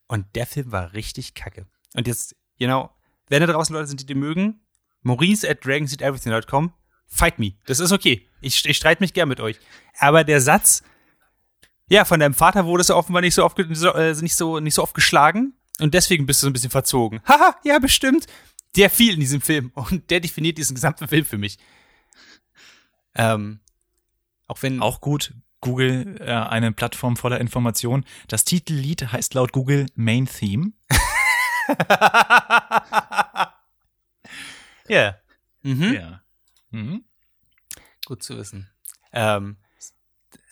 Und 0.08 0.34
der 0.34 0.46
Film 0.46 0.72
war 0.72 0.94
richtig 0.94 1.34
kacke. 1.34 1.66
Und 1.94 2.06
jetzt, 2.06 2.34
genau, 2.58 2.96
wenn 3.28 3.40
da 3.40 3.46
draußen 3.46 3.74
Leute 3.74 3.86
sind, 3.86 4.00
die 4.00 4.06
den 4.06 4.18
mögen, 4.18 4.62
Maurice 5.02 5.48
at 5.48 5.64
dragonseateverything.com, 5.66 6.72
fight 7.06 7.38
me. 7.38 7.52
Das 7.66 7.78
ist 7.78 7.92
okay. 7.92 8.26
Ich, 8.40 8.64
ich 8.64 8.76
streite 8.76 9.02
mich 9.02 9.12
gern 9.12 9.28
mit 9.28 9.38
euch. 9.38 9.60
Aber 9.98 10.24
der 10.24 10.40
Satz, 10.40 10.82
ja, 11.90 12.06
von 12.06 12.20
deinem 12.20 12.34
Vater 12.34 12.64
wurdest 12.64 12.88
du 12.88 12.94
offenbar 12.94 13.20
nicht 13.20 13.34
so 13.34 13.44
oft, 13.44 13.58
äh, 13.58 14.14
nicht 14.22 14.34
so, 14.34 14.60
nicht 14.60 14.74
so 14.74 14.82
oft 14.82 14.94
geschlagen 14.94 15.52
und 15.78 15.92
deswegen 15.92 16.24
bist 16.24 16.40
du 16.40 16.46
so 16.46 16.50
ein 16.50 16.54
bisschen 16.54 16.70
verzogen. 16.70 17.20
Haha, 17.28 17.58
ja, 17.64 17.78
bestimmt. 17.78 18.26
Der 18.76 18.88
fiel 18.88 19.12
in 19.12 19.20
diesem 19.20 19.42
Film 19.42 19.72
und 19.74 20.10
der 20.10 20.20
definiert 20.20 20.56
diesen 20.56 20.74
gesamten 20.74 21.06
Film 21.06 21.26
für 21.26 21.38
mich. 21.38 21.58
Ähm, 23.14 23.60
auch 24.46 24.62
wenn. 24.62 24.80
Auch 24.80 25.00
gut. 25.00 25.34
Google, 25.60 26.20
äh, 26.20 26.30
eine 26.30 26.72
Plattform 26.72 27.16
voller 27.16 27.40
Informationen. 27.40 28.04
Das 28.28 28.44
Titellied 28.44 29.12
heißt 29.12 29.32
laut 29.32 29.52
Google 29.52 29.86
Main 29.94 30.26
Theme. 30.26 30.72
Ja. 34.88 35.16
Mhm. 35.62 35.94
Ja. 35.94 36.22
Mhm. 36.70 37.04
Gut 38.04 38.22
zu 38.22 38.36
wissen. 38.36 38.70
Ähm, 39.12 39.56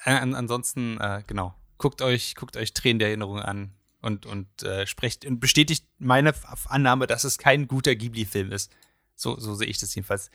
an, 0.04 0.34
ansonsten, 0.34 0.98
äh, 1.00 1.22
genau, 1.26 1.54
guckt 1.78 2.02
euch, 2.02 2.34
guckt 2.34 2.56
euch 2.56 2.72
Tränen 2.72 2.98
der 2.98 3.08
Erinnerung 3.08 3.40
an 3.40 3.74
und, 4.00 4.26
und 4.26 4.62
äh, 4.62 4.86
sprecht 4.86 5.24
und 5.26 5.40
bestätigt 5.40 5.86
meine 5.98 6.34
Annahme, 6.66 7.06
dass 7.06 7.24
es 7.24 7.38
kein 7.38 7.68
guter 7.68 7.94
Ghibli-Film 7.94 8.52
ist. 8.52 8.74
So, 9.14 9.38
so 9.38 9.54
sehe 9.54 9.68
ich 9.68 9.78
das 9.78 9.94
jedenfalls. 9.94 10.30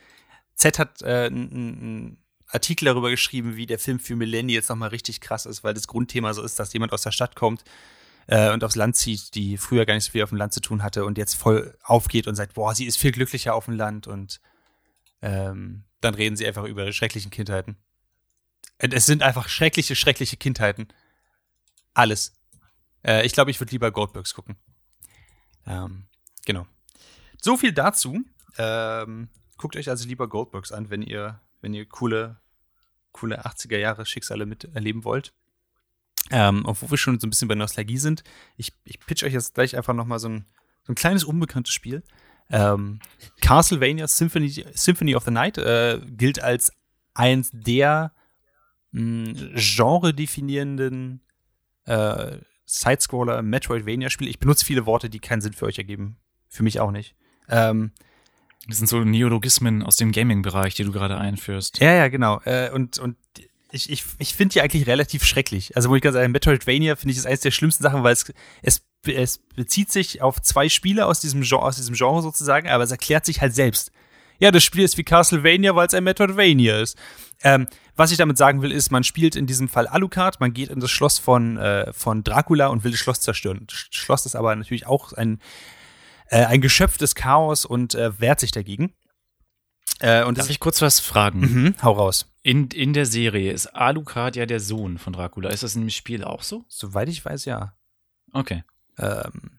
Z 0.54 0.78
hat 0.78 1.02
äh, 1.02 1.26
einen 1.26 2.22
Artikel 2.48 2.86
darüber 2.86 3.10
geschrieben, 3.10 3.56
wie 3.56 3.66
der 3.66 3.78
Film 3.78 4.00
für 4.00 4.16
Millennials 4.16 4.68
nochmal 4.68 4.88
richtig 4.88 5.20
krass 5.20 5.46
ist, 5.46 5.64
weil 5.64 5.74
das 5.74 5.86
Grundthema 5.86 6.32
so 6.34 6.42
ist, 6.42 6.58
dass 6.58 6.72
jemand 6.72 6.92
aus 6.92 7.02
der 7.02 7.12
Stadt 7.12 7.36
kommt 7.36 7.64
äh, 8.26 8.52
und 8.52 8.64
aufs 8.64 8.76
Land 8.76 8.96
zieht, 8.96 9.34
die 9.34 9.58
früher 9.58 9.86
gar 9.86 9.94
nicht 9.94 10.04
so 10.04 10.12
viel 10.12 10.22
auf 10.22 10.30
dem 10.30 10.38
Land 10.38 10.54
zu 10.54 10.60
tun 10.60 10.82
hatte 10.82 11.04
und 11.04 11.18
jetzt 11.18 11.34
voll 11.34 11.76
aufgeht 11.82 12.26
und 12.26 12.34
sagt, 12.34 12.54
boah, 12.54 12.74
sie 12.74 12.86
ist 12.86 12.96
viel 12.98 13.12
glücklicher 13.12 13.54
auf 13.54 13.66
dem 13.66 13.74
Land 13.74 14.06
und 14.06 14.40
ähm, 15.20 15.84
dann 16.00 16.14
reden 16.14 16.36
sie 16.36 16.46
einfach 16.46 16.64
über 16.64 16.82
ihre 16.82 16.92
schrecklichen 16.92 17.30
Kindheiten. 17.30 17.76
Und 18.80 18.94
Es 18.94 19.06
sind 19.06 19.22
einfach 19.22 19.48
schreckliche, 19.48 19.96
schreckliche 19.96 20.36
Kindheiten. 20.36 20.88
Alles. 21.94 22.32
Äh, 23.04 23.26
ich 23.26 23.32
glaube, 23.32 23.50
ich 23.50 23.60
würde 23.60 23.72
lieber 23.72 23.90
Goldbergs 23.90 24.34
gucken. 24.34 24.56
Ähm, 25.66 26.06
genau. 26.46 26.66
So 27.42 27.56
viel 27.56 27.72
dazu. 27.72 28.20
Ähm, 28.56 29.28
guckt 29.56 29.76
euch 29.76 29.88
also 29.88 30.06
lieber 30.06 30.28
Goldbergs 30.28 30.72
an, 30.72 30.90
wenn 30.90 31.02
ihr, 31.02 31.40
wenn 31.60 31.74
ihr 31.74 31.86
coole, 31.86 32.40
coole 33.12 33.44
80er 33.44 33.78
Jahre 33.78 34.06
Schicksale 34.06 34.46
miterleben 34.46 35.04
wollt. 35.04 35.32
Ähm, 36.30 36.62
obwohl 36.66 36.90
wir 36.90 36.98
schon 36.98 37.18
so 37.18 37.26
ein 37.26 37.30
bisschen 37.30 37.48
bei 37.48 37.54
Nostalgie 37.54 37.98
sind, 37.98 38.22
ich, 38.56 38.72
ich 38.84 39.00
pitch 39.00 39.24
euch 39.24 39.32
jetzt 39.32 39.54
gleich 39.54 39.76
einfach 39.76 39.94
noch 39.94 40.06
mal 40.06 40.18
so 40.18 40.28
ein, 40.28 40.44
so 40.82 40.92
ein 40.92 40.96
kleines 40.96 41.24
unbekanntes 41.24 41.72
Spiel. 41.72 42.02
Ähm, 42.50 43.00
Castlevania 43.40 44.06
Symphony, 44.08 44.64
Symphony 44.74 45.14
of 45.14 45.24
the 45.24 45.30
Night 45.30 45.58
äh, 45.58 46.00
gilt 46.06 46.42
als 46.42 46.72
eins 47.14 47.50
der 47.52 48.12
mh, 48.92 49.54
genre-definierenden 49.54 51.20
äh, 51.84 52.38
Sidescroller 52.64 53.42
Metroidvania-Spiele. 53.42 54.30
Ich 54.30 54.38
benutze 54.38 54.64
viele 54.64 54.86
Worte, 54.86 55.08
die 55.08 55.20
keinen 55.20 55.40
Sinn 55.40 55.54
für 55.54 55.66
euch 55.66 55.78
ergeben. 55.78 56.18
Für 56.48 56.62
mich 56.62 56.80
auch 56.80 56.90
nicht. 56.90 57.14
Ähm, 57.48 57.92
Das 58.66 58.78
sind 58.78 58.86
so 58.86 59.00
Neologismen 59.00 59.82
aus 59.82 59.96
dem 59.96 60.12
Gaming-Bereich, 60.12 60.74
die 60.74 60.84
du 60.84 60.92
gerade 60.92 61.16
einführst. 61.16 61.80
ja, 61.80 61.94
ja, 61.94 62.08
genau. 62.08 62.40
Äh, 62.44 62.70
und, 62.70 62.98
und 62.98 63.16
ich, 63.70 63.90
ich, 63.90 64.04
ich 64.18 64.34
finde 64.34 64.54
die 64.54 64.60
eigentlich 64.62 64.86
relativ 64.86 65.24
schrecklich. 65.24 65.76
Also, 65.76 65.90
wo 65.90 65.96
ich 65.96 66.02
ganz 66.02 66.14
sagen, 66.14 66.32
Metroidvania 66.32 66.96
finde 66.96 67.12
ich 67.12 67.18
ist 67.18 67.26
eines 67.26 67.40
der 67.40 67.50
schlimmsten 67.50 67.82
Sachen, 67.82 68.02
weil 68.02 68.12
es, 68.12 68.32
es, 68.62 68.82
es 69.06 69.38
bezieht 69.54 69.92
sich 69.92 70.22
auf 70.22 70.40
zwei 70.42 70.68
Spiele 70.68 71.06
aus 71.06 71.20
diesem, 71.20 71.42
Genre, 71.42 71.64
aus 71.64 71.76
diesem 71.76 71.94
Genre 71.94 72.22
sozusagen, 72.22 72.68
aber 72.68 72.84
es 72.84 72.90
erklärt 72.90 73.26
sich 73.26 73.40
halt 73.40 73.54
selbst. 73.54 73.90
Ja, 74.38 74.50
das 74.50 74.62
Spiel 74.62 74.84
ist 74.84 74.96
wie 74.96 75.04
Castlevania, 75.04 75.74
weil 75.74 75.88
es 75.88 75.94
ein 75.94 76.04
Metroidvania 76.04 76.80
ist. 76.80 76.96
Ähm, 77.42 77.66
was 77.96 78.12
ich 78.12 78.18
damit 78.18 78.38
sagen 78.38 78.62
will, 78.62 78.72
ist, 78.72 78.90
man 78.90 79.04
spielt 79.04 79.36
in 79.36 79.46
diesem 79.46 79.68
Fall 79.68 79.86
Alucard, 79.86 80.40
man 80.40 80.52
geht 80.52 80.70
in 80.70 80.80
das 80.80 80.90
Schloss 80.90 81.18
von, 81.18 81.56
äh, 81.56 81.92
von 81.92 82.22
Dracula 82.22 82.68
und 82.68 82.84
will 82.84 82.92
das 82.92 83.00
Schloss 83.00 83.20
zerstören. 83.20 83.64
Das 83.66 83.86
Schloss 83.90 84.26
ist 84.26 84.36
aber 84.36 84.54
natürlich 84.54 84.86
auch 84.86 85.12
ein, 85.12 85.40
äh, 86.30 86.44
ein 86.44 86.60
Geschöpf 86.60 86.98
des 86.98 87.14
Chaos 87.14 87.64
und 87.64 87.94
äh, 87.94 88.20
wehrt 88.20 88.40
sich 88.40 88.52
dagegen. 88.52 88.94
Äh, 90.00 90.24
und 90.24 90.38
Darf 90.38 90.50
ich 90.50 90.60
kurz 90.60 90.80
was 90.80 91.00
fragen? 91.00 91.40
mhm, 91.40 91.74
hau 91.82 91.92
raus. 91.92 92.32
In, 92.42 92.68
in 92.68 92.92
der 92.92 93.06
Serie 93.06 93.52
ist 93.52 93.66
Alucard 93.68 94.36
ja 94.36 94.46
der 94.46 94.60
Sohn 94.60 94.98
von 94.98 95.12
Dracula. 95.12 95.50
Ist 95.50 95.62
das 95.62 95.76
im 95.76 95.90
Spiel 95.90 96.24
auch 96.24 96.42
so? 96.42 96.64
Soweit 96.68 97.08
ich 97.08 97.24
weiß, 97.24 97.44
ja. 97.46 97.74
Okay. 98.32 98.64
Ähm, 98.98 99.58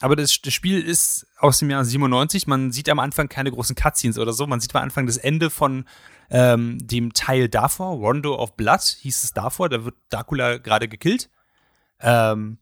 aber 0.00 0.16
das, 0.16 0.40
das, 0.42 0.52
Spiel 0.52 0.80
ist 0.80 1.26
aus 1.38 1.58
dem 1.58 1.70
Jahr 1.70 1.84
97. 1.84 2.46
Man 2.46 2.72
sieht 2.72 2.88
am 2.88 2.98
Anfang 2.98 3.28
keine 3.28 3.50
großen 3.50 3.74
Cutscenes 3.74 4.18
oder 4.18 4.32
so. 4.32 4.46
Man 4.46 4.60
sieht 4.60 4.74
am 4.74 4.82
Anfang 4.82 5.06
das 5.06 5.16
Ende 5.16 5.50
von 5.50 5.86
ähm, 6.30 6.78
dem 6.80 7.12
Teil 7.12 7.48
davor, 7.48 7.96
Rondo 7.96 8.36
of 8.36 8.56
Blood 8.56 8.80
hieß 8.80 9.24
es 9.24 9.32
davor. 9.32 9.68
Da 9.68 9.84
wird 9.84 9.94
Dracula 10.10 10.58
gerade 10.58 10.88
gekillt. 10.88 11.30
Ähm, 12.00 12.58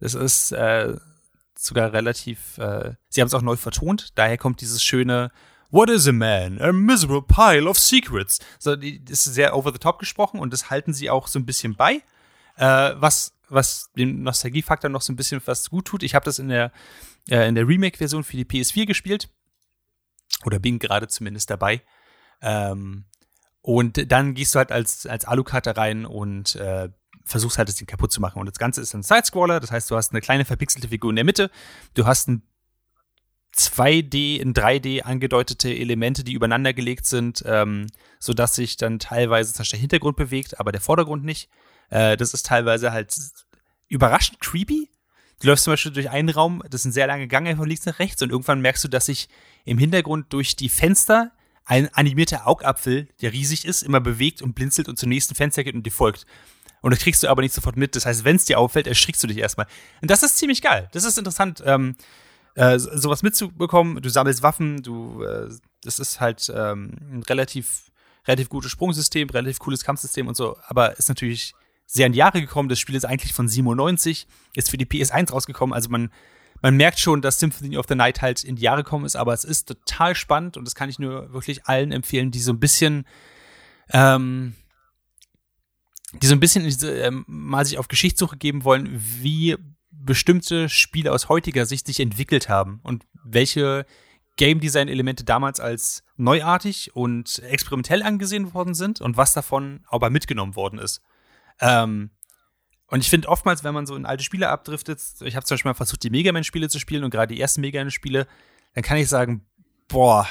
das 0.00 0.14
ist 0.14 0.52
äh, 0.52 0.96
sogar 1.64 1.92
relativ. 1.92 2.58
Äh, 2.58 2.94
sie 3.08 3.20
haben 3.20 3.28
es 3.28 3.34
auch 3.34 3.42
neu 3.42 3.56
vertont. 3.56 4.12
Daher 4.16 4.38
kommt 4.38 4.60
dieses 4.60 4.82
schöne 4.82 5.30
What 5.70 5.90
is 5.90 6.08
a 6.08 6.12
man? 6.12 6.60
A 6.60 6.72
miserable 6.72 7.22
pile 7.22 7.68
of 7.68 7.78
secrets. 7.78 8.38
So, 8.58 8.74
die, 8.74 9.04
das 9.04 9.26
ist 9.26 9.34
sehr 9.34 9.54
over 9.54 9.72
the 9.72 9.78
top 9.78 9.98
gesprochen 9.98 10.40
und 10.40 10.52
das 10.52 10.70
halten 10.70 10.94
sie 10.94 11.10
auch 11.10 11.28
so 11.28 11.38
ein 11.38 11.44
bisschen 11.46 11.76
bei. 11.76 12.02
Äh, 12.56 12.94
was 12.96 13.34
was 13.50 13.90
dem 13.96 14.22
Nostalgiefaktor 14.22 14.90
noch 14.90 15.02
so 15.02 15.12
ein 15.12 15.16
bisschen 15.16 15.40
was 15.44 15.70
gut 15.70 15.86
tut. 15.86 16.02
Ich 16.02 16.14
habe 16.14 16.24
das 16.24 16.38
in 16.38 16.48
der, 16.48 16.72
äh, 17.28 17.48
in 17.48 17.54
der 17.54 17.66
Remake-Version 17.66 18.24
für 18.24 18.36
die 18.36 18.44
PS4 18.44 18.86
gespielt. 18.86 19.28
Oder 20.44 20.58
bin 20.58 20.78
gerade 20.78 21.08
zumindest 21.08 21.50
dabei. 21.50 21.82
Ähm, 22.42 23.06
und 23.62 24.10
dann 24.12 24.34
gehst 24.34 24.54
du 24.54 24.58
halt 24.58 24.70
als, 24.70 25.06
als 25.06 25.24
Alucard 25.24 25.66
rein 25.76 26.06
und 26.06 26.56
äh, 26.56 26.90
versuchst 27.28 27.58
halt 27.58 27.68
das 27.68 27.76
Ding 27.76 27.86
kaputt 27.86 28.12
zu 28.12 28.20
machen. 28.20 28.40
Und 28.40 28.46
das 28.46 28.58
Ganze 28.58 28.80
ist 28.80 28.94
ein 28.94 29.02
Sidescroller, 29.02 29.60
das 29.60 29.70
heißt, 29.70 29.90
du 29.90 29.96
hast 29.96 30.12
eine 30.12 30.20
kleine 30.20 30.44
verpixelte 30.44 30.88
Figur 30.88 31.10
in 31.10 31.16
der 31.16 31.24
Mitte, 31.24 31.50
du 31.94 32.06
hast 32.06 32.28
ein 32.28 32.42
2D 33.56 34.38
in 34.38 34.54
3D 34.54 35.02
angedeutete 35.02 35.74
Elemente, 35.74 36.22
die 36.22 36.32
übereinander 36.32 36.72
gelegt 36.72 37.06
sind, 37.06 37.42
ähm, 37.46 37.86
sodass 38.20 38.54
sich 38.54 38.76
dann 38.76 38.98
teilweise 38.98 39.52
zum 39.52 39.64
der 39.70 39.78
Hintergrund 39.78 40.16
bewegt, 40.16 40.60
aber 40.60 40.70
der 40.70 40.80
Vordergrund 40.80 41.24
nicht. 41.24 41.48
Äh, 41.90 42.16
das 42.16 42.34
ist 42.34 42.46
teilweise 42.46 42.92
halt 42.92 43.14
überraschend 43.88 44.40
creepy. 44.40 44.90
Du 45.40 45.48
läufst 45.48 45.64
zum 45.64 45.72
Beispiel 45.72 45.92
durch 45.92 46.10
einen 46.10 46.28
Raum, 46.28 46.62
das 46.68 46.82
ist 46.82 46.86
ein 46.86 46.92
sehr 46.92 47.06
langer 47.06 47.26
Gang 47.26 47.56
von 47.56 47.68
links 47.68 47.86
nach 47.86 47.98
rechts 47.98 48.22
und 48.22 48.30
irgendwann 48.30 48.60
merkst 48.60 48.84
du, 48.84 48.88
dass 48.88 49.06
sich 49.06 49.28
im 49.64 49.78
Hintergrund 49.78 50.32
durch 50.32 50.56
die 50.56 50.68
Fenster 50.68 51.32
ein 51.64 51.92
animierter 51.94 52.46
Augapfel, 52.46 53.08
der 53.20 53.32
riesig 53.32 53.66
ist, 53.66 53.82
immer 53.82 54.00
bewegt 54.00 54.40
und 54.40 54.54
blinzelt 54.54 54.88
und 54.88 54.98
zum 54.98 55.10
nächsten 55.10 55.34
Fenster 55.34 55.64
geht 55.64 55.74
und 55.74 55.84
dir 55.84 55.92
folgt. 55.92 56.26
Und 56.80 56.92
das 56.92 57.00
kriegst 57.00 57.22
du 57.22 57.28
aber 57.28 57.42
nicht 57.42 57.54
sofort 57.54 57.76
mit. 57.76 57.96
Das 57.96 58.06
heißt, 58.06 58.24
wenn 58.24 58.36
es 58.36 58.44
dir 58.44 58.58
auffällt, 58.58 58.86
erschrickst 58.86 59.22
du 59.22 59.26
dich 59.26 59.38
erstmal. 59.38 59.66
Und 60.00 60.10
das 60.10 60.22
ist 60.22 60.38
ziemlich 60.38 60.62
geil. 60.62 60.88
Das 60.92 61.04
ist 61.04 61.18
interessant, 61.18 61.62
ähm, 61.64 61.96
äh, 62.54 62.78
sowas 62.78 63.22
mitzubekommen. 63.22 64.02
Du 64.02 64.08
sammelst 64.08 64.42
Waffen, 64.42 64.82
du, 64.82 65.22
äh, 65.22 65.48
das 65.82 65.98
ist 65.98 66.20
halt 66.20 66.52
ähm, 66.54 66.96
ein 67.12 67.22
relativ, 67.22 67.90
relativ 68.26 68.48
gutes 68.48 68.70
Sprungsystem, 68.70 69.28
relativ 69.30 69.58
cooles 69.58 69.84
Kampfsystem 69.84 70.26
und 70.26 70.36
so. 70.36 70.56
Aber 70.66 70.98
ist 70.98 71.08
natürlich 71.08 71.54
sehr 71.86 72.06
in 72.06 72.12
die 72.12 72.18
Jahre 72.18 72.40
gekommen. 72.40 72.68
Das 72.68 72.78
Spiel 72.78 72.94
ist 72.94 73.04
eigentlich 73.04 73.32
von 73.32 73.48
97, 73.48 74.26
ist 74.54 74.70
für 74.70 74.76
die 74.76 74.86
PS1 74.86 75.32
rausgekommen. 75.32 75.72
Also 75.72 75.88
man, 75.88 76.10
man 76.60 76.76
merkt 76.76 76.98
schon, 76.98 77.22
dass 77.22 77.40
Symphony 77.40 77.76
of 77.76 77.86
the 77.88 77.94
Night 77.94 78.22
halt 78.22 78.44
in 78.44 78.56
die 78.56 78.62
Jahre 78.62 78.84
gekommen 78.84 79.04
ist, 79.04 79.16
aber 79.16 79.32
es 79.32 79.44
ist 79.44 79.68
total 79.68 80.14
spannend 80.14 80.56
und 80.56 80.64
das 80.64 80.74
kann 80.74 80.90
ich 80.90 80.98
nur 80.98 81.32
wirklich 81.32 81.66
allen 81.66 81.92
empfehlen, 81.92 82.30
die 82.30 82.40
so 82.40 82.52
ein 82.52 82.60
bisschen, 82.60 83.06
ähm, 83.90 84.54
die 86.12 86.26
so 86.26 86.34
ein 86.34 86.40
bisschen 86.40 86.66
ähm, 86.82 87.24
mal 87.26 87.64
sich 87.64 87.78
auf 87.78 87.88
Geschichtssuche 87.88 88.36
geben 88.36 88.64
wollen, 88.64 88.88
wie 89.20 89.56
bestimmte 89.90 90.68
Spiele 90.68 91.12
aus 91.12 91.28
heutiger 91.28 91.66
Sicht 91.66 91.86
sich 91.86 92.00
entwickelt 92.00 92.48
haben 92.48 92.80
und 92.82 93.04
welche 93.24 93.84
Game 94.36 94.60
Design 94.60 94.88
Elemente 94.88 95.24
damals 95.24 95.60
als 95.60 96.04
neuartig 96.16 96.94
und 96.94 97.40
experimentell 97.40 98.02
angesehen 98.02 98.54
worden 98.54 98.74
sind 98.74 99.00
und 99.00 99.16
was 99.16 99.34
davon 99.34 99.84
aber 99.88 100.10
mitgenommen 100.10 100.56
worden 100.56 100.78
ist. 100.78 101.02
Ähm, 101.60 102.10
und 102.86 103.00
ich 103.00 103.10
finde 103.10 103.28
oftmals, 103.28 103.64
wenn 103.64 103.74
man 103.74 103.86
so 103.86 103.96
in 103.96 104.06
alte 104.06 104.24
Spiele 104.24 104.48
abdriftet, 104.48 105.00
ich 105.20 105.36
habe 105.36 105.44
zum 105.44 105.56
Beispiel 105.56 105.70
mal 105.70 105.74
versucht, 105.74 106.02
die 106.04 106.10
Mega 106.10 106.32
Man-Spiele 106.32 106.70
zu 106.70 106.78
spielen 106.78 107.04
und 107.04 107.10
gerade 107.10 107.34
die 107.34 107.40
ersten 107.40 107.60
Mega 107.60 107.80
Man-Spiele, 107.80 108.26
dann 108.74 108.82
kann 108.82 108.96
ich 108.96 109.08
sagen, 109.08 109.44
boah, 109.88 110.26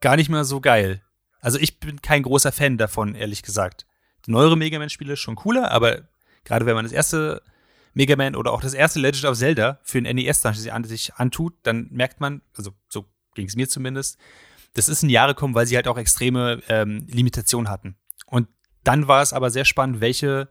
gar 0.00 0.16
nicht 0.16 0.30
mehr 0.30 0.44
so 0.44 0.60
geil. 0.60 1.02
Also 1.40 1.58
ich 1.58 1.80
bin 1.80 2.00
kein 2.00 2.22
großer 2.22 2.52
Fan 2.52 2.78
davon, 2.78 3.14
ehrlich 3.14 3.42
gesagt. 3.42 3.86
Neuere 4.26 4.56
Mega 4.56 4.78
Man-Spiele 4.78 5.16
schon 5.16 5.36
cooler, 5.36 5.70
aber 5.70 6.02
gerade 6.44 6.66
wenn 6.66 6.74
man 6.74 6.84
das 6.84 6.92
erste 6.92 7.42
Mega 7.94 8.16
Man 8.16 8.34
oder 8.34 8.52
auch 8.52 8.60
das 8.60 8.74
erste 8.74 8.98
Legend 9.00 9.24
of 9.26 9.38
Zelda 9.38 9.78
für 9.82 10.00
den 10.00 10.16
NES 10.16 10.42
sich 10.84 11.14
antut, 11.14 11.54
dann 11.62 11.88
merkt 11.90 12.20
man, 12.20 12.42
also 12.56 12.72
so 12.88 13.06
ging 13.34 13.46
es 13.46 13.56
mir 13.56 13.68
zumindest, 13.68 14.18
das 14.74 14.88
ist 14.88 15.02
in 15.02 15.08
Jahre 15.08 15.34
gekommen, 15.34 15.54
weil 15.54 15.66
sie 15.66 15.76
halt 15.76 15.88
auch 15.88 15.98
extreme 15.98 16.60
ähm, 16.68 17.06
Limitationen 17.08 17.70
hatten. 17.70 17.96
Und 18.26 18.48
dann 18.82 19.08
war 19.08 19.22
es 19.22 19.32
aber 19.32 19.50
sehr 19.50 19.64
spannend, 19.64 20.00
welche, 20.00 20.48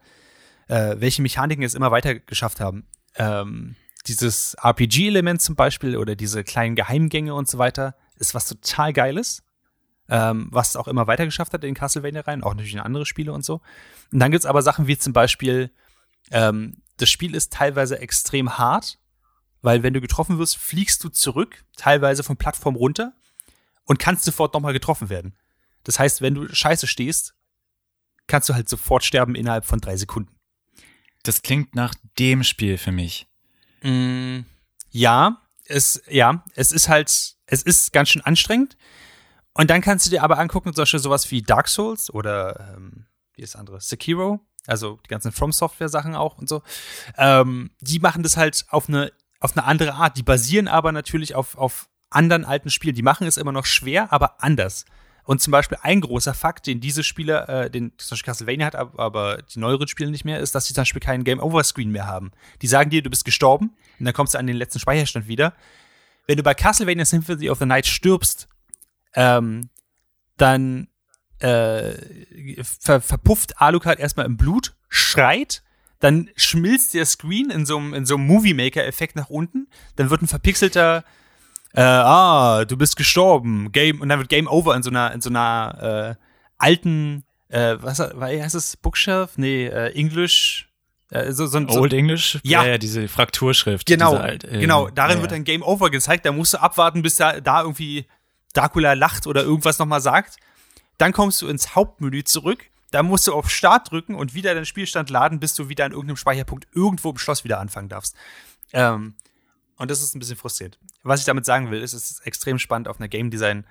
äh, 0.67 0.95
welche 0.99 1.21
Mechaniken 1.21 1.63
es 1.63 1.75
immer 1.75 1.91
weiter 1.91 2.15
geschafft 2.15 2.61
haben. 2.61 2.87
Ähm, 3.15 3.75
dieses 4.07 4.55
RPG-Element 4.55 5.41
zum 5.41 5.55
Beispiel 5.55 5.97
oder 5.97 6.15
diese 6.15 6.43
kleinen 6.43 6.75
Geheimgänge 6.75 7.33
und 7.33 7.49
so 7.49 7.57
weiter 7.57 7.95
ist 8.17 8.33
was 8.33 8.47
total 8.47 8.93
Geiles, 8.93 9.43
ähm, 10.13 10.47
was 10.51 10.75
auch 10.75 10.87
immer 10.87 11.07
weiter 11.07 11.25
geschafft 11.25 11.53
hat 11.53 11.63
in 11.63 11.73
Castlevania 11.73 12.21
rein, 12.21 12.43
auch 12.43 12.51
natürlich 12.51 12.75
in 12.75 12.79
andere 12.79 13.07
Spiele 13.07 13.33
und 13.33 13.43
so. 13.43 13.61
Und 14.11 14.19
dann 14.19 14.29
gibt 14.29 14.43
es 14.43 14.45
aber 14.45 14.61
Sachen 14.61 14.85
wie 14.85 14.95
zum 14.95 15.11
Beispiel, 15.11 15.71
ähm, 16.29 16.83
das 16.97 17.09
Spiel 17.09 17.33
ist 17.33 17.51
teilweise 17.51 17.97
extrem 17.97 18.59
hart, 18.59 18.99
weil 19.63 19.81
wenn 19.81 19.95
du 19.95 20.01
getroffen 20.01 20.37
wirst, 20.37 20.57
fliegst 20.57 21.03
du 21.03 21.09
zurück, 21.09 21.65
teilweise 21.77 22.21
von 22.21 22.37
Plattform 22.37 22.75
runter 22.75 23.13
und 23.85 23.97
kannst 23.97 24.23
sofort 24.23 24.53
nochmal 24.53 24.73
getroffen 24.73 25.09
werden. 25.09 25.35
Das 25.83 25.97
heißt, 25.97 26.21
wenn 26.21 26.35
du 26.35 26.47
scheiße 26.47 26.85
stehst, 26.85 27.33
kannst 28.27 28.47
du 28.49 28.53
halt 28.53 28.69
sofort 28.69 29.03
sterben 29.03 29.33
innerhalb 29.33 29.65
von 29.65 29.81
drei 29.81 29.97
Sekunden. 29.97 30.35
Das 31.23 31.41
klingt 31.41 31.73
nach 31.73 31.95
dem 32.19 32.43
Spiel 32.43 32.77
für 32.77 32.91
mich. 32.91 33.25
Mm, 33.81 34.41
ja, 34.91 35.41
es, 35.65 36.03
ja, 36.07 36.45
es 36.53 36.71
ist 36.71 36.87
halt, 36.87 37.09
es 37.47 37.63
ist 37.63 37.93
ganz 37.93 38.09
schön 38.09 38.21
anstrengend. 38.21 38.77
Und 39.53 39.69
dann 39.69 39.81
kannst 39.81 40.05
du 40.05 40.09
dir 40.09 40.23
aber 40.23 40.39
angucken, 40.39 40.73
zum 40.73 40.81
Beispiel 40.81 40.99
sowas 40.99 41.29
wie 41.31 41.41
Dark 41.41 41.67
Souls 41.67 42.11
oder 42.11 42.75
ähm, 42.75 43.05
wie 43.35 43.43
ist 43.43 43.53
das 43.53 43.59
andere? 43.59 43.79
Sekiro, 43.81 44.39
also 44.67 44.99
die 45.05 45.09
ganzen 45.09 45.31
From 45.31 45.51
Software 45.51 45.89
Sachen 45.89 46.15
auch 46.15 46.37
und 46.37 46.49
so. 46.49 46.63
Ähm, 47.17 47.71
die 47.79 47.99
machen 47.99 48.23
das 48.23 48.37
halt 48.37 48.65
auf 48.69 48.89
eine, 48.89 49.11
auf 49.39 49.55
eine 49.55 49.65
andere 49.65 49.93
Art. 49.93 50.17
Die 50.17 50.23
basieren 50.23 50.67
aber 50.67 50.91
natürlich 50.91 51.35
auf, 51.35 51.57
auf 51.57 51.89
anderen 52.09 52.45
alten 52.45 52.69
Spielen. 52.69 52.95
Die 52.95 53.03
machen 53.03 53.27
es 53.27 53.37
immer 53.37 53.51
noch 53.51 53.65
schwer, 53.65 54.11
aber 54.11 54.41
anders. 54.43 54.85
Und 55.25 55.41
zum 55.41 55.51
Beispiel 55.51 55.77
ein 55.81 56.01
großer 56.01 56.33
Fakt, 56.33 56.67
den 56.67 56.81
diese 56.81 57.03
Spiele, 57.03 57.47
äh, 57.47 57.69
den 57.69 57.93
zum 57.97 58.15
Beispiel 58.15 58.25
Castlevania 58.25 58.65
hat, 58.65 58.75
aber 58.75 59.37
die 59.41 59.59
neueren 59.59 59.87
Spiele 59.87 60.11
nicht 60.11 60.25
mehr, 60.25 60.39
ist, 60.39 60.53
dass 60.53 60.65
sie 60.65 60.73
zum 60.73 60.81
Beispiel 60.81 60.99
keinen 60.99 61.23
Game-Over-Screen 61.23 61.91
mehr 61.91 62.07
haben. 62.07 62.31
Die 62.61 62.67
sagen 62.67 62.89
dir, 62.89 63.01
du 63.01 63.09
bist 63.09 63.23
gestorben 63.23 63.73
und 63.99 64.05
dann 64.05 64.13
kommst 64.13 64.33
du 64.33 64.39
an 64.39 64.47
den 64.47 64.57
letzten 64.57 64.79
Speicherstand 64.79 65.27
wieder. 65.27 65.53
Wenn 66.27 66.37
du 66.37 66.43
bei 66.43 66.53
Castlevania 66.53 67.05
Symphony 67.05 67.49
of 67.49 67.59
the 67.59 67.65
Night 67.65 67.85
stirbst, 67.85 68.49
ähm, 69.15 69.69
dann 70.37 70.87
äh, 71.39 71.93
ver 72.63 73.01
verpufft 73.01 73.61
Alucard 73.61 73.99
erstmal 73.99 74.25
im 74.25 74.37
Blut, 74.37 74.75
schreit, 74.89 75.63
dann 75.99 76.29
schmilzt 76.35 76.93
der 76.93 77.05
Screen 77.05 77.49
in 77.49 77.65
so 77.65 77.77
einem 77.77 77.93
in 77.93 78.05
so 78.05 78.15
einem 78.15 78.27
Movie 78.27 78.53
Maker 78.53 78.85
Effekt 78.85 79.15
nach 79.15 79.29
unten, 79.29 79.67
dann 79.95 80.09
wird 80.09 80.21
ein 80.21 80.27
verpixelter 80.27 81.03
äh, 81.73 81.81
ah, 81.81 82.65
du 82.65 82.77
bist 82.77 82.95
gestorben, 82.95 83.71
Game, 83.71 83.99
und 83.99 84.09
dann 84.09 84.19
wird 84.19 84.29
Game 84.29 84.47
Over 84.47 84.75
in 84.75 84.83
so 84.83 84.89
einer, 84.89 85.11
in 85.11 85.21
so 85.21 85.29
einer 85.29 86.15
äh, 86.19 86.23
alten, 86.57 87.23
äh, 87.49 87.77
was 87.79 87.99
heißt 87.99 88.55
es, 88.55 88.77
Bookshelf? 88.77 89.37
Nee, 89.37 89.65
äh, 89.65 89.91
English, 89.93 90.69
äh, 91.09 91.31
so, 91.31 91.47
so, 91.47 91.67
so, 91.67 91.79
Old 91.79 91.93
English? 91.93 92.39
Ja. 92.43 92.63
ja, 92.63 92.71
ja 92.71 92.77
diese 92.77 93.07
Frakturschrift. 93.07 93.87
Genau, 93.87 94.11
diese 94.11 94.23
alt, 94.23 94.43
äh, 94.43 94.59
genau, 94.59 94.89
darin 94.89 95.17
ja, 95.17 95.21
wird 95.23 95.31
dann 95.31 95.43
Game 95.43 95.63
Over 95.63 95.89
gezeigt, 95.89 96.25
da 96.25 96.31
musst 96.31 96.53
du 96.53 96.61
abwarten, 96.61 97.01
bis 97.01 97.15
da, 97.15 97.41
da 97.41 97.61
irgendwie 97.61 98.05
Dracula 98.53 98.93
lacht 98.93 99.27
oder 99.27 99.43
irgendwas 99.43 99.79
nochmal 99.79 100.01
sagt. 100.01 100.37
Dann 100.97 101.11
kommst 101.11 101.41
du 101.41 101.47
ins 101.47 101.75
Hauptmenü 101.75 102.23
zurück, 102.23 102.69
da 102.91 103.01
musst 103.01 103.27
du 103.27 103.33
auf 103.33 103.49
Start 103.49 103.91
drücken 103.91 104.13
und 104.13 104.35
wieder 104.35 104.53
deinen 104.53 104.67
Spielstand 104.67 105.09
laden, 105.09 105.39
bis 105.39 105.55
du 105.55 105.67
wieder 105.67 105.85
an 105.85 105.91
irgendeinem 105.91 106.17
Speicherpunkt 106.17 106.67
irgendwo 106.73 107.09
im 107.09 107.17
Schloss 107.17 107.43
wieder 107.43 107.59
anfangen 107.59 107.89
darfst. 107.89 108.15
Ähm, 108.71 109.15
und 109.77 109.89
das 109.89 110.03
ist 110.03 110.15
ein 110.15 110.19
bisschen 110.19 110.37
frustrierend. 110.37 110.77
Was 111.01 111.19
ich 111.19 111.25
damit 111.25 111.45
sagen 111.45 111.71
will, 111.71 111.81
ist, 111.81 111.93
es 111.93 112.11
ist 112.11 112.25
extrem 112.25 112.59
spannend 112.59 112.87
auf 112.87 112.99
einer 112.99 113.07
Game 113.07 113.31
Design 113.31 113.65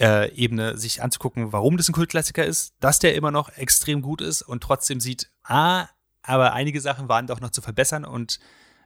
äh, 0.00 0.32
Ebene 0.32 0.78
sich 0.78 1.02
anzugucken, 1.02 1.52
warum 1.52 1.76
das 1.76 1.88
ein 1.88 1.92
Kultklassiker 1.92 2.44
ist, 2.44 2.72
dass 2.80 2.98
der 2.98 3.14
immer 3.14 3.30
noch 3.30 3.50
extrem 3.50 4.00
gut 4.00 4.22
ist 4.22 4.42
und 4.42 4.62
trotzdem 4.62 5.00
sieht, 5.00 5.30
ah, 5.44 5.86
aber 6.22 6.54
einige 6.54 6.80
Sachen 6.80 7.08
waren 7.08 7.26
doch 7.26 7.40
noch 7.40 7.50
zu 7.50 7.60
verbessern 7.60 8.04
und 8.04 8.40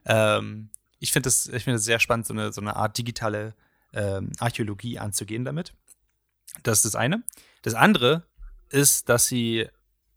ähm, 0.05 0.69
ich 0.99 1.11
finde 1.11 1.29
ich 1.29 1.63
find 1.63 1.81
sehr 1.81 1.99
spannend, 1.99 2.27
so 2.27 2.33
eine, 2.33 2.51
so 2.51 2.61
eine 2.61 2.75
Art 2.75 2.97
digitale 2.97 3.55
ähm, 3.93 4.31
Archäologie 4.39 4.99
anzugehen 4.99 5.45
damit. 5.45 5.73
Das 6.63 6.79
ist 6.79 6.85
das 6.85 6.95
eine. 6.95 7.23
Das 7.61 7.73
andere 7.73 8.27
ist, 8.69 9.09
dass 9.09 9.27
sie 9.27 9.67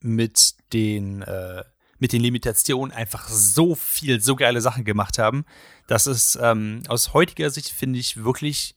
mit 0.00 0.54
den 0.72 1.22
äh, 1.22 1.64
mit 1.98 2.12
den 2.12 2.20
Limitationen 2.20 2.94
einfach 2.94 3.28
so 3.28 3.74
viel, 3.74 4.20
so 4.20 4.36
geile 4.36 4.60
Sachen 4.60 4.84
gemacht 4.84 5.18
haben, 5.18 5.46
dass 5.86 6.06
es 6.06 6.38
ähm, 6.40 6.82
aus 6.88 7.14
heutiger 7.14 7.48
Sicht, 7.50 7.70
finde 7.70 7.98
ich, 7.98 8.22
wirklich 8.22 8.76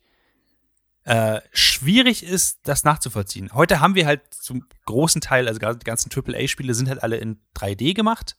äh, 1.04 1.42
schwierig 1.52 2.24
ist, 2.24 2.60
das 2.64 2.84
nachzuvollziehen. 2.84 3.52
Heute 3.54 3.80
haben 3.80 3.96
wir 3.96 4.06
halt 4.06 4.34
zum 4.34 4.66
großen 4.86 5.22
Teil, 5.22 5.48
also 5.48 5.60
die 5.60 5.84
ganzen 5.84 6.12
AAA-Spiele 6.12 6.74
sind 6.74 6.88
halt 6.88 7.04
alle 7.04 7.18
in 7.18 7.40
3D 7.56 7.94
gemacht. 7.94 8.38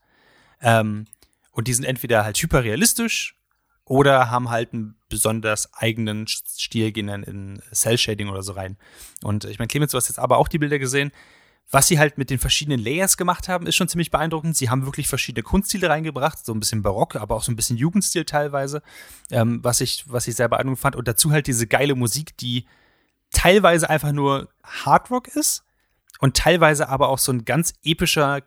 Ähm, 0.60 1.06
und 1.52 1.68
die 1.68 1.74
sind 1.74 1.84
entweder 1.84 2.24
halt 2.24 2.38
hyperrealistisch 2.38 3.39
oder 3.90 4.30
haben 4.30 4.50
halt 4.50 4.72
einen 4.72 4.94
besonders 5.08 5.74
eigenen 5.74 6.28
Stil, 6.28 6.92
gehen 6.92 7.08
dann 7.08 7.24
in 7.24 7.60
Cell-Shading 7.74 8.28
oder 8.28 8.44
so 8.44 8.52
rein. 8.52 8.76
Und 9.20 9.46
ich 9.46 9.58
meine, 9.58 9.66
Clemens, 9.66 9.90
du 9.90 9.96
hast 9.96 10.06
jetzt 10.06 10.20
aber 10.20 10.38
auch 10.38 10.46
die 10.46 10.60
Bilder 10.60 10.78
gesehen. 10.78 11.10
Was 11.72 11.88
sie 11.88 11.98
halt 11.98 12.16
mit 12.16 12.30
den 12.30 12.38
verschiedenen 12.38 12.78
Layers 12.78 13.16
gemacht 13.16 13.48
haben, 13.48 13.66
ist 13.66 13.74
schon 13.74 13.88
ziemlich 13.88 14.12
beeindruckend. 14.12 14.56
Sie 14.56 14.70
haben 14.70 14.86
wirklich 14.86 15.08
verschiedene 15.08 15.42
Kunststile 15.42 15.90
reingebracht, 15.90 16.46
so 16.46 16.54
ein 16.54 16.60
bisschen 16.60 16.82
Barock, 16.82 17.16
aber 17.16 17.34
auch 17.34 17.42
so 17.42 17.50
ein 17.50 17.56
bisschen 17.56 17.76
Jugendstil 17.76 18.24
teilweise, 18.24 18.80
ähm, 19.32 19.58
was, 19.64 19.80
ich, 19.80 20.04
was 20.06 20.28
ich 20.28 20.36
sehr 20.36 20.48
beeindruckend 20.48 20.78
fand. 20.78 20.94
Und 20.94 21.08
dazu 21.08 21.32
halt 21.32 21.48
diese 21.48 21.66
geile 21.66 21.96
Musik, 21.96 22.36
die 22.36 22.66
teilweise 23.32 23.90
einfach 23.90 24.12
nur 24.12 24.50
Hardrock 24.62 25.26
ist 25.26 25.64
und 26.20 26.36
teilweise 26.36 26.88
aber 26.88 27.08
auch 27.08 27.18
so 27.18 27.32
ein 27.32 27.44
ganz 27.44 27.72
epischer, 27.82 28.42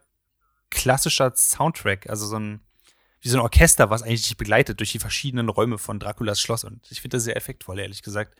klassischer 0.70 1.34
Soundtrack, 1.36 2.10
also 2.10 2.28
so 2.28 2.38
ein, 2.38 2.62
wie 3.24 3.30
so 3.30 3.38
ein 3.38 3.42
Orchester, 3.42 3.90
was 3.90 4.04
eigentlich 4.04 4.24
dich 4.24 4.38
begleitet 4.38 4.80
durch 4.80 4.92
die 4.92 5.00
verschiedenen 5.00 5.50
Räume 5.50 5.78
von 5.78 6.00
Draculas 6.00 6.40
Schloss. 6.40 6.64
Und 6.64 6.86
ich 6.92 7.02
finde 7.02 7.18
das 7.18 7.24
sehr 7.24 7.36
effektvoll, 7.36 7.80
ehrlich 7.80 8.04
gesagt. 8.04 8.36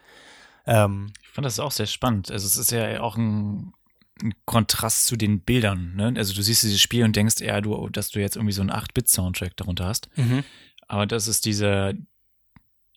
Ähm, 0.66 1.12
ich 1.22 1.30
fand 1.30 1.46
das 1.46 1.60
auch 1.60 1.72
sehr 1.72 1.88
spannend. 1.88 2.30
Also 2.30 2.46
es 2.46 2.58
ist 2.58 2.72
ja 2.72 3.02
auch 3.02 3.18
ein 3.18 3.74
ein 4.22 4.34
Kontrast 4.46 5.08
zu 5.08 5.16
den 5.16 5.42
Bildern. 5.42 5.96
Ne? 5.96 6.14
Also 6.18 6.34
du 6.34 6.42
siehst 6.42 6.64
dieses 6.64 6.82
Spiel 6.82 7.04
und 7.04 7.16
denkst 7.16 7.42
eher, 7.42 7.62
du, 7.62 7.90
dass 7.90 8.10
du 8.10 8.20
jetzt 8.20 8.36
irgendwie 8.36 8.54
so 8.54 8.62
einen 8.62 8.72
8-Bit-Soundtrack 8.72 9.58
darunter 9.58 9.86
hast. 9.86 10.10
Mhm. 10.16 10.44
Aber 10.88 11.06
das 11.06 11.28
ist 11.28 11.46
dieser 11.46 11.94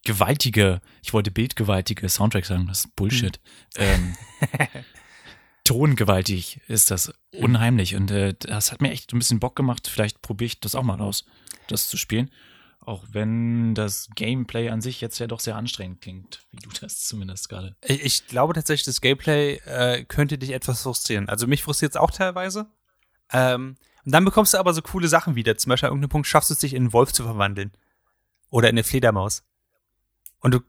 gewaltige, 0.05 0.80
ich 1.03 1.12
wollte 1.12 1.30
bildgewaltige 1.30 2.09
Soundtrack 2.09 2.45
sagen, 2.45 2.66
das 2.66 2.80
ist 2.84 2.97
Bullshit. 2.97 3.41
Mhm. 3.76 3.82
Ähm, 3.82 4.16
tongewaltig 5.66 6.60
ist 6.68 6.90
das 6.90 7.12
unheimlich. 7.32 7.94
Und 7.96 8.10
äh, 8.10 8.34
das 8.38 8.72
hat 8.72 8.80
mir 8.80 8.90
echt 8.90 9.12
ein 9.12 9.18
bisschen 9.18 9.40
Bock 9.40 9.56
gemacht. 9.56 9.88
Vielleicht 9.88 10.22
probiere 10.22 10.46
ich 10.46 10.60
das 10.60 10.74
auch 10.74 10.82
mal 10.82 11.00
aus, 11.00 11.24
das 11.68 11.88
zu 11.88 11.96
spielen. 11.96 12.30
Auch 12.80 13.04
wenn 13.10 13.74
das 13.74 14.08
Gameplay 14.14 14.68
an 14.70 14.80
sich 14.80 15.00
jetzt 15.00 15.18
ja 15.18 15.26
doch 15.26 15.40
sehr 15.40 15.56
anstrengend 15.56 16.00
klingt, 16.00 16.46
wie 16.52 16.58
du 16.58 16.70
das 16.80 17.04
zumindest 17.04 17.48
gerade. 17.48 17.74
Ich, 17.82 18.28
glaube 18.28 18.54
tatsächlich, 18.54 18.86
das 18.86 19.00
Gameplay 19.00 19.56
äh, 19.66 20.04
könnte 20.04 20.38
dich 20.38 20.52
etwas 20.52 20.82
frustrieren. 20.82 21.28
Also 21.28 21.48
mich 21.48 21.64
frustriert 21.64 21.92
es 21.92 21.96
auch 21.96 22.12
teilweise. 22.12 22.68
Ähm, 23.32 23.76
und 24.04 24.12
dann 24.12 24.24
bekommst 24.24 24.54
du 24.54 24.58
aber 24.58 24.72
so 24.72 24.82
coole 24.82 25.08
Sachen 25.08 25.34
wieder. 25.34 25.58
Zum 25.58 25.70
Beispiel 25.70 25.88
an 25.88 25.94
irgendeinem 25.94 26.10
Punkt 26.10 26.28
schaffst 26.28 26.50
du 26.50 26.54
es, 26.54 26.60
dich 26.60 26.74
in 26.74 26.84
einen 26.84 26.92
Wolf 26.92 27.12
zu 27.12 27.24
verwandeln. 27.24 27.72
Oder 28.50 28.68
in 28.68 28.74
eine 28.74 28.84
Fledermaus. 28.84 29.42
Und 30.38 30.54
du 30.54 30.60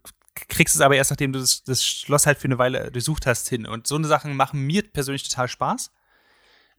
kriegst 0.49 0.75
es 0.75 0.81
aber 0.81 0.95
erst, 0.95 1.11
nachdem 1.11 1.33
du 1.33 1.39
das, 1.39 1.63
das 1.63 1.83
Schloss 1.83 2.25
halt 2.25 2.37
für 2.37 2.47
eine 2.47 2.57
Weile 2.57 2.91
durchsucht 2.91 3.25
hast, 3.25 3.49
hin. 3.49 3.65
Und 3.65 3.87
so 3.87 3.95
eine 3.95 4.07
Sachen 4.07 4.35
machen 4.35 4.61
mir 4.61 4.83
persönlich 4.83 5.27
total 5.27 5.47
Spaß. 5.47 5.91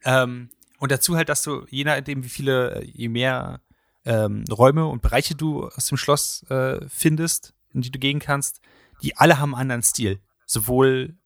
Ähm, 0.04 0.50
und 0.78 0.92
dazu 0.92 1.16
halt, 1.16 1.28
dass 1.28 1.42
du, 1.42 1.66
je 1.68 1.84
nachdem, 1.84 2.24
wie 2.24 2.28
viele, 2.28 2.84
je 2.84 3.08
mehr 3.08 3.60
ähm, 4.04 4.44
Räume 4.50 4.86
und 4.86 5.02
Bereiche 5.02 5.34
du 5.34 5.66
aus 5.66 5.86
dem 5.86 5.98
Schloss 5.98 6.44
äh, 6.50 6.80
findest, 6.88 7.54
in 7.72 7.82
die 7.82 7.90
du 7.90 7.98
gehen 7.98 8.20
kannst, 8.20 8.60
die 9.02 9.16
alle 9.16 9.38
haben 9.38 9.54
einen 9.54 9.62
anderen 9.62 9.82
Stil. 9.82 10.20
Sowohl 10.46 11.16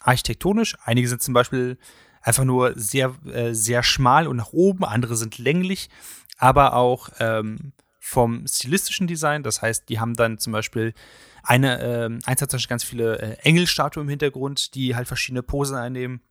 architektonisch, 0.00 0.76
einige 0.84 1.08
sind 1.08 1.22
zum 1.22 1.34
Beispiel 1.34 1.78
einfach 2.20 2.44
nur 2.44 2.72
sehr, 2.76 3.14
äh, 3.26 3.54
sehr 3.54 3.82
schmal 3.82 4.26
und 4.26 4.36
nach 4.36 4.52
oben, 4.52 4.84
andere 4.84 5.16
sind 5.16 5.38
länglich, 5.38 5.88
aber 6.36 6.74
auch 6.74 7.08
ähm, 7.18 7.72
vom 8.08 8.46
stilistischen 8.46 9.06
Design. 9.06 9.42
Das 9.42 9.60
heißt, 9.60 9.88
die 9.88 10.00
haben 10.00 10.14
dann 10.14 10.38
zum 10.38 10.52
Beispiel 10.52 10.94
eine, 11.42 11.80
äh, 11.80 12.18
eins 12.24 12.40
hat 12.40 12.50
zum 12.50 12.56
Beispiel 12.56 12.70
ganz 12.70 12.84
viele 12.84 13.18
äh, 13.18 13.36
Engelstatuen 13.42 14.06
im 14.06 14.08
Hintergrund, 14.08 14.74
die 14.74 14.96
halt 14.96 15.06
verschiedene 15.06 15.42
Posen 15.42 15.76
einnehmen. 15.76 16.22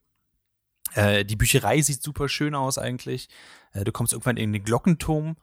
Äh, 0.94 1.24
die 1.24 1.36
Bücherei 1.36 1.80
sieht 1.80 2.02
super 2.02 2.28
schön 2.28 2.56
aus 2.56 2.78
eigentlich. 2.78 3.28
Äh, 3.72 3.84
du 3.84 3.92
kommst 3.92 4.12
irgendwann 4.12 4.36
in 4.36 4.52
den 4.52 4.64
Glockenturm 4.64 5.36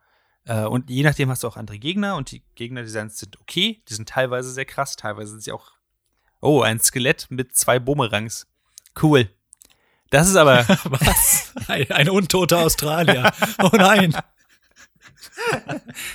äh, 0.44 0.66
und 0.66 0.90
je 0.90 1.04
nachdem 1.04 1.30
hast 1.30 1.44
du 1.44 1.48
auch 1.48 1.56
andere 1.56 1.80
Gegner 1.80 2.18
und 2.18 2.32
die 2.32 2.44
Gegnerdesigns 2.56 3.18
sind 3.18 3.40
okay. 3.40 3.82
Die 3.88 3.94
sind 3.94 4.10
teilweise 4.10 4.52
sehr 4.52 4.66
krass, 4.66 4.98
teilweise 4.98 5.32
sind 5.32 5.44
sie 5.44 5.54
auch. 5.54 5.72
Oh, 6.42 6.62
ein 6.62 6.82
Skelett 6.82 7.28
mit 7.30 7.56
zwei 7.56 7.80
Bumerangs. 7.80 8.46
Cool. 9.02 9.30
Das 10.10 10.28
ist 10.28 10.36
aber. 10.36 10.68
Was? 10.84 11.54
Ein, 11.68 11.90
ein 11.92 12.10
untoter 12.10 12.60
Australier. 12.60 13.32
Oh 13.64 13.72
nein. 13.74 14.14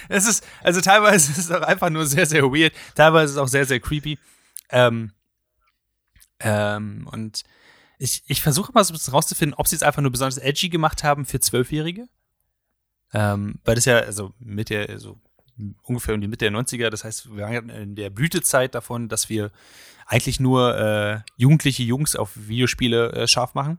Es 0.08 0.26
ist, 0.26 0.46
also 0.62 0.80
teilweise 0.80 1.32
ist 1.32 1.38
es 1.38 1.50
auch 1.50 1.62
einfach 1.62 1.90
nur 1.90 2.06
sehr, 2.06 2.26
sehr 2.26 2.42
weird. 2.42 2.72
Teilweise 2.94 3.26
ist 3.26 3.30
es 3.32 3.38
auch 3.38 3.48
sehr, 3.48 3.66
sehr 3.66 3.80
creepy. 3.80 4.18
Ähm, 4.70 5.12
ähm, 6.40 7.08
und 7.10 7.42
ich, 7.98 8.22
ich 8.26 8.40
versuche 8.40 8.72
mal 8.72 8.84
so 8.84 8.92
ein 8.92 8.96
bisschen 8.96 9.12
rauszufinden, 9.12 9.54
ob 9.54 9.68
sie 9.68 9.76
es 9.76 9.82
einfach 9.82 10.02
nur 10.02 10.10
besonders 10.10 10.38
edgy 10.38 10.68
gemacht 10.68 11.04
haben 11.04 11.26
für 11.26 11.40
Zwölfjährige 11.40 12.08
ähm, 13.12 13.58
weil 13.64 13.74
das 13.74 13.84
ja, 13.84 13.98
also 13.98 14.32
mit 14.38 14.70
der, 14.70 14.98
so 14.98 15.18
ungefähr 15.82 16.14
um 16.14 16.20
die 16.20 16.28
Mitte 16.28 16.50
der 16.50 16.58
90er, 16.58 16.90
das 16.90 17.04
heißt, 17.04 17.36
wir 17.36 17.44
waren 17.44 17.68
in 17.68 17.96
der 17.96 18.10
Blütezeit 18.10 18.74
davon, 18.74 19.08
dass 19.08 19.28
wir 19.28 19.50
eigentlich 20.06 20.40
nur 20.40 20.76
äh, 20.76 21.20
jugendliche 21.36 21.82
Jungs 21.82 22.16
auf 22.16 22.32
Videospiele 22.34 23.12
äh, 23.12 23.26
scharf 23.28 23.54
machen. 23.54 23.78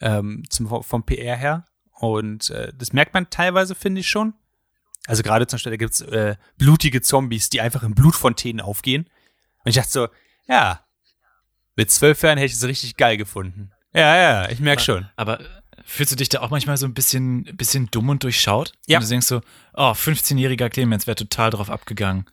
Ähm, 0.00 0.44
zum, 0.48 0.82
vom 0.82 1.02
PR 1.04 1.36
her. 1.36 1.66
Und 2.00 2.50
äh, 2.50 2.72
das 2.76 2.92
merkt 2.92 3.14
man 3.14 3.30
teilweise, 3.30 3.74
finde 3.74 4.00
ich 4.00 4.08
schon. 4.08 4.34
Also 5.06 5.22
gerade 5.22 5.46
zum 5.46 5.56
Beispiel, 5.56 5.72
da 5.72 5.76
gibt's 5.76 6.00
äh, 6.00 6.36
blutige 6.56 7.00
Zombies, 7.00 7.50
die 7.50 7.60
einfach 7.60 7.82
in 7.82 7.94
Blutfontänen 7.94 8.60
aufgehen. 8.60 9.08
Und 9.64 9.70
ich 9.70 9.76
dachte 9.76 9.90
so, 9.90 10.08
ja, 10.46 10.84
mit 11.76 11.90
zwölf 11.90 12.22
Jahren 12.22 12.38
hätte 12.38 12.46
ich 12.46 12.54
es 12.54 12.64
richtig 12.64 12.96
geil 12.96 13.16
gefunden. 13.16 13.72
Ja, 13.94 14.16
ja, 14.16 14.48
ich 14.50 14.60
merke 14.60 14.82
schon. 14.82 15.08
Aber 15.16 15.40
Fühlst 15.90 16.12
du 16.12 16.16
dich 16.16 16.28
da 16.28 16.40
auch 16.40 16.50
manchmal 16.50 16.76
so 16.76 16.84
ein 16.84 16.92
bisschen, 16.92 17.44
bisschen 17.56 17.90
dumm 17.90 18.10
und 18.10 18.22
durchschaut? 18.22 18.74
Ja. 18.86 18.98
Und 18.98 19.04
du 19.04 19.08
denkst 19.08 19.26
so, 19.26 19.40
oh, 19.72 19.92
15-jähriger 19.92 20.68
Clemens 20.68 21.06
wäre 21.06 21.14
total 21.14 21.48
drauf 21.48 21.70
abgegangen. 21.70 22.26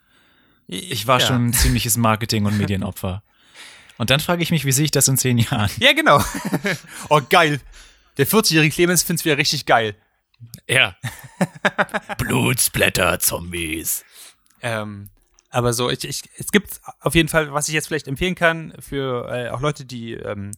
Ich 0.68 1.07
war 1.07 1.22
ja. 1.22 1.28
schon 1.28 1.47
ein 1.47 1.53
ziemliches 1.53 1.95
Marketing- 1.95 2.45
und 2.45 2.57
Medienopfer. 2.57 3.24
Und 3.97 4.09
dann 4.09 4.20
frage 4.20 4.43
ich 4.43 4.51
mich, 4.51 4.66
wie 4.66 4.74
sehe 4.74 4.84
ich 4.84 4.91
das 4.91 5.07
in 5.07 5.18
zehn 5.18 5.38
Jahren? 5.38 5.70
Ja, 5.80 5.93
genau. 5.93 6.22
oh, 7.09 7.22
geil. 7.30 7.61
Der 8.18 8.28
40-jährige 8.28 8.74
Clemens 8.74 9.03
findet 9.03 9.22
es 9.22 9.26
wieder 9.26 9.38
richtig 9.38 9.66
geil. 9.66 9.95
Ja. 10.68 10.95
Blutsblätter, 12.18 13.20
Zombies. 13.20 14.03
Ähm, 14.61 15.09
aber 15.49 15.74
so, 15.74 15.89
ich, 15.89 16.03
ich, 16.03 16.24
es 16.38 16.51
gibt 16.51 16.82
auf 16.99 17.16
jeden 17.16 17.30
Fall, 17.30 17.53
was 17.53 17.68
ich 17.68 17.74
jetzt 17.74 17.88
vielleicht 17.88 18.07
empfehlen 18.07 18.36
kann 18.36 18.74
für 18.80 19.30
äh, 19.30 19.49
auch 19.49 19.61
Leute, 19.61 19.86
die 19.86 20.13
ähm, 20.13 20.51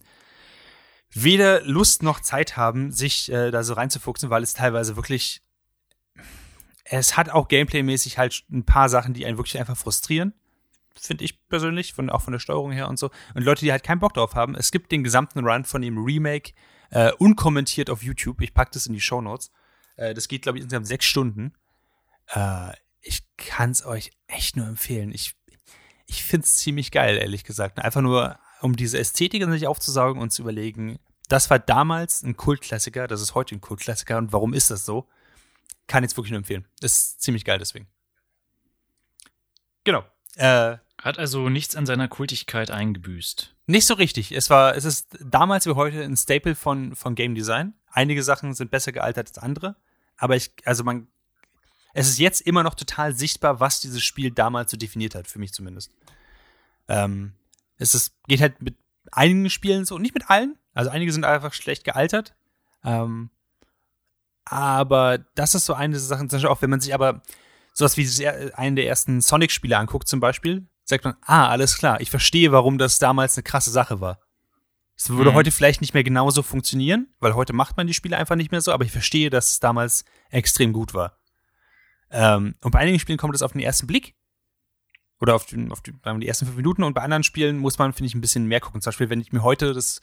weder 1.12 1.62
Lust 1.62 2.03
noch 2.03 2.20
Zeit 2.20 2.58
haben, 2.58 2.91
sich 2.91 3.32
äh, 3.32 3.51
da 3.51 3.64
so 3.64 3.74
reinzufuchsen, 3.74 4.30
weil 4.30 4.43
es 4.43 4.53
teilweise 4.53 4.95
wirklich. 4.95 5.41
Es 6.89 7.18
hat 7.18 7.30
auch 7.30 7.49
gameplaymäßig 7.49 8.18
halt 8.18 8.43
ein 8.49 8.64
paar 8.64 8.88
Sachen, 8.88 9.14
die 9.14 9.26
einen 9.26 9.38
wirklich 9.38 9.60
einfach 9.60 9.76
frustrieren. 9.76 10.34
Finde 10.99 11.23
ich 11.23 11.47
persönlich, 11.47 11.93
von, 11.93 12.09
auch 12.09 12.21
von 12.21 12.33
der 12.33 12.39
Steuerung 12.39 12.71
her 12.71 12.87
und 12.87 12.97
so. 12.97 13.09
Und 13.33 13.43
Leute, 13.43 13.65
die 13.65 13.71
halt 13.71 13.83
keinen 13.83 13.99
Bock 13.99 14.13
drauf 14.13 14.35
haben. 14.35 14.55
Es 14.55 14.71
gibt 14.71 14.91
den 14.91 15.03
gesamten 15.03 15.45
Run 15.45 15.65
von 15.65 15.81
dem 15.81 15.97
Remake 15.97 16.53
äh, 16.89 17.11
unkommentiert 17.13 17.89
auf 17.89 18.03
YouTube. 18.03 18.41
Ich 18.41 18.53
packe 18.53 18.71
das 18.73 18.87
in 18.87 18.93
die 18.93 19.01
Show 19.01 19.21
Notes. 19.21 19.51
Äh, 19.95 20.13
das 20.13 20.27
geht, 20.27 20.43
glaube 20.43 20.57
ich, 20.57 20.63
insgesamt 20.63 20.87
sechs 20.87 21.05
Stunden. 21.05 21.53
Äh, 22.33 22.71
ich 23.01 23.23
kann 23.37 23.71
es 23.71 23.85
euch 23.85 24.11
echt 24.27 24.55
nur 24.57 24.67
empfehlen. 24.67 25.11
Ich, 25.11 25.35
ich 26.05 26.23
finde 26.23 26.45
es 26.45 26.55
ziemlich 26.55 26.91
geil, 26.91 27.17
ehrlich 27.17 27.43
gesagt. 27.43 27.79
Einfach 27.79 28.01
nur 28.01 28.39
um 28.61 28.75
diese 28.75 28.97
Ästhetik 28.97 29.41
in 29.41 29.51
sich 29.51 29.67
aufzusaugen 29.67 30.21
und 30.21 30.31
zu 30.31 30.41
überlegen, 30.41 30.99
das 31.29 31.49
war 31.49 31.59
damals 31.59 32.23
ein 32.23 32.37
Kultklassiker, 32.37 33.07
das 33.07 33.21
ist 33.21 33.35
heute 33.35 33.55
ein 33.55 33.61
Kultklassiker 33.61 34.17
und 34.17 34.31
warum 34.31 34.53
ist 34.53 34.71
das 34.71 34.85
so? 34.85 35.07
Kann 35.85 36.03
ich 36.03 36.09
jetzt 36.09 36.17
wirklich 36.17 36.31
nur 36.31 36.39
empfehlen. 36.39 36.65
Ist 36.81 37.21
ziemlich 37.21 37.45
geil 37.45 37.59
deswegen. 37.59 37.87
Genau. 39.83 40.03
Äh, 40.35 40.77
Hat 41.01 41.19
also 41.19 41.49
nichts 41.49 41.75
an 41.75 41.85
seiner 41.85 42.07
Kultigkeit 42.07 42.71
eingebüßt. 42.71 43.55
Nicht 43.67 43.85
so 43.85 43.93
richtig. 43.93 44.31
Es 44.31 44.49
war, 44.49 44.75
es 44.75 44.83
ist 44.83 45.17
damals 45.23 45.65
wie 45.67 45.71
heute 45.71 46.01
ein 46.01 46.17
Staple 46.17 46.55
von, 46.55 46.95
von 46.95 47.13
Game 47.13 47.35
Design. 47.35 47.73
Einige 47.91 48.23
Sachen 48.23 48.53
sind 48.53 48.71
besser 48.71 48.91
gealtert 48.91 49.27
als 49.27 49.37
andere. 49.37 49.75
Aber 50.17 50.35
ich, 50.35 50.51
also 50.65 50.83
man, 50.83 51.07
es 51.93 52.07
ist 52.07 52.17
jetzt 52.17 52.41
immer 52.41 52.63
noch 52.63 52.73
total 52.73 53.13
sichtbar, 53.13 53.59
was 53.59 53.79
dieses 53.79 54.03
Spiel 54.03 54.31
damals 54.31 54.71
so 54.71 54.77
definiert 54.77 55.13
hat, 55.13 55.27
für 55.27 55.39
mich 55.39 55.53
zumindest. 55.53 55.91
Ähm, 56.87 57.33
es 57.77 57.93
ist, 57.93 58.13
geht 58.27 58.41
halt 58.41 58.61
mit 58.61 58.75
einigen 59.11 59.49
Spielen 59.49 59.85
so, 59.85 59.99
nicht 59.99 60.15
mit 60.15 60.29
allen. 60.29 60.57
Also 60.73 60.89
einige 60.89 61.11
sind 61.11 61.25
einfach 61.25 61.53
schlecht 61.53 61.83
gealtert. 61.83 62.35
Ähm, 62.83 63.29
aber 64.45 65.19
das 65.35 65.55
ist 65.55 65.65
so 65.65 65.73
eine 65.73 65.99
Sachen, 65.99 66.29
zum 66.29 66.37
Beispiel 66.37 66.49
auch 66.49 66.61
wenn 66.61 66.69
man 66.69 66.81
sich 66.81 66.93
aber 66.93 67.21
sowas 67.73 67.97
wie 67.97 68.27
einen 68.27 68.75
der 68.75 68.87
ersten 68.87 69.21
Sonic-Spiele 69.21 69.77
anguckt 69.77 70.07
zum 70.07 70.19
Beispiel, 70.19 70.65
sagt 70.88 71.03
man, 71.03 71.15
ah, 71.21 71.49
alles 71.49 71.77
klar, 71.77 72.01
ich 72.01 72.09
verstehe, 72.09 72.51
warum 72.51 72.77
das 72.77 72.97
damals 72.97 73.38
eine 73.38 73.43
krasse 73.43 73.71
Sache 73.71 73.99
war. 74.01 74.19
Es 74.95 75.09
würde 75.09 75.31
mhm. 75.31 75.35
heute 75.35 75.51
vielleicht 75.51 75.81
nicht 75.81 75.93
mehr 75.93 76.03
genauso 76.03 76.41
funktionieren, 76.41 77.07
weil 77.19 77.35
heute 77.35 77.53
macht 77.53 77.77
man 77.77 77.85
die 77.85 77.93
Spiele 77.93 78.17
einfach 78.17 78.35
nicht 78.35 78.51
mehr 78.51 78.61
so, 78.61 78.71
aber 78.71 78.85
ich 78.85 78.91
verstehe, 78.91 79.29
dass 79.29 79.51
es 79.51 79.59
damals 79.59 80.05
extrem 80.31 80.73
gut 80.73 80.93
war. 80.93 81.19
Ähm, 82.09 82.55
und 82.63 82.71
bei 82.71 82.79
einigen 82.79 82.99
Spielen 82.99 83.19
kommt 83.19 83.35
es 83.35 83.41
auf 83.41 83.51
den 83.51 83.61
ersten 83.61 83.85
Blick 83.85 84.15
oder 85.19 85.35
auf, 85.35 85.45
den, 85.45 85.71
auf 85.71 85.81
die, 85.81 85.93
die 85.93 86.27
ersten 86.27 86.45
fünf 86.45 86.57
Minuten 86.57 86.83
und 86.83 86.93
bei 86.93 87.01
anderen 87.01 87.23
Spielen 87.23 87.57
muss 87.57 87.77
man, 87.77 87.93
finde 87.93 88.07
ich, 88.07 88.15
ein 88.15 88.21
bisschen 88.21 88.45
mehr 88.45 88.61
gucken. 88.61 88.81
Zum 88.81 88.89
Beispiel, 88.89 89.09
wenn 89.09 89.21
ich 89.21 89.31
mir 89.31 89.43
heute 89.43 89.73
das 89.73 90.01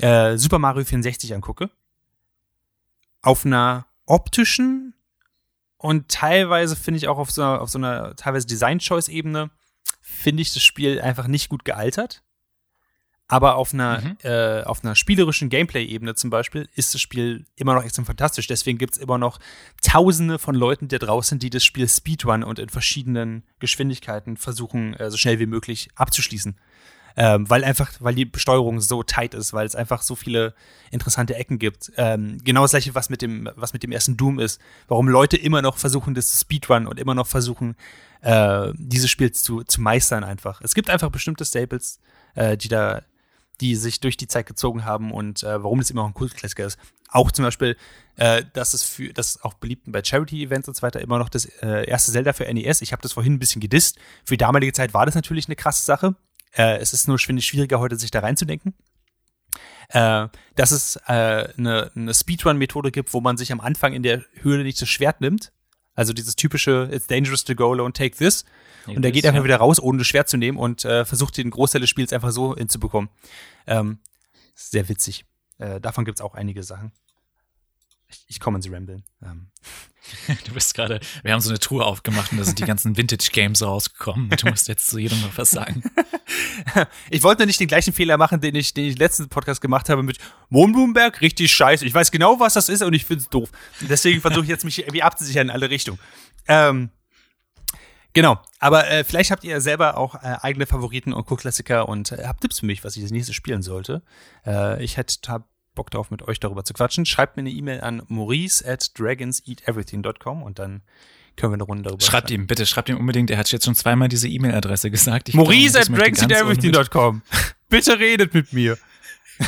äh, 0.00 0.36
Super 0.36 0.58
Mario 0.58 0.84
64 0.84 1.34
angucke, 1.34 1.70
auf 3.22 3.46
einer 3.46 3.86
optischen 4.06 4.94
und 5.78 6.08
teilweise 6.08 6.76
finde 6.76 6.98
ich 6.98 7.08
auch 7.08 7.18
auf 7.18 7.30
so 7.30 7.42
einer, 7.42 7.60
auf 7.60 7.70
so 7.70 7.78
einer 7.78 8.16
teilweise 8.16 8.46
Design-Choice-Ebene, 8.46 9.50
finde 10.08 10.42
ich 10.42 10.54
das 10.54 10.62
Spiel 10.62 11.00
einfach 11.00 11.26
nicht 11.26 11.48
gut 11.48 11.64
gealtert. 11.64 12.22
Aber 13.28 13.56
auf 13.56 13.74
einer, 13.74 14.00
mhm. 14.00 14.16
äh, 14.22 14.62
auf 14.62 14.84
einer 14.84 14.94
spielerischen 14.94 15.48
Gameplay-Ebene 15.48 16.14
zum 16.14 16.30
Beispiel 16.30 16.68
ist 16.76 16.94
das 16.94 17.00
Spiel 17.00 17.44
immer 17.56 17.74
noch 17.74 17.82
extrem 17.82 18.04
fantastisch. 18.04 18.46
Deswegen 18.46 18.78
gibt 18.78 18.94
es 18.94 19.00
immer 19.00 19.18
noch 19.18 19.40
Tausende 19.82 20.38
von 20.38 20.54
Leuten 20.54 20.86
da 20.86 20.98
draußen, 20.98 21.40
die 21.40 21.50
das 21.50 21.64
Spiel 21.64 21.88
Speedrun 21.88 22.44
und 22.44 22.60
in 22.60 22.68
verschiedenen 22.68 23.42
Geschwindigkeiten 23.58 24.36
versuchen, 24.36 24.94
äh, 24.94 25.10
so 25.10 25.16
schnell 25.16 25.40
wie 25.40 25.46
möglich 25.46 25.88
abzuschließen. 25.96 26.56
Ähm, 27.16 27.48
weil 27.48 27.64
einfach, 27.64 27.92
weil 28.00 28.14
die 28.14 28.26
Besteuerung 28.26 28.80
so 28.80 29.02
tight 29.02 29.32
ist, 29.32 29.54
weil 29.54 29.66
es 29.66 29.74
einfach 29.74 30.02
so 30.02 30.14
viele 30.14 30.54
interessante 30.90 31.34
Ecken 31.34 31.58
gibt. 31.58 31.90
Ähm, 31.96 32.38
genau 32.44 32.62
das 32.62 32.72
gleiche, 32.72 32.94
was 32.94 33.08
mit 33.08 33.22
dem, 33.22 33.48
was 33.56 33.72
mit 33.72 33.82
dem 33.82 33.92
ersten 33.92 34.16
Doom 34.16 34.38
ist. 34.38 34.60
Warum 34.86 35.08
Leute 35.08 35.36
immer 35.36 35.62
noch 35.62 35.78
versuchen, 35.78 36.14
das 36.14 36.26
zu 36.28 36.36
Speedrun 36.38 36.86
und 36.86 37.00
immer 37.00 37.14
noch 37.14 37.26
versuchen, 37.26 37.74
äh, 38.20 38.72
dieses 38.74 39.10
Spiel 39.10 39.32
zu, 39.32 39.62
zu 39.62 39.80
meistern 39.80 40.24
einfach. 40.24 40.60
Es 40.60 40.74
gibt 40.74 40.90
einfach 40.90 41.10
bestimmte 41.10 41.44
Staples, 41.44 42.00
äh, 42.34 42.56
die 42.56 42.68
da 42.68 43.02
die 43.60 43.74
sich 43.74 44.00
durch 44.00 44.16
die 44.16 44.28
Zeit 44.28 44.46
gezogen 44.46 44.84
haben 44.84 45.12
und 45.12 45.42
äh, 45.42 45.62
warum 45.62 45.78
das 45.78 45.90
immer 45.90 46.02
noch 46.02 46.08
ein 46.08 46.14
Kultklassiker 46.14 46.66
ist. 46.66 46.78
Auch 47.08 47.30
zum 47.30 47.44
Beispiel, 47.44 47.76
äh, 48.16 48.42
dass 48.52 48.74
es 48.74 48.82
für 48.82 49.12
das 49.12 49.42
auch 49.42 49.54
beliebt 49.54 49.84
bei 49.86 50.02
Charity-Events 50.02 50.68
und 50.68 50.76
so 50.76 50.82
weiter 50.82 51.00
immer 51.00 51.18
noch 51.18 51.28
das 51.28 51.46
äh, 51.62 51.88
erste 51.88 52.12
Zelda 52.12 52.32
für 52.32 52.52
NES. 52.52 52.82
Ich 52.82 52.92
habe 52.92 53.02
das 53.02 53.12
vorhin 53.12 53.34
ein 53.34 53.38
bisschen 53.38 53.60
gedisst. 53.60 53.98
Für 54.24 54.34
die 54.34 54.44
damalige 54.44 54.72
Zeit 54.72 54.92
war 54.92 55.06
das 55.06 55.14
natürlich 55.14 55.46
eine 55.46 55.56
krasse 55.56 55.84
Sache. 55.84 56.14
Äh, 56.52 56.78
es 56.78 56.92
ist 56.92 57.08
nur 57.08 57.18
schwieriger 57.18 57.80
heute, 57.80 57.96
sich 57.96 58.10
da 58.10 58.20
reinzudenken. 58.20 58.74
Äh, 59.88 60.28
dass 60.56 60.72
es 60.72 60.96
äh, 61.06 61.48
eine, 61.56 61.92
eine 61.94 62.12
Speedrun-Methode 62.12 62.90
gibt, 62.90 63.14
wo 63.14 63.20
man 63.20 63.36
sich 63.36 63.52
am 63.52 63.60
Anfang 63.60 63.92
in 63.92 64.02
der 64.02 64.24
Höhle 64.42 64.64
nicht 64.64 64.80
das 64.80 64.88
Schwert 64.88 65.20
nimmt. 65.20 65.52
Also 65.94 66.12
dieses 66.12 66.36
typische 66.36 66.90
It's 66.92 67.06
dangerous 67.06 67.44
to 67.44 67.54
go 67.54 67.72
alone, 67.72 67.92
take 67.92 68.16
this. 68.16 68.44
Und 68.86 69.04
er 69.04 69.10
geht 69.10 69.26
einfach 69.26 69.40
ja. 69.40 69.44
wieder 69.44 69.56
raus, 69.56 69.80
ohne 69.80 69.98
das 69.98 70.06
Schwert 70.06 70.28
zu 70.28 70.36
nehmen 70.36 70.58
und 70.58 70.84
äh, 70.84 71.04
versucht 71.04 71.36
den 71.36 71.50
Großteil 71.50 71.80
des 71.80 71.90
Spiels 71.90 72.12
einfach 72.12 72.30
so 72.30 72.54
hinzubekommen. 72.54 73.10
Ähm, 73.66 73.98
sehr 74.54 74.88
witzig. 74.88 75.24
Äh, 75.58 75.80
davon 75.80 76.04
gibt's 76.04 76.20
auch 76.20 76.34
einige 76.34 76.62
Sachen. 76.62 76.92
Ich, 78.08 78.24
ich 78.28 78.40
komme 78.40 78.58
ins 78.58 78.70
Ramblen. 78.70 79.04
Ähm. 79.22 79.50
Du 80.44 80.54
bist 80.54 80.74
gerade, 80.74 81.00
wir 81.24 81.32
haben 81.32 81.40
so 81.40 81.50
eine 81.50 81.58
Truhe 81.58 81.84
aufgemacht 81.84 82.30
und 82.30 82.38
da 82.38 82.44
sind 82.44 82.60
die 82.60 82.64
ganzen 82.64 82.96
Vintage-Games 82.96 83.62
rausgekommen. 83.62 84.30
Du 84.30 84.48
musst 84.48 84.68
jetzt 84.68 84.86
zu 84.86 84.98
jedem 84.98 85.20
noch 85.20 85.36
was 85.36 85.50
sagen. 85.50 85.82
ich 87.10 87.24
wollte 87.24 87.44
nicht 87.44 87.58
den 87.58 87.66
gleichen 87.66 87.92
Fehler 87.92 88.16
machen, 88.16 88.40
den 88.40 88.54
ich, 88.54 88.72
den 88.72 88.84
ich 88.84 88.98
letzten 88.98 89.28
Podcast 89.28 89.60
gemacht 89.60 89.88
habe 89.88 90.04
mit 90.04 90.18
Mohnblumenberg, 90.48 91.20
richtig 91.20 91.52
scheiße. 91.52 91.84
Ich 91.84 91.92
weiß 91.92 92.12
genau, 92.12 92.38
was 92.38 92.54
das 92.54 92.68
ist 92.68 92.82
und 92.82 92.92
ich 92.92 93.04
finde 93.04 93.22
es 93.22 93.28
doof. 93.30 93.50
Deswegen 93.80 94.20
versuche 94.20 94.44
ich 94.44 94.48
jetzt 94.48 94.64
mich 94.64 94.78
irgendwie 94.78 95.02
abzusichern 95.02 95.48
in 95.48 95.50
alle 95.50 95.70
Richtungen. 95.70 95.98
Ähm, 96.46 96.90
Genau, 98.16 98.38
aber 98.60 98.88
äh, 98.88 99.04
vielleicht 99.04 99.30
habt 99.30 99.44
ihr 99.44 99.60
selber 99.60 99.98
auch 99.98 100.14
äh, 100.14 100.38
eigene 100.40 100.64
Favoriten 100.64 101.12
und 101.12 101.26
Co-Klassiker 101.26 101.86
und 101.86 102.12
äh, 102.12 102.24
habt 102.24 102.40
Tipps 102.40 102.60
für 102.60 102.64
mich, 102.64 102.82
was 102.82 102.96
ich 102.96 103.02
das 103.02 103.10
nächste 103.10 103.34
spielen 103.34 103.60
sollte. 103.60 104.00
Äh, 104.46 104.82
ich 104.82 104.96
hätte 104.96 105.16
hab 105.28 105.50
Bock 105.76 105.92
darauf, 105.92 106.10
mit 106.10 106.22
euch 106.22 106.40
darüber 106.40 106.64
zu 106.64 106.74
quatschen. 106.74 107.06
Schreibt 107.06 107.36
mir 107.36 107.42
eine 107.42 107.50
E-Mail 107.50 107.80
an 107.80 108.02
maurice 108.08 108.66
at 108.66 108.98
dragonseateverything.com 108.98 110.42
und 110.42 110.58
dann 110.58 110.82
können 111.36 111.52
wir 111.52 111.54
eine 111.54 111.62
Runde 111.62 111.84
darüber 111.84 112.02
Schreibt 112.02 112.30
ihm, 112.32 112.48
bitte, 112.48 112.66
schreibt 112.66 112.88
ihm 112.88 112.96
unbedingt. 112.96 113.30
Er 113.30 113.38
hat 113.38 113.52
jetzt 113.52 113.64
schon 113.64 113.76
zweimal 113.76 114.08
diese 114.08 114.26
E-Mail-Adresse 114.26 114.90
gesagt. 114.90 115.28
Ich 115.28 115.36
maurice 115.36 115.78
at 115.78 115.88
dragonseateverything.com. 115.88 117.22
bitte 117.68 117.98
redet 118.00 118.34
mit 118.34 118.52
mir. 118.52 118.76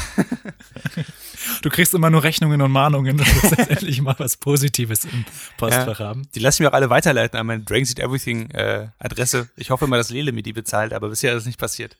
Du 1.62 1.70
kriegst 1.70 1.95
immer 1.95 2.11
nur 2.11 2.22
Rechnungen 2.22 2.61
und 2.61 2.70
Mahnungen, 2.70 3.16
Du 3.16 3.24
musst 3.24 3.59
endlich 3.59 4.01
mal 4.01 4.14
was 4.18 4.37
Positives 4.37 5.05
im 5.05 5.24
Postfach 5.57 6.01
ja, 6.01 6.07
haben. 6.07 6.29
Die 6.35 6.41
lassen 6.41 6.62
mir 6.62 6.70
auch 6.70 6.74
alle 6.74 6.91
weiterleiten 6.91 7.39
an 7.39 7.47
meine 7.47 7.62
Dragon 7.62 7.85
Seed 7.85 7.99
Everything 7.99 8.51
äh, 8.51 8.89
Adresse. 8.99 9.49
Ich 9.57 9.70
hoffe 9.70 9.87
immer, 9.87 9.97
dass 9.97 10.11
Lele 10.11 10.33
mir 10.33 10.43
die 10.43 10.53
bezahlt, 10.53 10.93
aber 10.93 11.09
bisher 11.09 11.33
ist 11.33 11.41
das 11.41 11.47
nicht 11.47 11.59
passiert. 11.59 11.97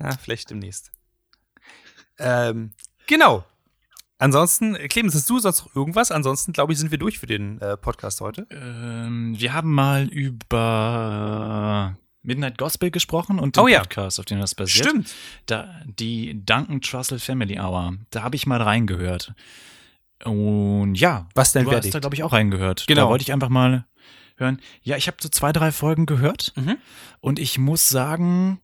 Ja, 0.00 0.16
vielleicht 0.16 0.50
demnächst. 0.50 0.92
Ähm, 2.18 2.72
genau. 3.12 3.44
Ansonsten, 4.18 4.74
Clemens, 4.88 5.14
hast 5.14 5.28
du 5.28 5.38
sonst 5.38 5.66
noch 5.66 5.76
irgendwas? 5.76 6.10
Ansonsten, 6.10 6.52
glaube 6.52 6.72
ich, 6.72 6.78
sind 6.78 6.90
wir 6.90 6.98
durch 6.98 7.18
für 7.18 7.26
den 7.26 7.60
äh, 7.60 7.76
Podcast 7.76 8.20
heute. 8.20 8.46
Ähm, 8.50 9.34
wir 9.36 9.52
haben 9.52 9.74
mal 9.74 10.06
über 10.08 11.96
Midnight 12.22 12.56
Gospel 12.56 12.90
gesprochen 12.90 13.38
und 13.38 13.56
den 13.56 13.64
oh, 13.64 13.68
ja. 13.68 13.80
Podcast, 13.80 14.20
auf 14.20 14.26
dem 14.26 14.40
das 14.40 14.54
basiert. 14.54 14.86
Stimmt. 14.86 15.12
Da, 15.46 15.74
die 15.84 16.40
Duncan 16.44 16.80
Trussell 16.80 17.18
Family 17.18 17.58
Hour. 17.58 17.94
Da 18.10 18.22
habe 18.22 18.36
ich 18.36 18.46
mal 18.46 18.62
reingehört. 18.62 19.34
Und 20.24 20.94
ja, 20.94 21.28
was 21.34 21.52
denn 21.52 21.64
du 21.64 21.72
hast 21.72 21.92
da 21.92 21.98
glaube 21.98 22.14
ich 22.14 22.22
auch 22.22 22.32
reingehört. 22.32 22.84
Genau. 22.86 23.02
Da 23.02 23.08
wollte 23.08 23.22
ich 23.22 23.32
einfach 23.32 23.48
mal 23.48 23.86
hören. 24.36 24.60
Ja, 24.82 24.96
ich 24.96 25.08
habe 25.08 25.16
so 25.20 25.28
zwei, 25.28 25.52
drei 25.52 25.72
Folgen 25.72 26.06
gehört 26.06 26.52
mhm. 26.54 26.78
und 27.20 27.40
ich 27.40 27.58
muss 27.58 27.88
sagen, 27.88 28.60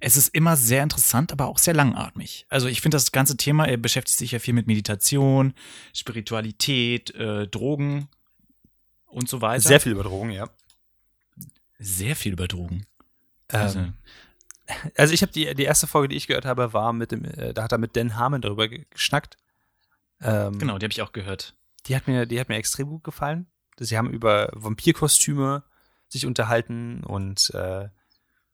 es 0.00 0.16
ist 0.16 0.34
immer 0.34 0.56
sehr 0.56 0.82
interessant, 0.82 1.32
aber 1.32 1.46
auch 1.46 1.58
sehr 1.58 1.74
langatmig. 1.74 2.46
Also 2.48 2.68
ich 2.68 2.80
finde 2.80 2.96
das 2.96 3.12
ganze 3.12 3.36
Thema, 3.36 3.66
er 3.66 3.76
beschäftigt 3.76 4.18
sich 4.18 4.32
ja 4.32 4.38
viel 4.38 4.54
mit 4.54 4.66
Meditation, 4.66 5.54
Spiritualität, 5.94 7.14
äh, 7.14 7.46
Drogen 7.46 8.08
und 9.06 9.28
so 9.28 9.40
weiter. 9.40 9.60
Sehr 9.60 9.80
viel 9.80 9.92
über 9.92 10.02
Drogen, 10.02 10.30
ja. 10.30 10.48
Sehr 11.78 12.16
viel 12.16 12.32
über 12.32 12.48
Drogen. 12.48 12.86
Also, 13.48 13.84
also 14.96 15.12
ich 15.12 15.22
habe 15.22 15.32
die, 15.32 15.54
die 15.54 15.64
erste 15.64 15.86
Folge, 15.86 16.08
die 16.08 16.16
ich 16.16 16.26
gehört 16.26 16.44
habe, 16.44 16.72
war 16.72 16.92
mit 16.92 17.12
dem, 17.12 17.24
äh, 17.24 17.52
da 17.52 17.64
hat 17.64 17.72
er 17.72 17.78
mit 17.78 17.96
Dan 17.96 18.16
Harmon 18.16 18.40
darüber 18.40 18.68
geschnackt. 18.68 19.36
Ähm, 20.20 20.58
genau, 20.58 20.78
die 20.78 20.84
habe 20.84 20.92
ich 20.92 21.02
auch 21.02 21.12
gehört. 21.12 21.56
Die 21.86 21.96
hat 21.96 22.06
mir, 22.06 22.26
die 22.26 22.38
hat 22.38 22.48
mir 22.48 22.56
extrem 22.56 22.88
gut 22.88 23.04
gefallen. 23.04 23.46
Sie 23.78 23.96
haben 23.96 24.10
über 24.10 24.50
Vampirkostüme 24.52 25.64
sich 26.08 26.26
unterhalten 26.26 27.02
und 27.02 27.50
äh, 27.54 27.88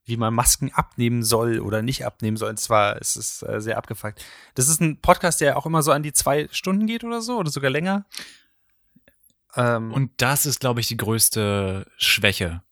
wie 0.07 0.17
man 0.17 0.33
Masken 0.35 0.73
abnehmen 0.73 1.23
soll 1.23 1.61
oder 1.61 1.83
nicht 1.83 2.07
abnehmen 2.07 2.37
soll. 2.37 2.51
Und 2.51 2.61
zwar 2.61 3.01
ist 3.01 3.17
es 3.17 3.43
äh, 3.43 3.61
sehr 3.61 3.77
abgefuckt. 3.77 4.25
Das 4.55 4.69
ist 4.69 4.81
ein 4.81 5.01
Podcast, 5.01 5.41
der 5.41 5.57
auch 5.59 5.67
immer 5.67 5.83
so 5.83 5.93
an 5.93 6.03
die 6.03 6.13
zwei 6.13 6.49
Stunden 6.51 6.87
geht 6.87 7.05
oder 7.05 7.21
so 7.21 7.39
oder 7.39 7.51
sogar 7.51 7.71
länger. 7.71 8.07
Ähm, 9.55 9.93
und 9.93 10.13
das 10.17 10.47
ist, 10.47 10.61
glaube 10.61 10.81
ich, 10.81 10.87
die 10.87 10.97
größte 10.97 11.87
Schwäche 11.97 12.63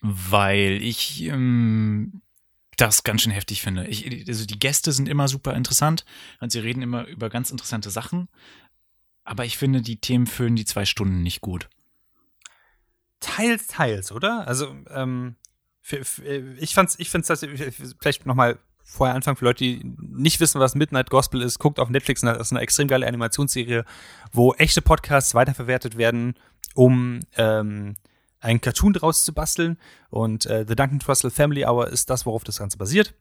weil 0.00 0.82
ich 0.82 1.22
ähm, 1.24 2.22
das 2.76 3.04
ganz 3.04 3.22
schön 3.22 3.32
heftig 3.32 3.62
finde. 3.62 3.86
Ich, 3.86 4.26
also 4.28 4.46
die 4.46 4.58
Gäste 4.58 4.92
sind 4.92 5.08
immer 5.08 5.28
super 5.28 5.54
interessant 5.54 6.04
und 6.40 6.50
sie 6.50 6.60
reden 6.60 6.82
immer 6.82 7.06
über 7.06 7.28
ganz 7.28 7.50
interessante 7.50 7.90
Sachen, 7.90 8.28
aber 9.24 9.44
ich 9.44 9.58
finde, 9.58 9.82
die 9.82 10.00
Themen 10.00 10.26
füllen 10.26 10.56
die 10.56 10.64
zwei 10.64 10.86
Stunden 10.86 11.22
nicht 11.22 11.40
gut. 11.40 11.68
Teils, 13.20 13.66
teils, 13.66 14.12
oder? 14.12 14.48
Also, 14.48 14.74
ähm, 14.88 15.36
ich 15.82 16.74
fand's, 16.74 16.96
ich 16.98 17.10
find's 17.10 17.28
das, 17.28 17.46
vielleicht 18.00 18.26
nochmal 18.26 18.58
vorher 18.82 19.14
anfangen, 19.14 19.36
für 19.36 19.44
Leute, 19.44 19.64
die 19.64 19.82
nicht 19.98 20.40
wissen, 20.40 20.60
was 20.60 20.74
Midnight 20.74 21.10
Gospel 21.10 21.42
ist, 21.42 21.58
guckt 21.58 21.78
auf 21.78 21.90
Netflix, 21.90 22.22
das 22.22 22.38
ist 22.38 22.52
eine 22.52 22.60
extrem 22.60 22.88
geile 22.88 23.06
Animationsserie, 23.06 23.84
wo 24.32 24.52
echte 24.54 24.82
Podcasts 24.82 25.34
weiterverwertet 25.34 25.96
werden, 25.96 26.34
um 26.74 27.20
ähm, 27.36 27.96
einen 28.40 28.60
Cartoon 28.60 28.92
draus 28.92 29.24
zu 29.24 29.32
basteln. 29.32 29.78
Und 30.10 30.46
äh, 30.46 30.64
The 30.66 30.74
Duncan 30.74 30.98
Trussell 30.98 31.30
Family 31.30 31.64
Hour 31.64 31.88
ist 31.88 32.10
das, 32.10 32.26
worauf 32.26 32.42
das 32.44 32.58
Ganze 32.58 32.78
basiert. 32.78 33.14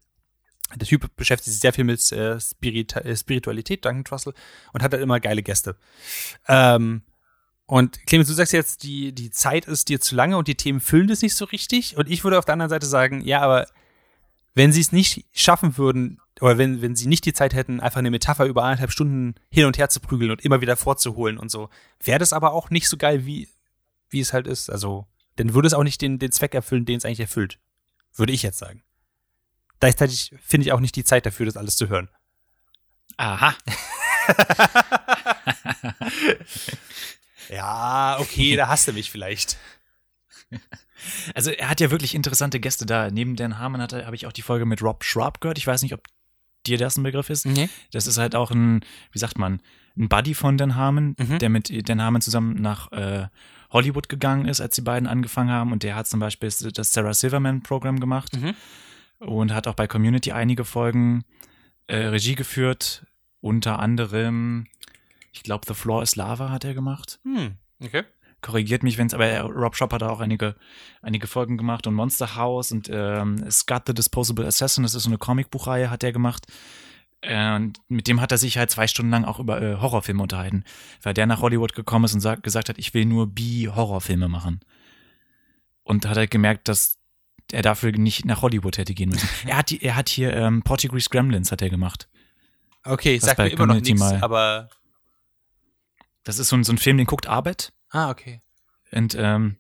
Der 0.75 0.87
Typ 0.87 1.15
beschäftigt 1.15 1.51
sich 1.51 1.61
sehr 1.61 1.73
viel 1.73 1.83
mit 1.83 2.11
äh, 2.11 2.39
Spirit 2.39 2.95
äh, 2.95 3.15
Spiritualität, 3.15 3.85
Duncan 3.85 4.05
Trussell, 4.05 4.33
und 4.73 4.83
hat 4.83 4.91
halt 4.91 5.03
immer 5.03 5.19
geile 5.19 5.43
Gäste. 5.43 5.75
Ähm, 6.47 7.01
und 7.69 8.03
Clemens, 8.07 8.27
du 8.27 8.33
sagst 8.33 8.51
jetzt, 8.51 8.81
die, 8.81 9.13
die 9.13 9.29
Zeit 9.29 9.65
ist 9.65 9.89
dir 9.89 10.01
zu 10.01 10.15
lange 10.15 10.37
und 10.37 10.47
die 10.47 10.55
Themen 10.55 10.79
füllen 10.79 11.07
das 11.07 11.21
nicht 11.21 11.35
so 11.35 11.45
richtig. 11.45 11.97
Und 11.97 12.09
ich 12.09 12.23
würde 12.23 12.39
auf 12.39 12.45
der 12.45 12.53
anderen 12.53 12.71
Seite 12.71 12.87
sagen, 12.87 13.21
ja, 13.21 13.41
aber 13.41 13.67
wenn 14.55 14.73
sie 14.73 14.81
es 14.81 14.91
nicht 14.91 15.27
schaffen 15.33 15.77
würden, 15.77 16.19
oder 16.41 16.57
wenn, 16.57 16.81
wenn 16.81 16.95
sie 16.95 17.05
nicht 17.05 17.25
die 17.25 17.33
Zeit 17.33 17.53
hätten, 17.53 17.79
einfach 17.79 17.99
eine 17.99 18.09
Metapher 18.09 18.45
über 18.45 18.63
eineinhalb 18.63 18.91
Stunden 18.91 19.35
hin 19.51 19.67
und 19.67 19.77
her 19.77 19.87
zu 19.87 19.99
prügeln 19.99 20.31
und 20.31 20.43
immer 20.43 20.61
wieder 20.61 20.77
vorzuholen 20.77 21.37
und 21.37 21.51
so, 21.51 21.69
wäre 22.03 22.17
das 22.17 22.33
aber 22.33 22.53
auch 22.53 22.71
nicht 22.71 22.89
so 22.89 22.97
geil, 22.97 23.27
wie, 23.27 23.47
wie 24.09 24.19
es 24.19 24.33
halt 24.33 24.47
ist. 24.47 24.71
Also, 24.71 25.05
dann 25.35 25.53
würde 25.53 25.67
es 25.67 25.75
auch 25.75 25.83
nicht 25.83 26.01
den, 26.01 26.17
den 26.17 26.31
Zweck 26.31 26.55
erfüllen, 26.55 26.85
den 26.85 26.97
es 26.97 27.05
eigentlich 27.05 27.19
erfüllt. 27.19 27.59
Würde 28.15 28.33
ich 28.33 28.41
jetzt 28.41 28.57
sagen. 28.57 28.81
Gleichzeitig 29.79 30.33
finde 30.41 30.65
ich 30.65 30.71
auch 30.71 30.79
nicht 30.79 30.95
die 30.95 31.03
Zeit 31.03 31.27
dafür, 31.27 31.45
das 31.45 31.55
alles 31.55 31.75
zu 31.75 31.87
hören. 31.87 32.09
Aha. 33.17 33.53
ja, 37.49 38.17
okay, 38.19 38.55
da 38.55 38.67
hast 38.67 38.87
du 38.87 38.93
mich 38.93 39.11
vielleicht. 39.11 39.57
Also 41.33 41.51
er 41.51 41.69
hat 41.69 41.79
ja 41.79 41.91
wirklich 41.91 42.13
interessante 42.13 42.59
Gäste 42.59 42.85
da. 42.85 43.09
Neben 43.09 43.37
Dan 43.37 43.57
Harmon 43.57 43.81
habe 43.81 44.15
ich 44.15 44.27
auch 44.27 44.33
die 44.33 44.41
Folge 44.41 44.65
mit 44.65 44.81
Rob 44.81 45.05
Schraub 45.05 45.39
gehört. 45.39 45.57
Ich 45.57 45.65
weiß 45.65 45.81
nicht, 45.81 45.93
ob 45.93 46.03
dir 46.67 46.77
das 46.77 46.97
ein 46.97 47.03
Begriff 47.03 47.29
ist. 47.29 47.45
Nee. 47.45 47.69
Das 47.91 48.05
ist 48.05 48.17
halt 48.17 48.35
auch 48.35 48.51
ein, 48.51 48.81
wie 49.13 49.19
sagt 49.19 49.37
man, 49.37 49.61
ein 49.97 50.09
Buddy 50.09 50.33
von 50.33 50.57
Dan 50.57 50.75
Harmon, 50.75 51.15
mhm. 51.17 51.39
der 51.39 51.49
mit 51.49 51.87
Dan 51.87 52.01
Harmon 52.01 52.21
zusammen 52.21 52.61
nach 52.61 52.91
äh, 52.91 53.27
Hollywood 53.71 54.09
gegangen 54.09 54.45
ist, 54.45 54.59
als 54.61 54.75
die 54.75 54.81
beiden 54.81 55.07
angefangen 55.07 55.51
haben. 55.51 55.71
Und 55.71 55.83
der 55.83 55.95
hat 55.95 56.07
zum 56.07 56.19
Beispiel 56.19 56.49
das 56.49 56.91
Sarah 56.91 57.13
Silverman-Programm 57.13 57.99
gemacht 57.99 58.33
Mhm. 58.35 58.55
und 59.19 59.53
hat 59.53 59.67
auch 59.67 59.75
bei 59.75 59.87
Community 59.87 60.31
einige 60.31 60.65
Folgen 60.65 61.23
äh, 61.87 61.95
Regie 62.07 62.35
geführt. 62.35 63.05
Unter 63.41 63.79
anderem, 63.79 64.67
ich 65.31 65.43
glaube, 65.43 65.65
The 65.67 65.73
Floor 65.73 66.03
is 66.03 66.15
Lava 66.15 66.49
hat 66.49 66.63
er 66.63 66.73
gemacht. 66.73 67.19
Hm. 67.23 67.55
Okay. 67.83 68.03
Korrigiert 68.41 68.83
mich, 68.83 68.97
wenn's, 68.97 69.13
aber 69.13 69.25
er, 69.25 69.43
Rob 69.43 69.75
Shop 69.75 69.91
hat 69.91 70.01
da 70.01 70.09
auch 70.09 70.21
einige, 70.21 70.55
einige 71.01 71.27
Folgen 71.27 71.57
gemacht 71.57 71.87
und 71.87 71.93
Monster 71.93 72.35
House 72.35 72.71
und 72.71 72.89
ähm, 72.91 73.49
Scott 73.51 73.83
the 73.87 73.93
Disposable 73.93 74.47
Assassin, 74.47 74.83
das 74.83 74.95
ist 74.95 75.03
so 75.03 75.09
eine 75.09 75.17
Comicbuchreihe, 75.17 75.89
hat 75.89 76.03
er 76.03 76.13
gemacht. 76.13 76.45
Äh, 77.21 77.55
Und 77.55 77.79
mit 77.89 78.07
dem 78.07 78.21
hat 78.21 78.31
er 78.31 78.37
sich 78.37 78.57
halt 78.57 78.71
zwei 78.71 78.87
Stunden 78.87 79.11
lang 79.11 79.25
auch 79.25 79.39
über 79.39 79.61
äh, 79.61 79.75
Horrorfilme 79.75 80.23
unterhalten, 80.23 80.63
weil 81.01 81.13
der 81.13 81.25
nach 81.25 81.41
Hollywood 81.41 81.73
gekommen 81.73 82.05
ist 82.05 82.13
und 82.13 82.21
sagt, 82.21 82.43
gesagt 82.43 82.69
hat, 82.69 82.77
ich 82.77 82.93
will 82.93 83.05
nur 83.05 83.27
B-Horrorfilme 83.27 84.29
machen. 84.29 84.61
Und 85.83 86.07
hat 86.07 86.17
halt 86.17 86.31
gemerkt, 86.31 86.69
dass 86.69 86.97
er 87.51 87.61
dafür 87.61 87.91
nicht 87.91 88.23
nach 88.25 88.41
Hollywood 88.41 88.77
hätte 88.77 88.93
gehen 88.93 89.09
müssen. 89.09 89.27
er 89.47 89.57
hat, 89.57 89.71
er 89.71 89.95
hat 89.95 90.07
hier 90.07 90.33
ähm, 90.33 90.61
Portuguese 90.63 91.09
Gremlins 91.09 91.51
hat 91.51 91.61
er 91.61 91.69
gemacht. 91.69 92.07
Okay, 92.85 93.15
ich 93.15 93.21
sag 93.21 93.37
mir 93.37 93.49
immer 93.49 93.65
noch 93.67 93.81
nichts, 93.81 94.01
aber. 94.01 94.69
Das 96.23 96.39
ist 96.39 96.49
so 96.49 96.55
ein, 96.55 96.63
so 96.63 96.73
ein 96.73 96.77
Film, 96.77 96.97
den 96.97 97.07
guckt 97.07 97.27
Arbeit. 97.27 97.71
Ah, 97.89 98.09
okay. 98.09 98.41
Und 98.91 99.15
ähm, 99.17 99.57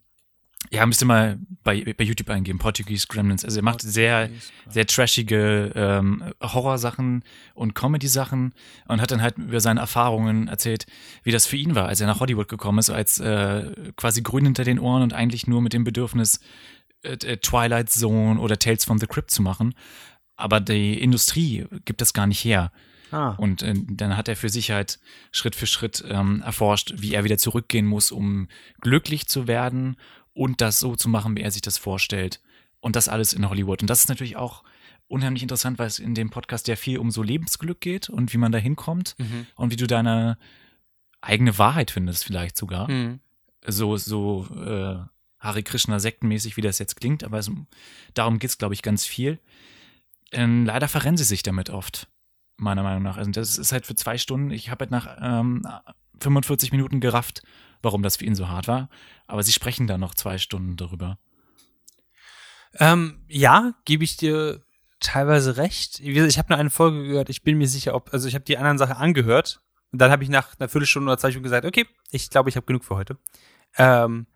ja, 0.71 0.85
müsst 0.85 1.01
ihr 1.01 1.07
mal 1.07 1.39
bei, 1.63 1.95
bei 1.97 2.03
YouTube 2.03 2.29
eingeben, 2.29 2.59
Portuguese 2.59 3.07
Gremlins. 3.07 3.45
Also 3.45 3.59
er 3.59 3.63
macht 3.63 3.81
sehr, 3.81 4.29
sehr 4.67 4.85
trashige 4.85 5.71
ähm, 5.73 6.33
Horrorsachen 6.41 7.23
und 7.55 7.75
Comedy-Sachen 7.75 8.53
und 8.87 9.01
hat 9.01 9.11
dann 9.11 9.21
halt 9.21 9.37
über 9.37 9.61
seine 9.61 9.79
Erfahrungen 9.79 10.47
erzählt, 10.47 10.85
wie 11.23 11.31
das 11.31 11.47
für 11.47 11.55
ihn 11.55 11.75
war, 11.75 11.87
als 11.87 12.01
er 12.01 12.07
nach 12.07 12.19
Hollywood 12.19 12.49
gekommen 12.49 12.79
ist, 12.79 12.89
als 12.89 13.19
äh, 13.19 13.71
quasi 13.95 14.21
grün 14.21 14.45
hinter 14.45 14.63
den 14.63 14.79
Ohren 14.79 15.01
und 15.01 15.13
eigentlich 15.13 15.47
nur 15.47 15.61
mit 15.61 15.73
dem 15.73 15.85
Bedürfnis, 15.85 16.39
äh, 17.03 17.13
äh, 17.13 17.37
Twilight 17.37 17.89
Zone 17.89 18.39
oder 18.39 18.59
Tales 18.59 18.85
from 18.85 18.99
the 18.99 19.07
Crypt 19.07 19.31
zu 19.31 19.41
machen. 19.41 19.73
Aber 20.35 20.59
die 20.59 21.01
Industrie 21.01 21.65
gibt 21.85 22.01
das 22.01 22.13
gar 22.13 22.27
nicht 22.27 22.43
her. 22.43 22.71
Ah. 23.11 23.29
Und 23.31 23.61
äh, 23.63 23.73
dann 23.75 24.15
hat 24.17 24.27
er 24.27 24.35
für 24.35 24.49
sich 24.49 24.71
halt 24.71 24.99
Schritt 25.31 25.55
für 25.55 25.67
Schritt 25.67 26.03
ähm, 26.07 26.41
erforscht, 26.41 26.93
wie 26.97 27.13
er 27.13 27.23
wieder 27.23 27.37
zurückgehen 27.37 27.85
muss, 27.85 28.11
um 28.11 28.47
glücklich 28.81 29.27
zu 29.27 29.47
werden 29.47 29.97
und 30.33 30.61
das 30.61 30.79
so 30.79 30.95
zu 30.95 31.09
machen, 31.09 31.35
wie 31.35 31.41
er 31.41 31.51
sich 31.51 31.61
das 31.61 31.77
vorstellt. 31.77 32.41
Und 32.81 32.95
das 32.95 33.09
alles 33.09 33.33
in 33.33 33.49
Hollywood. 33.49 33.81
Und 33.81 33.89
das 33.89 34.01
ist 34.01 34.09
natürlich 34.09 34.37
auch 34.37 34.63
unheimlich 35.07 35.41
interessant, 35.43 35.79
weil 35.79 35.87
es 35.87 35.99
in 35.99 36.15
dem 36.15 36.29
Podcast 36.29 36.67
ja 36.67 36.75
viel 36.75 36.99
um 36.99 37.11
so 37.11 37.23
Lebensglück 37.23 37.81
geht 37.81 38.09
und 38.09 38.31
wie 38.31 38.37
man 38.37 38.51
da 38.51 38.57
hinkommt 38.57 39.15
Mhm. 39.17 39.47
und 39.55 39.71
wie 39.71 39.75
du 39.75 39.87
deine 39.87 40.37
eigene 41.19 41.57
Wahrheit 41.57 41.91
findest, 41.91 42.23
vielleicht 42.23 42.57
sogar. 42.57 42.87
Hm. 42.87 43.19
So, 43.67 43.97
so 43.97 44.47
äh, 44.55 44.97
Hare 45.39 45.63
Krishna 45.63 45.99
sektenmäßig, 45.99 46.55
wie 46.57 46.61
das 46.61 46.79
jetzt 46.79 46.95
klingt, 46.95 47.23
aber 47.23 47.39
es, 47.39 47.51
darum 48.13 48.39
geht's, 48.39 48.57
glaube 48.57 48.73
ich, 48.73 48.81
ganz 48.81 49.05
viel. 49.05 49.39
Ähm, 50.31 50.65
leider 50.65 50.87
verrennen 50.87 51.17
sie 51.17 51.23
sich 51.23 51.43
damit 51.43 51.69
oft, 51.69 52.07
meiner 52.59 52.83
Meinung 52.83 53.03
nach. 53.03 53.17
Also 53.17 53.31
das 53.31 53.57
ist 53.57 53.71
halt 53.71 53.85
für 53.85 53.95
zwei 53.95 54.17
Stunden, 54.17 54.51
ich 54.51 54.69
habe 54.69 54.83
halt 54.83 54.91
nach 54.91 55.17
ähm, 55.21 55.65
45 56.19 56.71
Minuten 56.71 56.99
gerafft, 56.99 57.41
warum 57.81 58.03
das 58.03 58.17
für 58.17 58.25
ihn 58.25 58.35
so 58.35 58.47
hart 58.47 58.67
war. 58.67 58.89
Aber 59.27 59.43
sie 59.43 59.51
sprechen 59.51 59.87
da 59.87 59.97
noch 59.97 60.15
zwei 60.15 60.37
Stunden 60.37 60.75
darüber. 60.75 61.17
Ähm, 62.77 63.23
ja, 63.27 63.73
gebe 63.85 64.03
ich 64.03 64.17
dir 64.17 64.63
teilweise 64.99 65.57
recht. 65.57 65.99
Ich 65.99 66.37
habe 66.37 66.49
nur 66.49 66.59
eine 66.59 66.69
Folge 66.69 67.03
gehört, 67.03 67.29
ich 67.29 67.43
bin 67.43 67.57
mir 67.57 67.67
sicher, 67.67 67.95
ob, 67.95 68.13
also 68.13 68.27
ich 68.27 68.35
habe 68.35 68.45
die 68.45 68.57
anderen 68.57 68.77
Sachen 68.77 68.95
angehört 68.95 69.61
und 69.91 70.01
dann 70.01 70.11
habe 70.11 70.23
ich 70.23 70.29
nach 70.29 70.59
einer 70.59 70.69
Viertelstunde 70.69 71.11
oder 71.11 71.17
zwei 71.17 71.31
Stunden 71.31 71.43
gesagt, 71.43 71.65
okay, 71.65 71.87
ich 72.11 72.29
glaube, 72.29 72.49
ich 72.49 72.55
habe 72.55 72.65
genug 72.65 72.83
für 72.83 72.95
heute. 72.95 73.17
Ähm, 73.77 74.27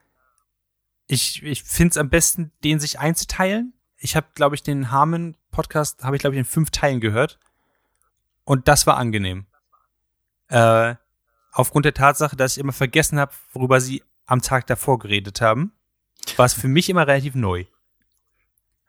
ich 1.08 1.44
ich 1.44 1.64
finde 1.64 1.92
es 1.92 1.98
am 1.98 2.10
besten, 2.10 2.52
den 2.64 2.80
sich 2.80 3.00
einzuteilen. 3.00 3.74
Ich 3.98 4.16
habe, 4.16 4.28
glaube 4.36 4.56
ich, 4.56 4.64
den 4.64 4.92
Harmon-Podcast, 4.92 6.04
habe 6.04 6.16
ich, 6.16 6.22
glaube 6.22 6.36
ich, 6.36 6.40
in 6.40 6.46
fünf 6.46 6.72
Teilen 6.72 7.00
gehört. 7.00 7.40
Und 8.44 8.68
das 8.68 8.86
war 8.88 8.98
angenehm. 8.98 9.46
Äh, 10.50 10.96
aufgrund 11.52 11.86
der 11.86 11.94
Tatsache, 11.94 12.36
dass 12.36 12.58
ich 12.58 12.60
immer 12.60 12.74
vergessen 12.74 13.20
habe, 13.20 13.34
worüber 13.54 13.80
sie 13.80 14.04
am 14.26 14.42
Tag 14.42 14.68
davor 14.68 15.00
geredet 15.00 15.42
haben, 15.42 15.74
war 16.38 16.46
es 16.46 16.54
für 16.54 16.68
mich 16.68 16.90
immer 16.90 17.08
relativ 17.08 17.36
neu. 17.36 17.66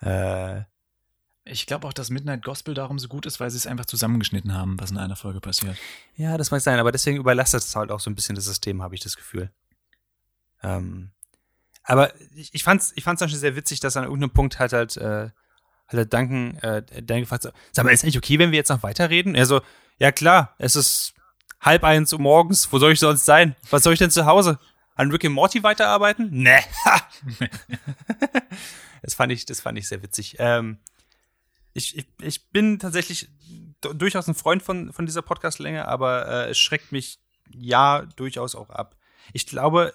Äh, 0.01 0.63
Ich 1.45 1.67
glaube 1.67 1.87
auch, 1.87 1.93
dass 1.93 2.11
Midnight 2.11 2.43
Gospel 2.43 2.75
darum 2.75 2.99
so 2.99 3.09
gut 3.09 3.27
ist, 3.27 3.39
weil 3.41 3.51
sie 3.51 3.57
es 3.57 3.67
einfach 3.67 3.85
zusammengeschnitten 3.85 4.55
haben, 4.55 4.81
was 4.81 4.91
in 4.91 4.99
einer 4.99 5.17
Folge 5.17 5.41
passiert. 5.41 5.77
Ja, 6.17 6.37
das 6.39 6.51
mag 6.51 6.61
sein, 6.61 6.79
aber 6.79 6.93
deswegen 6.93 7.19
überlastet 7.19 7.63
es 7.63 7.77
halt 7.77 7.91
auch 7.91 8.01
so 8.01 8.11
ein 8.11 8.15
bisschen 8.15 8.35
das 8.35 8.45
System, 8.47 8.83
habe 8.83 8.95
ich 8.95 9.03
das 9.03 9.17
Gefühl. 9.17 9.53
Ähm, 10.63 11.11
aber 11.83 12.19
ich, 12.35 12.55
ich 12.55 12.65
fand's, 12.65 12.93
ich 12.97 13.05
fand's 13.05 13.19
zum 13.19 13.27
Beispiel 13.27 13.41
sehr 13.41 13.57
witzig, 13.57 13.81
dass 13.81 13.97
an 13.97 14.05
irgendeinem 14.05 14.31
Punkt 14.31 14.59
halt 14.59 14.73
halt, 14.73 14.97
äh, 14.97 15.31
hat 15.89 15.99
halt 15.99 16.13
Duncan, 16.13 16.57
äh, 16.59 16.83
Dan 17.03 17.21
gefragt, 17.21 17.49
sag 17.73 17.85
mal, 17.85 17.93
ist 17.93 18.05
eigentlich 18.05 18.19
okay, 18.19 18.39
wenn 18.39 18.51
wir 18.51 18.59
jetzt 18.59 18.71
noch 18.71 18.83
weiterreden? 18.83 19.35
Er 19.35 19.47
so, 19.47 19.61
ja 19.99 20.13
klar, 20.13 20.55
es 20.59 20.77
ist 20.77 21.15
halb 21.61 21.85
eins 21.85 22.13
Uhr 22.13 22.21
morgens, 22.21 22.73
wo 22.73 22.79
soll 22.79 22.93
ich 22.93 23.01
sonst 23.01 23.25
sein? 23.25 23.57
Was 23.71 23.83
soll 23.83 23.93
ich 23.93 23.99
denn 23.99 24.11
zu 24.11 24.27
Hause? 24.27 24.59
An 24.95 25.11
Rick 25.11 25.25
and 25.25 25.35
Morty 25.35 25.63
weiterarbeiten? 25.63 26.29
Nee. 26.31 26.61
das 29.03 29.15
fand 29.15 29.33
ich, 29.33 29.45
das 29.45 29.61
fand 29.61 29.79
ich 29.79 29.89
sehr 29.89 30.03
witzig. 30.03 30.37
Ähm, 30.39 30.79
ich, 31.73 31.99
ich, 31.99 32.07
ich 32.23 32.51
bin 32.51 32.79
tatsächlich 32.79 33.29
durchaus 33.81 34.29
ein 34.29 34.35
Freund 34.35 34.63
von, 34.63 34.93
von 34.93 35.07
dieser 35.07 35.23
Podcast-Länge, 35.23 35.89
aber 35.89 36.29
äh, 36.29 36.51
es 36.51 36.59
schreckt 36.59 36.93
mich 36.93 37.19
ja 37.51 38.07
durchaus 38.17 38.55
auch 38.55 38.71
ab. 38.71 38.97
Ich 39.33 39.47
glaube, 39.47 39.93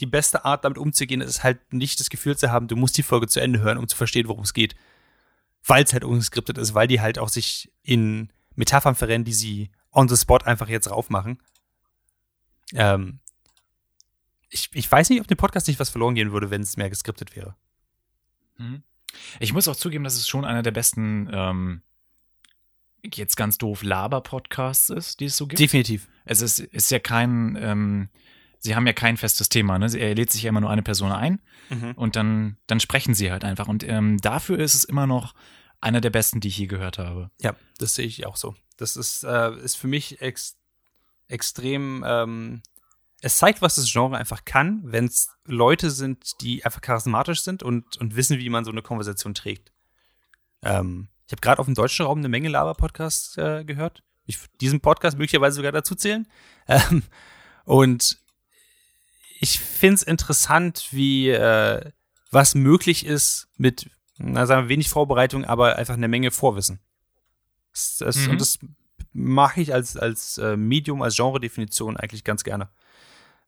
die 0.00 0.06
beste 0.06 0.44
Art, 0.44 0.64
damit 0.64 0.78
umzugehen, 0.78 1.20
ist 1.20 1.44
halt 1.44 1.72
nicht 1.72 2.00
das 2.00 2.10
Gefühl 2.10 2.36
zu 2.36 2.50
haben, 2.50 2.68
du 2.68 2.76
musst 2.76 2.98
die 2.98 3.02
Folge 3.02 3.28
zu 3.28 3.40
Ende 3.40 3.60
hören, 3.60 3.78
um 3.78 3.88
zu 3.88 3.96
verstehen, 3.96 4.28
worum 4.28 4.42
es 4.42 4.54
geht. 4.54 4.74
Weil 5.64 5.84
es 5.84 5.92
halt 5.92 6.04
ungeskriptet 6.04 6.58
ist, 6.58 6.74
weil 6.74 6.88
die 6.88 7.00
halt 7.00 7.18
auch 7.18 7.28
sich 7.28 7.72
in 7.82 8.32
Metaphern 8.54 8.94
verrennen, 8.94 9.24
die 9.24 9.32
sie 9.32 9.70
on 9.92 10.08
the 10.08 10.16
spot 10.16 10.38
einfach 10.38 10.68
jetzt 10.68 10.90
raufmachen. 10.90 11.40
Ähm, 12.72 13.20
ich, 14.50 14.70
ich 14.72 14.90
weiß 14.90 15.10
nicht, 15.10 15.20
ob 15.20 15.26
dem 15.26 15.36
Podcast 15.36 15.68
nicht 15.68 15.80
was 15.80 15.90
verloren 15.90 16.14
gehen 16.14 16.32
würde, 16.32 16.50
wenn 16.50 16.62
es 16.62 16.76
mehr 16.76 16.90
geskriptet 16.90 17.34
wäre. 17.36 17.56
Mhm. 18.58 18.82
Ich 19.40 19.52
muss 19.52 19.68
auch 19.68 19.76
zugeben, 19.76 20.04
dass 20.04 20.14
es 20.14 20.28
schon 20.28 20.44
einer 20.44 20.62
der 20.62 20.70
besten, 20.72 21.28
ähm, 21.32 21.82
jetzt 23.02 23.36
ganz 23.36 23.58
doof, 23.58 23.82
Laber-Podcasts 23.82 24.90
ist, 24.90 25.20
die 25.20 25.26
es 25.26 25.36
so 25.36 25.46
gibt. 25.46 25.60
Definitiv. 25.60 26.08
Es 26.24 26.40
ist, 26.40 26.58
ist 26.58 26.90
ja 26.90 26.98
kein, 26.98 27.56
ähm, 27.60 28.08
sie 28.64 28.74
haben 28.74 28.86
ja 28.86 28.94
kein 28.94 29.16
festes 29.18 29.48
Thema, 29.50 29.78
ne? 29.78 29.86
Er 29.94 30.14
lädt 30.14 30.30
sich 30.32 30.42
ja 30.42 30.48
immer 30.48 30.60
nur 30.62 30.70
eine 30.70 30.82
Person 30.82 31.12
ein 31.12 31.40
Mhm. 31.70 31.92
und 31.92 32.16
dann, 32.16 32.56
dann 32.66 32.80
sprechen 32.80 33.14
sie 33.14 33.30
halt 33.30 33.44
einfach. 33.44 33.68
Und 33.68 33.84
ähm, 33.88 34.18
dafür 34.20 34.58
ist 34.58 34.74
es 34.74 34.84
immer 34.84 35.06
noch 35.06 35.34
einer 35.80 36.00
der 36.00 36.10
besten, 36.10 36.40
die 36.40 36.48
ich 36.48 36.58
je 36.58 36.66
gehört 36.66 36.98
habe. 36.98 37.30
Ja, 37.40 37.54
das 37.78 37.94
sehe 37.94 38.06
ich 38.06 38.26
auch 38.26 38.36
so. 38.36 38.54
Das 38.78 38.96
ist, 38.96 39.22
äh, 39.24 39.54
ist 39.62 39.76
für 39.76 39.86
mich 39.86 40.20
ex 40.20 40.56
extrem. 41.28 42.04
Ähm, 42.06 42.62
es 43.20 43.38
zeigt, 43.38 43.62
was 43.62 43.76
das 43.76 43.90
Genre 43.90 44.16
einfach 44.18 44.44
kann, 44.44 44.80
wenn 44.84 45.06
es 45.06 45.28
Leute 45.46 45.90
sind, 45.90 46.32
die 46.42 46.64
einfach 46.64 46.80
charismatisch 46.82 47.42
sind 47.42 47.62
und, 47.62 47.96
und 47.98 48.16
wissen, 48.16 48.38
wie 48.38 48.50
man 48.50 48.64
so 48.64 48.70
eine 48.70 48.82
Konversation 48.82 49.34
trägt. 49.34 49.72
Ähm, 50.62 51.08
ich 51.26 51.32
habe 51.32 51.40
gerade 51.40 51.58
auf 51.60 51.66
dem 51.66 51.74
deutschen 51.74 52.04
Raum 52.04 52.18
eine 52.18 52.28
Menge 52.28 52.48
Laber-Podcasts 52.50 53.36
äh, 53.38 53.64
gehört. 53.64 54.02
Ich 54.26 54.38
diesen 54.60 54.80
Podcast 54.80 55.16
möglicherweise 55.16 55.56
sogar 55.56 55.72
dazu 55.72 55.94
zählen. 55.94 56.26
Ähm, 56.68 57.02
und 57.64 58.18
ich 59.44 59.60
finde 59.60 59.94
es 59.96 60.02
interessant, 60.02 60.88
wie 60.90 61.28
äh, 61.28 61.92
was 62.30 62.54
möglich 62.54 63.06
ist 63.06 63.46
mit, 63.56 63.90
na, 64.18 64.46
sagen 64.46 64.62
wir, 64.64 64.68
wenig 64.70 64.88
Vorbereitung, 64.88 65.44
aber 65.44 65.76
einfach 65.76 65.94
eine 65.94 66.08
Menge 66.08 66.30
Vorwissen. 66.30 66.80
Das, 67.72 67.98
das, 67.98 68.16
Mhm. 68.16 68.30
Und 68.30 68.40
das 68.40 68.58
mache 69.12 69.60
ich 69.60 69.72
als, 69.72 69.96
als 69.96 70.38
äh, 70.38 70.56
Medium, 70.56 71.02
als 71.02 71.14
Genre-Definition 71.16 71.96
eigentlich 71.96 72.24
ganz 72.24 72.42
gerne. 72.42 72.68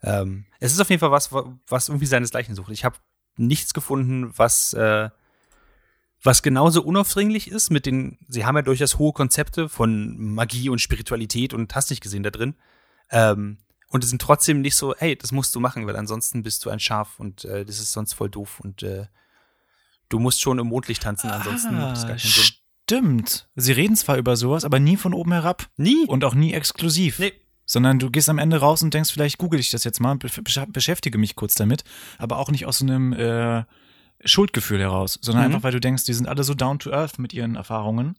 Ähm, 0.02 0.44
es 0.60 0.72
ist 0.72 0.80
auf 0.80 0.90
jeden 0.90 1.00
Fall 1.00 1.10
was, 1.10 1.32
wa- 1.32 1.58
was 1.66 1.88
irgendwie 1.88 2.06
seinesgleichen 2.06 2.54
sucht. 2.54 2.70
Ich 2.70 2.84
habe 2.84 2.96
nichts 3.36 3.74
gefunden, 3.74 4.32
was, 4.38 4.72
äh, 4.74 5.08
was 6.22 6.42
genauso 6.42 6.82
unaufdringlich 6.82 7.50
ist 7.50 7.70
mit 7.70 7.86
den, 7.86 8.18
sie 8.28 8.44
haben 8.44 8.56
ja 8.56 8.62
durchaus 8.62 8.98
hohe 8.98 9.12
Konzepte 9.12 9.68
von 9.68 10.16
Magie 10.34 10.68
und 10.68 10.80
Spiritualität 10.80 11.54
und 11.54 11.74
hast 11.74 11.90
nicht 11.90 12.02
gesehen 12.02 12.22
da 12.22 12.30
drin. 12.30 12.54
Ähm, 13.10 13.58
und 13.88 14.02
es 14.04 14.10
sind 14.10 14.20
trotzdem 14.22 14.60
nicht 14.60 14.74
so, 14.76 14.94
hey, 14.98 15.16
das 15.16 15.32
musst 15.32 15.54
du 15.54 15.60
machen, 15.60 15.86
weil 15.86 15.96
ansonsten 15.96 16.42
bist 16.42 16.64
du 16.64 16.70
ein 16.70 16.80
Schaf 16.80 17.18
und 17.20 17.44
äh, 17.44 17.64
das 17.64 17.78
ist 17.78 17.92
sonst 17.92 18.12
voll 18.14 18.28
doof 18.30 18.60
und 18.60 18.82
äh, 18.82 19.06
du 20.08 20.18
musst 20.18 20.40
schon 20.40 20.58
im 20.58 20.66
Mondlicht 20.68 21.02
tanzen, 21.02 21.30
ansonsten 21.30 21.76
macht 21.78 21.92
das 21.92 22.00
gar 22.02 22.16
keinen 22.16 22.18
Sinn. 22.18 22.44
Ah, 22.46 22.56
stimmt. 22.84 23.48
Sie 23.56 23.72
reden 23.72 23.96
zwar 23.96 24.16
über 24.16 24.36
sowas, 24.36 24.64
aber 24.64 24.78
nie 24.80 24.96
von 24.96 25.14
oben 25.14 25.32
herab 25.32 25.68
Nie. 25.76 26.04
und 26.06 26.24
auch 26.24 26.34
nie 26.34 26.52
exklusiv. 26.52 27.18
Nee. 27.18 27.32
Sondern 27.68 27.98
du 27.98 28.10
gehst 28.10 28.28
am 28.28 28.38
Ende 28.38 28.58
raus 28.58 28.82
und 28.84 28.94
denkst, 28.94 29.10
vielleicht 29.10 29.38
google 29.38 29.58
ich 29.58 29.70
das 29.70 29.82
jetzt 29.82 29.98
mal, 30.00 30.14
be- 30.16 30.28
besch- 30.28 30.70
beschäftige 30.70 31.18
mich 31.18 31.34
kurz 31.34 31.54
damit, 31.56 31.82
aber 32.16 32.38
auch 32.38 32.48
nicht 32.50 32.64
aus 32.64 32.78
so 32.78 32.84
einem 32.86 33.12
äh, 33.12 33.64
Schuldgefühl 34.24 34.78
heraus, 34.80 35.18
sondern 35.20 35.42
Mhm. 35.48 35.54
einfach, 35.54 35.64
weil 35.64 35.72
du 35.72 35.80
denkst, 35.80 36.04
die 36.04 36.14
sind 36.14 36.28
alle 36.28 36.44
so 36.44 36.54
down 36.54 36.78
to 36.78 36.92
earth 36.92 37.18
mit 37.18 37.32
ihren 37.34 37.56
Erfahrungen. 37.56 38.16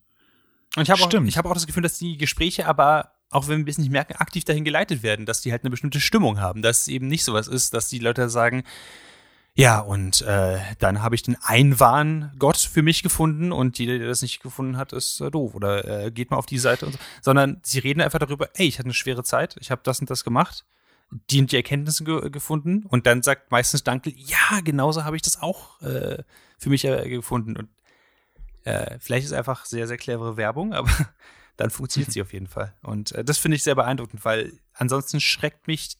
Und 0.76 0.84
ich 0.84 0.89
habe 0.89 1.01
auch, 1.01 1.07
Stimmt. 1.07 1.30
ich 1.30 1.38
hab 1.38 1.45
auch 1.45 1.53
das 1.53 1.65
Gefühl, 1.65 1.84
dass 1.84 1.97
die 1.97 2.18
Gespräche 2.18 2.68
aber 2.68 3.13
auch 3.30 3.48
wenn 3.48 3.66
wir 3.66 3.72
es 3.72 3.78
nicht 3.78 3.92
merken, 3.92 4.14
aktiv 4.14 4.46
dahin 4.46 4.64
geleitet 4.64 5.04
werden, 5.04 5.26
dass 5.26 5.42
die 5.42 5.52
halt 5.52 5.64
eine 5.64 5.70
bestimmte 5.70 6.00
Stimmung 6.00 6.40
haben, 6.40 6.62
dass 6.62 6.82
es 6.82 6.88
eben 6.88 7.08
nicht 7.08 7.24
sowas 7.24 7.48
ist, 7.48 7.74
dass 7.74 7.90
die 7.90 8.00
Leute 8.00 8.30
sagen, 8.30 8.64
ja, 9.54 9.80
und 9.80 10.22
äh, 10.22 10.60
dann 10.78 11.02
habe 11.02 11.16
ich 11.16 11.24
den 11.24 11.36
Einwahn-Gott 11.42 12.58
für 12.58 12.84
mich 12.84 13.02
gefunden 13.02 13.52
und 13.52 13.80
jeder, 13.80 13.98
der 13.98 14.08
das 14.08 14.22
nicht 14.22 14.40
gefunden 14.44 14.78
hat, 14.78 14.94
ist 14.94 15.20
äh, 15.20 15.32
doof 15.32 15.56
oder 15.56 16.06
äh, 16.06 16.12
geht 16.12 16.30
mal 16.30 16.38
auf 16.38 16.46
die 16.46 16.60
Seite 16.60 16.86
und 16.86 16.92
so. 16.92 17.00
Sondern 17.24 17.60
sie 17.64 17.80
reden 17.80 18.02
einfach 18.02 18.20
darüber, 18.20 18.50
ey, 18.54 18.68
ich 18.68 18.78
hatte 18.78 18.86
eine 18.86 18.94
schwere 18.94 19.24
Zeit, 19.24 19.56
ich 19.60 19.72
habe 19.72 19.82
das 19.84 20.00
und 20.00 20.12
das 20.12 20.24
gemacht, 20.24 20.64
die 21.32 21.40
und 21.40 21.52
die 21.52 21.56
Erkenntnisse 21.56 22.04
ge 22.04 22.30
gefunden 22.30 22.86
und 22.86 23.08
dann 23.08 23.24
sagt 23.24 23.50
meistens 23.50 23.84
Dankel, 23.84 24.14
ja, 24.16 24.60
genauso 24.64 25.06
habe 25.06 25.16
ich 25.16 25.24
das 25.24 25.42
auch 25.42 25.82
äh, 25.82 26.22
für 26.60 26.70
mich 26.70 26.86
äh, 26.86 27.10
gefunden. 27.10 27.58
Und 27.58 27.70
äh, 28.64 29.00
vielleicht 29.00 29.26
ist 29.26 29.34
einfach 29.34 29.66
sehr, 29.66 29.88
sehr 29.88 29.98
clevere 29.98 30.38
Werbung, 30.38 30.74
aber 30.74 30.92
dann 31.58 31.70
funktioniert 31.70 32.12
sie 32.12 32.22
auf 32.22 32.34
jeden 32.34 32.47
Fall. 32.47 32.74
Und 32.82 33.12
äh, 33.12 33.24
das 33.24 33.38
finde 33.38 33.55
ich 33.55 33.64
sehr 33.64 33.76
beeindruckend, 33.76 34.24
weil 34.24 34.53
ansonsten 34.74 35.20
schreckt 35.20 35.68
mich 35.68 35.97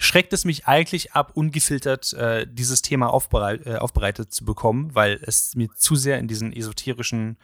schreckt 0.00 0.32
es 0.32 0.44
mich 0.46 0.66
eigentlich 0.66 1.12
ab, 1.12 1.32
ungefiltert 1.34 2.12
äh, 2.14 2.46
dieses 2.50 2.80
Thema 2.80 3.12
aufbereit, 3.12 3.66
äh, 3.66 3.76
aufbereitet 3.76 4.32
zu 4.32 4.44
bekommen, 4.44 4.94
weil 4.94 5.20
es 5.22 5.54
mir 5.54 5.68
zu 5.76 5.94
sehr 5.94 6.18
in 6.18 6.26
diesen 6.26 6.52
esoterischen 6.54 7.36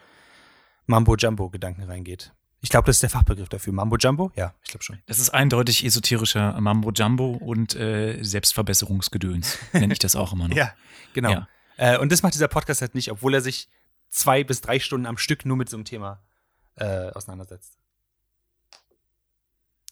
Mambo-Jumbo-Gedanken 0.87 1.83
reingeht. 1.83 2.33
Ich 2.59 2.69
glaube, 2.69 2.87
das 2.87 2.95
ist 2.95 3.03
der 3.03 3.11
Fachbegriff 3.11 3.49
dafür. 3.49 3.73
Mambo-Jumbo? 3.73 4.31
Ja, 4.35 4.55
ich 4.63 4.71
glaube 4.71 4.83
schon. 4.83 4.97
Das 5.05 5.19
ist 5.19 5.29
eindeutig 5.29 5.85
esoterischer 5.85 6.59
Mambo-Jumbo 6.59 7.33
und 7.33 7.75
äh, 7.75 8.23
Selbstverbesserungsgedöns. 8.23 9.59
Nenne 9.73 9.93
ich 9.93 9.99
das 9.99 10.15
auch 10.15 10.33
immer 10.33 10.47
noch. 10.49 10.57
ja, 10.57 10.73
genau. 11.13 11.29
Ja. 11.29 11.47
Äh, 11.77 11.99
und 11.99 12.11
das 12.11 12.23
macht 12.23 12.33
dieser 12.33 12.47
Podcast 12.47 12.81
halt 12.81 12.95
nicht, 12.95 13.11
obwohl 13.11 13.35
er 13.35 13.41
sich 13.41 13.69
zwei 14.09 14.43
bis 14.43 14.61
drei 14.61 14.79
Stunden 14.79 15.05
am 15.05 15.19
Stück 15.19 15.45
nur 15.45 15.57
mit 15.57 15.69
so 15.69 15.77
einem 15.77 15.85
Thema 15.85 16.23
äh, 16.77 17.09
auseinandersetzt. 17.11 17.77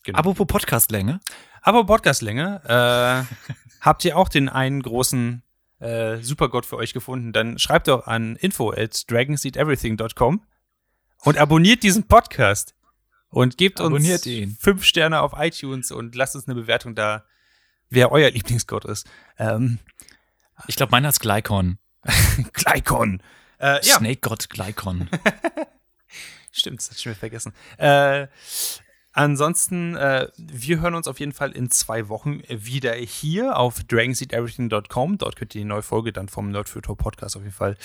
Genau. 0.03 0.19
Apropos 0.19 0.47
Podcastlänge. 0.47 1.19
Aber 1.61 1.85
Podcastlänge, 1.85 2.61
äh, 2.65 3.53
habt 3.81 4.05
ihr 4.05 4.17
auch 4.17 4.29
den 4.29 4.49
einen 4.49 4.81
großen 4.81 5.41
äh, 5.79 6.17
Supergott 6.17 6.65
für 6.65 6.77
euch 6.77 6.93
gefunden, 6.93 7.33
dann 7.33 7.57
schreibt 7.59 7.87
doch 7.87 8.07
an 8.07 8.35
info 8.35 8.71
at 8.71 9.09
dragonseedeverything.com 9.09 10.43
und 11.23 11.37
abonniert 11.37 11.83
diesen 11.83 12.07
Podcast 12.07 12.75
und 13.29 13.57
gebt 13.57 13.81
abonniert 13.81 14.19
uns 14.19 14.25
ihn. 14.27 14.55
fünf 14.59 14.83
Sterne 14.83 15.21
auf 15.21 15.33
iTunes 15.35 15.91
und 15.91 16.15
lasst 16.15 16.35
uns 16.35 16.47
eine 16.47 16.55
Bewertung 16.55 16.95
da, 16.95 17.25
wer 17.89 18.11
euer 18.11 18.29
Lieblingsgott 18.29 18.85
ist. 18.85 19.07
Ähm, 19.37 19.79
ich 20.67 20.75
glaube, 20.75 20.91
meiner 20.91 21.09
ist 21.09 21.19
Glykon. 21.19 21.79
Glykon. 22.53 23.21
Äh, 23.57 23.85
ja. 23.85 23.97
Snake-Gott 23.97 24.49
Glykon. 24.49 25.09
Stimmt, 26.55 26.79
das 26.79 26.89
hatte 26.89 26.99
ich 26.99 27.05
mir 27.05 27.15
vergessen. 27.15 27.53
Äh, 27.77 28.27
Ansonsten, 29.17 29.95
äh, 29.95 30.27
wir 30.35 30.81
hören 30.81 30.93
uns 30.93 31.07
auf 31.07 31.21
jeden 31.21 31.31
Fall 31.31 31.53
in 31.53 31.71
zwei 31.71 32.09
Wochen 32.09 32.41
wieder 32.49 32.93
hier 32.95 33.57
auf 33.57 33.81
dragonseedeverything.com. 33.85 35.17
Dort 35.17 35.37
könnt 35.37 35.55
ihr 35.55 35.61
die 35.61 35.65
neue 35.65 35.83
Folge 35.83 36.11
dann 36.11 36.27
vom 36.27 36.51
Nerd 36.51 36.67
Future 36.67 36.97
Podcast 36.97 37.37
auf 37.37 37.43
jeden 37.43 37.55
Fall 37.55 37.77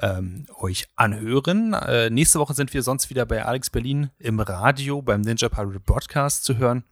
ähm, 0.00 0.48
euch 0.58 0.88
anhören. 0.96 1.74
Äh, 1.74 2.10
nächste 2.10 2.40
Woche 2.40 2.54
sind 2.54 2.74
wir 2.74 2.82
sonst 2.82 3.08
wieder 3.08 3.24
bei 3.24 3.44
Alex 3.44 3.70
Berlin 3.70 4.10
im 4.18 4.40
Radio 4.40 5.00
beim 5.00 5.20
Ninja 5.20 5.48
Pirate 5.48 5.78
Broadcast 5.78 6.42
zu 6.42 6.58
hören. 6.58 6.82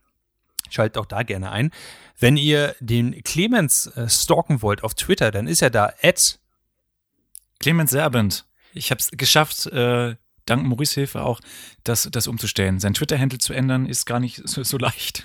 Schaltet 0.71 0.99
auch 0.99 1.07
da 1.07 1.25
gerne 1.25 1.51
ein. 1.51 1.73
Wenn 2.21 2.37
ihr 2.37 2.77
den 2.79 3.21
Clemens 3.25 3.89
äh, 3.97 4.09
stalken 4.09 4.63
wollt 4.63 4.85
auf 4.85 4.95
Twitter, 4.95 5.33
dann 5.33 5.49
ist 5.49 5.61
er 5.61 5.71
da 5.71 5.93
at 6.05 6.39
Clemens 7.59 7.91
Serbent. 7.91 8.47
Ich 8.75 8.93
habe 8.93 9.01
es 9.01 9.11
geschafft, 9.11 9.67
äh, 9.67 10.15
dank 10.53 10.67
Maurice 10.67 10.95
Hilfe 10.95 11.23
auch, 11.23 11.41
das, 11.85 12.09
das 12.11 12.27
umzustellen. 12.27 12.81
Sein 12.81 12.95
Twitter-Handle 12.95 13.39
zu 13.39 13.53
ändern, 13.53 13.87
ist 13.87 14.07
gar 14.07 14.21
nicht 14.21 14.43
so, 14.45 14.63
so 14.63 14.79
leicht. 14.79 15.25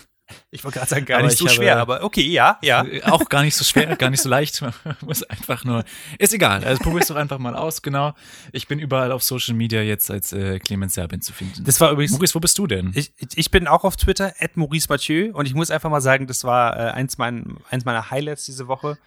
Ich 0.51 0.63
wollte 0.63 0.79
gerade 0.79 0.89
sagen, 0.89 1.05
gar 1.05 1.19
aber 1.19 1.27
nicht 1.27 1.37
so 1.37 1.47
schwer, 1.47 1.77
aber 1.77 2.03
okay, 2.03 2.21
ja, 2.21 2.57
ja. 2.61 2.85
Auch 3.03 3.29
gar 3.29 3.43
nicht 3.43 3.55
so 3.55 3.63
schwer, 3.63 3.95
gar 3.95 4.09
nicht 4.09 4.21
so 4.21 4.27
leicht. 4.27 4.61
Man 4.61 4.73
muss 5.01 5.23
einfach 5.23 5.63
nur. 5.63 5.85
Ist 6.19 6.33
egal. 6.33 6.65
Also 6.65 6.83
probier's 6.83 7.07
doch 7.07 7.15
einfach 7.15 7.37
mal 7.37 7.55
aus, 7.55 7.81
genau. 7.81 8.13
Ich 8.51 8.67
bin 8.67 8.79
überall 8.79 9.11
auf 9.11 9.23
Social 9.23 9.55
Media 9.55 9.81
jetzt 9.81 10.11
als 10.11 10.33
äh, 10.33 10.59
Clemens 10.59 10.95
Serbin 10.95 11.21
zu 11.21 11.31
finden. 11.31 11.63
Das 11.63 11.79
war 11.79 11.91
übrigens. 11.91 12.11
Maurice, 12.11 12.35
wo 12.35 12.39
bist 12.39 12.57
du 12.57 12.67
denn? 12.67 12.91
Ich, 12.93 13.11
ich 13.35 13.51
bin 13.51 13.67
auch 13.67 13.83
auf 13.83 13.95
Twitter, 13.95 14.33
at 14.39 14.57
Maurice 14.57 14.87
Mathieu, 14.89 15.31
und 15.33 15.45
ich 15.45 15.53
muss 15.53 15.71
einfach 15.71 15.89
mal 15.89 16.01
sagen, 16.01 16.27
das 16.27 16.43
war 16.43 16.75
äh, 16.77 16.91
eins, 16.91 17.17
mein, 17.17 17.57
eins 17.69 17.85
meiner 17.85 18.11
Highlights 18.11 18.45
diese 18.45 18.67
Woche 18.67 18.97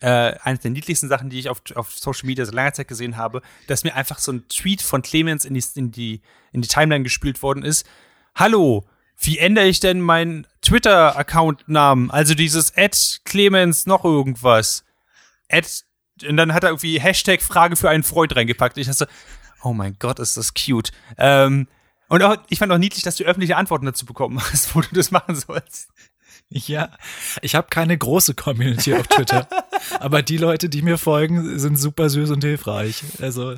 äh, 0.00 0.34
eines 0.42 0.60
der 0.60 0.70
niedlichsten 0.70 1.08
Sachen, 1.08 1.30
die 1.30 1.38
ich 1.38 1.48
auf, 1.48 1.62
auf 1.74 1.96
Social 1.96 2.26
Media 2.26 2.44
seit 2.44 2.54
langer 2.54 2.72
Zeit 2.72 2.88
gesehen 2.88 3.16
habe, 3.16 3.42
dass 3.66 3.84
mir 3.84 3.94
einfach 3.94 4.18
so 4.18 4.32
ein 4.32 4.48
Tweet 4.48 4.82
von 4.82 5.02
Clemens 5.02 5.44
in 5.44 5.54
die, 5.54 5.64
in 5.74 5.90
die, 5.90 6.20
in 6.52 6.62
die 6.62 6.68
Timeline 6.68 7.04
gespielt 7.04 7.42
worden 7.42 7.62
ist. 7.62 7.86
Hallo, 8.34 8.84
wie 9.18 9.38
ändere 9.38 9.66
ich 9.66 9.80
denn 9.80 10.00
meinen 10.00 10.46
Twitter-Account-Namen? 10.62 12.10
Also 12.10 12.34
dieses 12.34 12.76
Ad 12.76 12.96
Clemens 13.24 13.86
noch 13.86 14.04
irgendwas. 14.04 14.84
Ad, 15.50 15.66
und 16.28 16.36
dann 16.36 16.52
hat 16.52 16.64
er 16.64 16.70
irgendwie 16.70 17.00
Hashtag 17.00 17.42
Frage 17.42 17.76
für 17.76 17.88
einen 17.88 18.02
Freund 18.02 18.36
reingepackt. 18.36 18.76
Ich 18.76 18.86
dachte, 18.86 19.08
oh 19.62 19.72
mein 19.72 19.96
Gott, 19.98 20.18
ist 20.18 20.36
das 20.36 20.52
cute. 20.54 20.92
Ähm, 21.16 21.66
und 22.08 22.22
auch, 22.22 22.36
ich 22.48 22.58
fand 22.58 22.70
auch 22.72 22.78
niedlich, 22.78 23.02
dass 23.02 23.16
du 23.16 23.24
öffentliche 23.24 23.56
Antworten 23.56 23.86
dazu 23.86 24.06
bekommen 24.06 24.40
hast, 24.40 24.74
wo 24.74 24.80
du 24.80 24.88
das 24.92 25.10
machen 25.10 25.34
sollst. 25.34 25.88
Ja, 26.48 26.90
ich 27.42 27.56
habe 27.56 27.66
keine 27.70 27.98
große 27.98 28.34
Community 28.34 28.94
auf 28.94 29.08
Twitter, 29.08 29.48
aber 30.00 30.22
die 30.22 30.36
Leute, 30.36 30.68
die 30.68 30.82
mir 30.82 30.96
folgen, 30.96 31.58
sind 31.58 31.76
super 31.76 32.08
süß 32.08 32.30
und 32.30 32.44
hilfreich. 32.44 33.02
Also, 33.20 33.56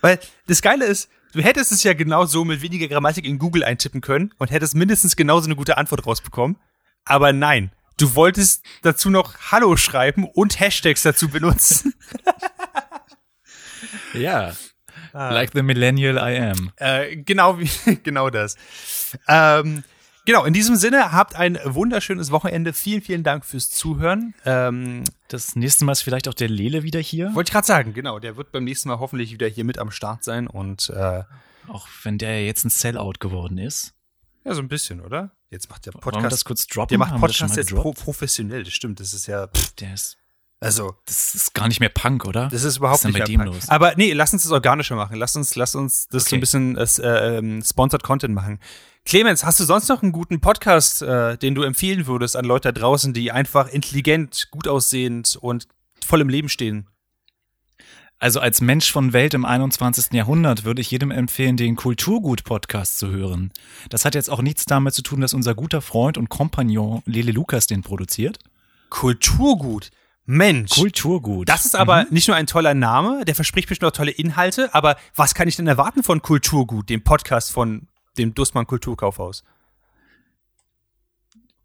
weil 0.00 0.18
das 0.46 0.62
Geile 0.62 0.86
ist, 0.86 1.10
du 1.32 1.42
hättest 1.42 1.70
es 1.70 1.82
ja 1.82 1.92
genau 1.92 2.24
so 2.24 2.44
mit 2.44 2.62
weniger 2.62 2.88
Grammatik 2.88 3.26
in 3.26 3.38
Google 3.38 3.62
eintippen 3.62 4.00
können 4.00 4.32
und 4.38 4.50
hättest 4.50 4.74
mindestens 4.74 5.16
genauso 5.16 5.46
eine 5.46 5.56
gute 5.56 5.76
Antwort 5.76 6.06
rausbekommen. 6.06 6.56
Aber 7.04 7.34
nein, 7.34 7.72
du 7.98 8.14
wolltest 8.14 8.64
dazu 8.82 9.10
noch 9.10 9.34
Hallo 9.52 9.76
schreiben 9.76 10.24
und 10.24 10.58
Hashtags 10.58 11.02
dazu 11.02 11.28
benutzen. 11.28 11.94
ja. 14.14 14.54
Ah. 15.12 15.30
Like 15.30 15.50
the 15.54 15.62
millennial 15.62 16.16
I 16.16 16.38
am. 16.38 16.72
Äh, 16.76 17.16
genau 17.16 17.58
wie, 17.58 17.68
genau 18.02 18.30
das. 18.30 18.56
Ähm, 19.28 19.82
Genau, 20.26 20.44
in 20.44 20.52
diesem 20.52 20.76
Sinne, 20.76 21.12
habt 21.12 21.34
ein 21.34 21.58
wunderschönes 21.64 22.30
Wochenende. 22.30 22.72
Vielen, 22.72 23.02
vielen 23.02 23.22
Dank 23.22 23.44
fürs 23.44 23.70
Zuhören. 23.70 24.34
Ähm, 24.44 25.04
das 25.28 25.56
nächste 25.56 25.84
Mal 25.84 25.92
ist 25.92 26.02
vielleicht 26.02 26.28
auch 26.28 26.34
der 26.34 26.48
Lele 26.48 26.82
wieder 26.82 27.00
hier. 27.00 27.34
Wollte 27.34 27.48
ich 27.48 27.52
gerade 27.52 27.66
sagen, 27.66 27.94
genau. 27.94 28.18
Der 28.18 28.36
wird 28.36 28.52
beim 28.52 28.64
nächsten 28.64 28.88
Mal 28.88 28.98
hoffentlich 28.98 29.32
wieder 29.32 29.48
hier 29.48 29.64
mit 29.64 29.78
am 29.78 29.90
Start 29.90 30.24
sein 30.24 30.46
und 30.46 30.90
äh, 30.90 31.22
auch 31.68 31.88
wenn 32.02 32.18
der 32.18 32.44
jetzt 32.44 32.64
ein 32.64 32.70
Sellout 32.70 33.14
geworden 33.20 33.58
ist. 33.58 33.94
Ja, 34.44 34.54
so 34.54 34.60
ein 34.60 34.68
bisschen, 34.68 35.00
oder? 35.00 35.32
Jetzt 35.50 35.68
macht 35.68 35.86
der 35.86 35.92
Podcast. 35.92 36.14
Wollen 36.14 36.24
wir 36.24 36.30
das 36.30 36.44
kurz 36.44 36.66
droppen? 36.66 36.88
Der 36.90 36.98
macht 36.98 37.18
Podcast 37.20 37.56
jetzt 37.56 37.74
pro 37.74 37.92
professionell, 37.92 38.64
das 38.64 38.72
stimmt. 38.72 39.00
Das 39.00 39.12
ist 39.12 39.26
ja. 39.26 39.48
Pff, 39.48 39.72
der 39.76 39.94
ist 39.94 40.16
also, 40.62 40.94
das 41.06 41.34
ist 41.34 41.54
gar 41.54 41.68
nicht 41.68 41.80
mehr 41.80 41.88
Punk, 41.88 42.26
oder? 42.26 42.48
Das 42.48 42.64
ist 42.64 42.76
überhaupt 42.76 43.02
Was 43.02 43.04
nicht 43.04 43.16
mehr 43.28 43.38
Punk. 43.38 43.54
Los? 43.54 43.70
Aber 43.70 43.94
nee, 43.96 44.12
lass 44.12 44.34
uns 44.34 44.42
das 44.42 44.52
organischer 44.52 44.94
machen. 44.94 45.16
Lass 45.16 45.34
uns, 45.34 45.56
lass 45.56 45.74
uns 45.74 46.06
das 46.08 46.24
okay. 46.24 46.30
so 46.30 46.36
ein 46.36 46.40
bisschen 46.40 46.76
äh, 46.76 47.38
ähm, 47.38 47.62
sponsored 47.62 48.02
Content 48.02 48.34
machen. 48.34 48.60
Clemens, 49.04 49.44
hast 49.44 49.58
du 49.58 49.64
sonst 49.64 49.88
noch 49.88 50.02
einen 50.02 50.12
guten 50.12 50.40
Podcast, 50.40 51.02
äh, 51.02 51.36
den 51.36 51.54
du 51.54 51.62
empfehlen 51.62 52.06
würdest 52.06 52.36
an 52.36 52.44
Leute 52.44 52.72
da 52.72 52.80
draußen, 52.80 53.12
die 53.12 53.32
einfach 53.32 53.68
intelligent, 53.68 54.48
gut 54.50 54.68
aussehend 54.68 55.36
und 55.40 55.66
voll 56.04 56.20
im 56.20 56.28
Leben 56.28 56.48
stehen? 56.48 56.86
Also 58.18 58.38
als 58.38 58.60
Mensch 58.60 58.92
von 58.92 59.14
Welt 59.14 59.32
im 59.32 59.46
21. 59.46 60.12
Jahrhundert 60.12 60.64
würde 60.64 60.82
ich 60.82 60.90
jedem 60.90 61.10
empfehlen, 61.10 61.56
den 61.56 61.74
Kulturgut-Podcast 61.74 62.98
zu 62.98 63.08
hören. 63.08 63.50
Das 63.88 64.04
hat 64.04 64.14
jetzt 64.14 64.28
auch 64.28 64.42
nichts 64.42 64.66
damit 64.66 64.92
zu 64.92 65.02
tun, 65.02 65.22
dass 65.22 65.32
unser 65.32 65.54
guter 65.54 65.80
Freund 65.80 66.18
und 66.18 66.28
Kompagnon 66.28 67.02
Lele 67.06 67.32
Lukas 67.32 67.66
den 67.66 67.82
produziert. 67.82 68.38
Kulturgut? 68.90 69.90
Mensch. 70.26 70.72
Kulturgut. 70.72 71.48
Das 71.48 71.64
ist 71.64 71.74
aber 71.74 72.02
mhm. 72.02 72.08
nicht 72.10 72.28
nur 72.28 72.36
ein 72.36 72.46
toller 72.46 72.74
Name, 72.74 73.24
der 73.24 73.34
verspricht 73.34 73.68
bestimmt 73.68 73.90
auch 73.90 73.96
tolle 73.96 74.10
Inhalte, 74.10 74.74
aber 74.74 74.96
was 75.14 75.34
kann 75.34 75.48
ich 75.48 75.56
denn 75.56 75.66
erwarten 75.66 76.02
von 76.02 76.20
Kulturgut, 76.20 76.90
dem 76.90 77.02
Podcast 77.02 77.50
von 77.50 77.88
dem 78.20 78.34
Dussmann 78.34 78.66
Kulturkaufhaus? 78.66 79.44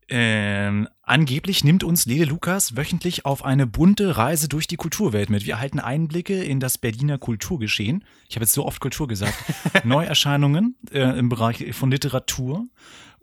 Ähm, 0.07 0.87
angeblich 1.01 1.63
nimmt 1.63 1.83
uns 1.83 2.05
Lede 2.05 2.25
Lukas 2.25 2.77
wöchentlich 2.77 3.25
auf 3.25 3.43
eine 3.43 3.65
bunte 3.65 4.17
Reise 4.17 4.47
durch 4.47 4.67
die 4.67 4.75
Kulturwelt 4.75 5.31
mit. 5.31 5.45
Wir 5.45 5.55
erhalten 5.55 5.79
Einblicke 5.79 6.43
in 6.43 6.59
das 6.59 6.77
Berliner 6.77 7.17
Kulturgeschehen. 7.17 8.03
Ich 8.29 8.35
habe 8.35 8.43
jetzt 8.43 8.53
so 8.53 8.65
oft 8.65 8.79
Kultur 8.79 9.07
gesagt. 9.07 9.33
Neuerscheinungen 9.83 10.75
äh, 10.91 11.17
im 11.17 11.29
Bereich 11.29 11.73
von 11.73 11.89
Literatur. 11.89 12.67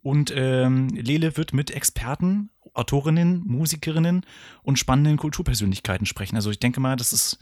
Und 0.02 0.32
ähm, 0.34 0.88
Lele 0.88 1.36
wird 1.36 1.52
mit 1.52 1.70
Experten 1.70 2.50
Autorinnen, 2.74 3.42
Musikerinnen 3.46 4.26
und 4.62 4.78
spannenden 4.78 5.18
Kulturpersönlichkeiten 5.18 6.06
sprechen. 6.06 6.36
Also 6.36 6.50
ich 6.50 6.58
denke 6.58 6.80
mal, 6.80 6.96
das 6.96 7.12
ist 7.12 7.38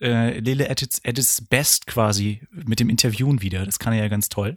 äh, 0.00 0.38
Lele 0.38 0.70
at 0.70 0.82
its, 0.82 1.04
at 1.04 1.18
its 1.18 1.40
best 1.40 1.86
quasi 1.86 2.42
mit 2.52 2.78
dem 2.78 2.90
Interviewen 2.90 3.42
wieder. 3.42 3.64
Das 3.64 3.80
kann 3.80 3.92
er 3.92 4.00
ja 4.00 4.08
ganz 4.08 4.28
toll. 4.28 4.54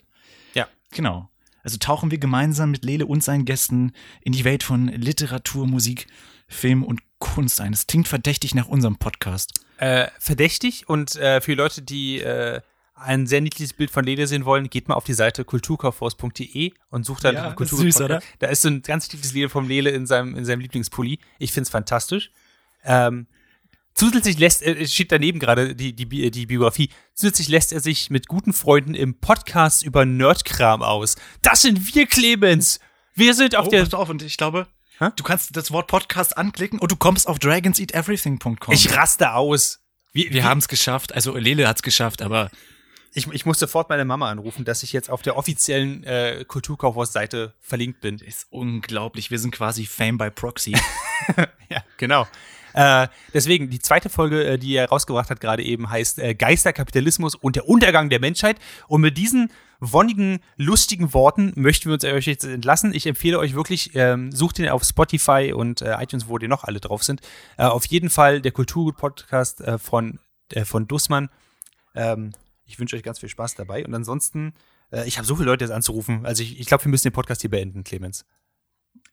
Genau. 0.92 1.30
Also 1.64 1.78
tauchen 1.78 2.12
wir 2.12 2.18
gemeinsam 2.18 2.72
mit 2.72 2.84
Lele 2.86 3.06
und 3.06 3.24
seinen 3.24 3.46
Gästen 3.46 3.94
in 4.22 4.34
die 4.34 4.44
Welt 4.44 4.64
von 4.64 4.88
Literatur, 4.88 5.68
Musik, 5.68 6.08
Film 6.48 6.84
und 6.84 7.02
Kunst 7.20 7.62
ein. 7.62 7.72
Das 7.72 7.88
klingt 7.88 8.08
verdächtig 8.08 8.56
nach 8.56 8.68
unserem 8.68 8.98
Podcast. 8.98 9.54
Äh, 9.78 10.08
verdächtig 10.20 10.90
und 10.90 11.16
äh, 11.16 11.40
für 11.40 11.54
Leute, 11.54 11.82
die 11.82 12.20
äh, 12.20 12.62
ein 12.96 13.26
sehr 13.26 13.42
niedliches 13.42 13.74
Bild 13.74 13.90
von 13.90 14.06
Lele 14.06 14.28
sehen 14.28 14.46
wollen, 14.46 14.70
geht 14.70 14.88
mal 14.88 14.96
auf 14.96 15.04
die 15.04 15.14
Seite 15.14 15.44
kulturkaufhaus.de 15.46 16.74
und 16.90 17.06
sucht 17.06 17.24
dann 17.24 17.36
Ja, 17.36 17.50
ist 17.50 17.56
Kultur 17.56 17.80
süß, 17.80 18.02
oder? 18.02 18.22
Da 18.40 18.48
ist 18.48 18.62
so 18.62 18.70
ein 18.70 18.82
ganz 18.82 19.08
niedliches 19.08 19.34
Lele 19.34 19.50
vom 19.50 19.68
Lele 19.68 19.90
in 19.92 20.06
seinem, 20.06 20.36
in 20.36 20.46
seinem 20.46 20.60
Lieblingspulli. 20.60 21.20
Ich 21.40 21.52
find's 21.52 21.70
fantastisch. 21.70 22.32
Ähm, 22.84 23.28
zusätzlich 23.94 24.38
lässt 24.40 24.62
er, 24.62 24.86
steht 24.88 25.12
daneben 25.12 25.40
gerade 25.40 25.76
die, 25.76 25.94
die, 25.94 26.32
die 26.32 26.46
Biografie, 26.46 26.90
zusätzlich 27.14 27.48
lässt 27.48 27.74
er 27.74 27.80
sich 27.80 28.10
mit 28.10 28.28
guten 28.28 28.54
Freunden 28.54 28.94
im 28.94 29.20
Podcast 29.20 29.84
über 29.84 30.06
Nerdkram 30.06 30.82
aus. 30.82 31.16
Das 31.42 31.62
sind 31.62 31.94
wir, 31.94 32.08
Clemens! 32.08 32.80
Wir 33.16 33.34
sind 33.34 33.56
auf 33.56 33.68
oh, 33.68 33.70
der 33.70 33.84
pass 33.84 33.94
auf, 33.94 34.10
und 34.10 34.22
ich 34.22 34.38
glaube, 34.38 34.68
Hä? 35.00 35.10
du 35.16 35.24
kannst 35.24 35.56
das 35.56 35.72
Wort 35.72 35.88
Podcast 35.88 36.38
anklicken 36.38 36.80
und 36.80 36.92
du 36.92 36.96
kommst 36.96 37.28
auf 37.28 37.40
dragonseateverything.com. 37.40 38.74
Ich 38.74 38.96
raste 38.96 39.34
aus. 39.34 39.80
Wir, 40.14 40.32
Wir 40.32 40.44
haben 40.44 40.60
es 40.60 40.68
geschafft, 40.68 41.14
also 41.14 41.36
Lele 41.38 41.68
hat 41.68 41.78
es 41.78 41.84
geschafft, 41.84 42.22
aber 42.22 42.52
ich, 43.14 43.28
ich 43.28 43.46
muss 43.46 43.60
sofort 43.60 43.90
meine 43.90 44.06
Mama 44.06 44.30
anrufen, 44.30 44.64
dass 44.64 44.84
ich 44.84 44.94
jetzt 44.94 45.10
auf 45.10 45.22
der 45.22 45.38
offiziellen 45.38 46.04
äh, 46.04 46.46
Kulturkaufhaus-Seite 46.48 47.54
verlinkt 47.60 48.00
bin. 48.02 48.20
ist 48.20 48.48
unglaublich. 48.50 49.32
Wir 49.32 49.40
sind 49.40 49.52
quasi 49.52 49.86
Fame 49.86 50.18
by 50.18 50.32
Proxy. 50.32 50.76
Ja, 51.70 51.84
genau. 51.98 52.28
Äh, 52.74 53.08
deswegen, 53.34 53.70
die 53.70 53.80
zweite 53.80 54.10
Folge, 54.10 54.44
äh, 54.46 54.58
die 54.58 54.76
er 54.76 54.90
rausgebracht 54.90 55.30
hat, 55.30 55.40
gerade 55.40 55.64
eben, 55.64 55.90
heißt 55.90 56.20
äh, 56.20 56.36
Geisterkapitalismus 56.36 57.36
und 57.36 57.56
der 57.56 57.68
Untergang 57.68 58.10
der 58.10 58.20
Menschheit. 58.20 58.58
Und 58.88 59.02
mit 59.02 59.18
diesen 59.18 59.52
wonnigen, 59.80 60.40
lustigen 60.58 61.14
Worten 61.14 61.52
möchten 61.56 61.88
wir 61.88 61.94
uns 61.94 62.06
euch 62.06 62.28
jetzt 62.28 62.46
entlassen. 62.46 62.94
Ich 62.94 63.08
empfehle 63.08 63.40
euch 63.40 63.56
wirklich, 63.56 63.96
ähm, 63.96 64.32
sucht 64.32 64.60
ihn 64.60 64.70
auf 64.70 64.84
Spotify 64.84 65.54
und 65.54 65.82
äh, 65.82 65.96
iTunes, 66.02 66.28
wo 66.28 66.38
die 66.38 66.48
noch 66.48 66.64
alle 66.64 66.80
drauf 66.80 67.04
sind. 67.04 67.22
Äh, 67.58 67.66
auf 67.66 67.86
jeden 67.88 68.10
Fall 68.10 68.42
der 68.42 68.52
Kulturgut-Podcast 68.52 69.62
äh, 69.62 69.78
von, 69.78 70.20
äh, 70.54 70.66
von 70.66 70.88
Dussmann. 70.88 71.30
Ähm, 71.96 72.32
ich 72.66 72.80
wünsche 72.80 72.96
euch 72.96 73.04
ganz 73.04 73.20
viel 73.20 73.30
Spaß 73.30 73.56
dabei. 73.56 73.84
Und 73.86 73.94
ansonsten, 73.94 74.54
äh, 74.92 75.08
ich 75.08 75.18
habe 75.18 75.28
so 75.28 75.36
viele 75.36 75.48
Leute 75.48 75.66
jetzt 75.66 75.74
anzurufen. 75.74 76.26
Also 76.26 76.44
ich, 76.44 76.60
ich 76.60 76.68
glaube, 76.68 76.86
wir 76.86 76.90
müssen 76.90 77.08
den 77.08 77.14
Podcast 77.14 77.42
hier 77.42 77.50
beenden, 77.50 77.84
Clemens. 77.84 78.26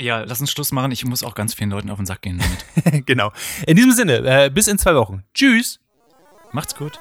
Ja, 0.00 0.20
lass 0.20 0.40
uns 0.40 0.50
Schluss 0.50 0.72
machen. 0.72 0.92
Ich 0.92 1.04
muss 1.04 1.24
auch 1.24 1.34
ganz 1.34 1.54
vielen 1.54 1.70
Leuten 1.70 1.90
auf 1.90 1.98
den 1.98 2.06
Sack 2.06 2.22
gehen 2.22 2.38
damit. 2.38 3.06
genau. 3.06 3.32
In 3.66 3.76
diesem 3.76 3.92
Sinne, 3.92 4.18
äh, 4.44 4.50
bis 4.50 4.68
in 4.68 4.78
zwei 4.78 4.94
Wochen. 4.94 5.24
Tschüss. 5.34 5.80
Macht's 6.52 6.74
gut. 6.74 6.98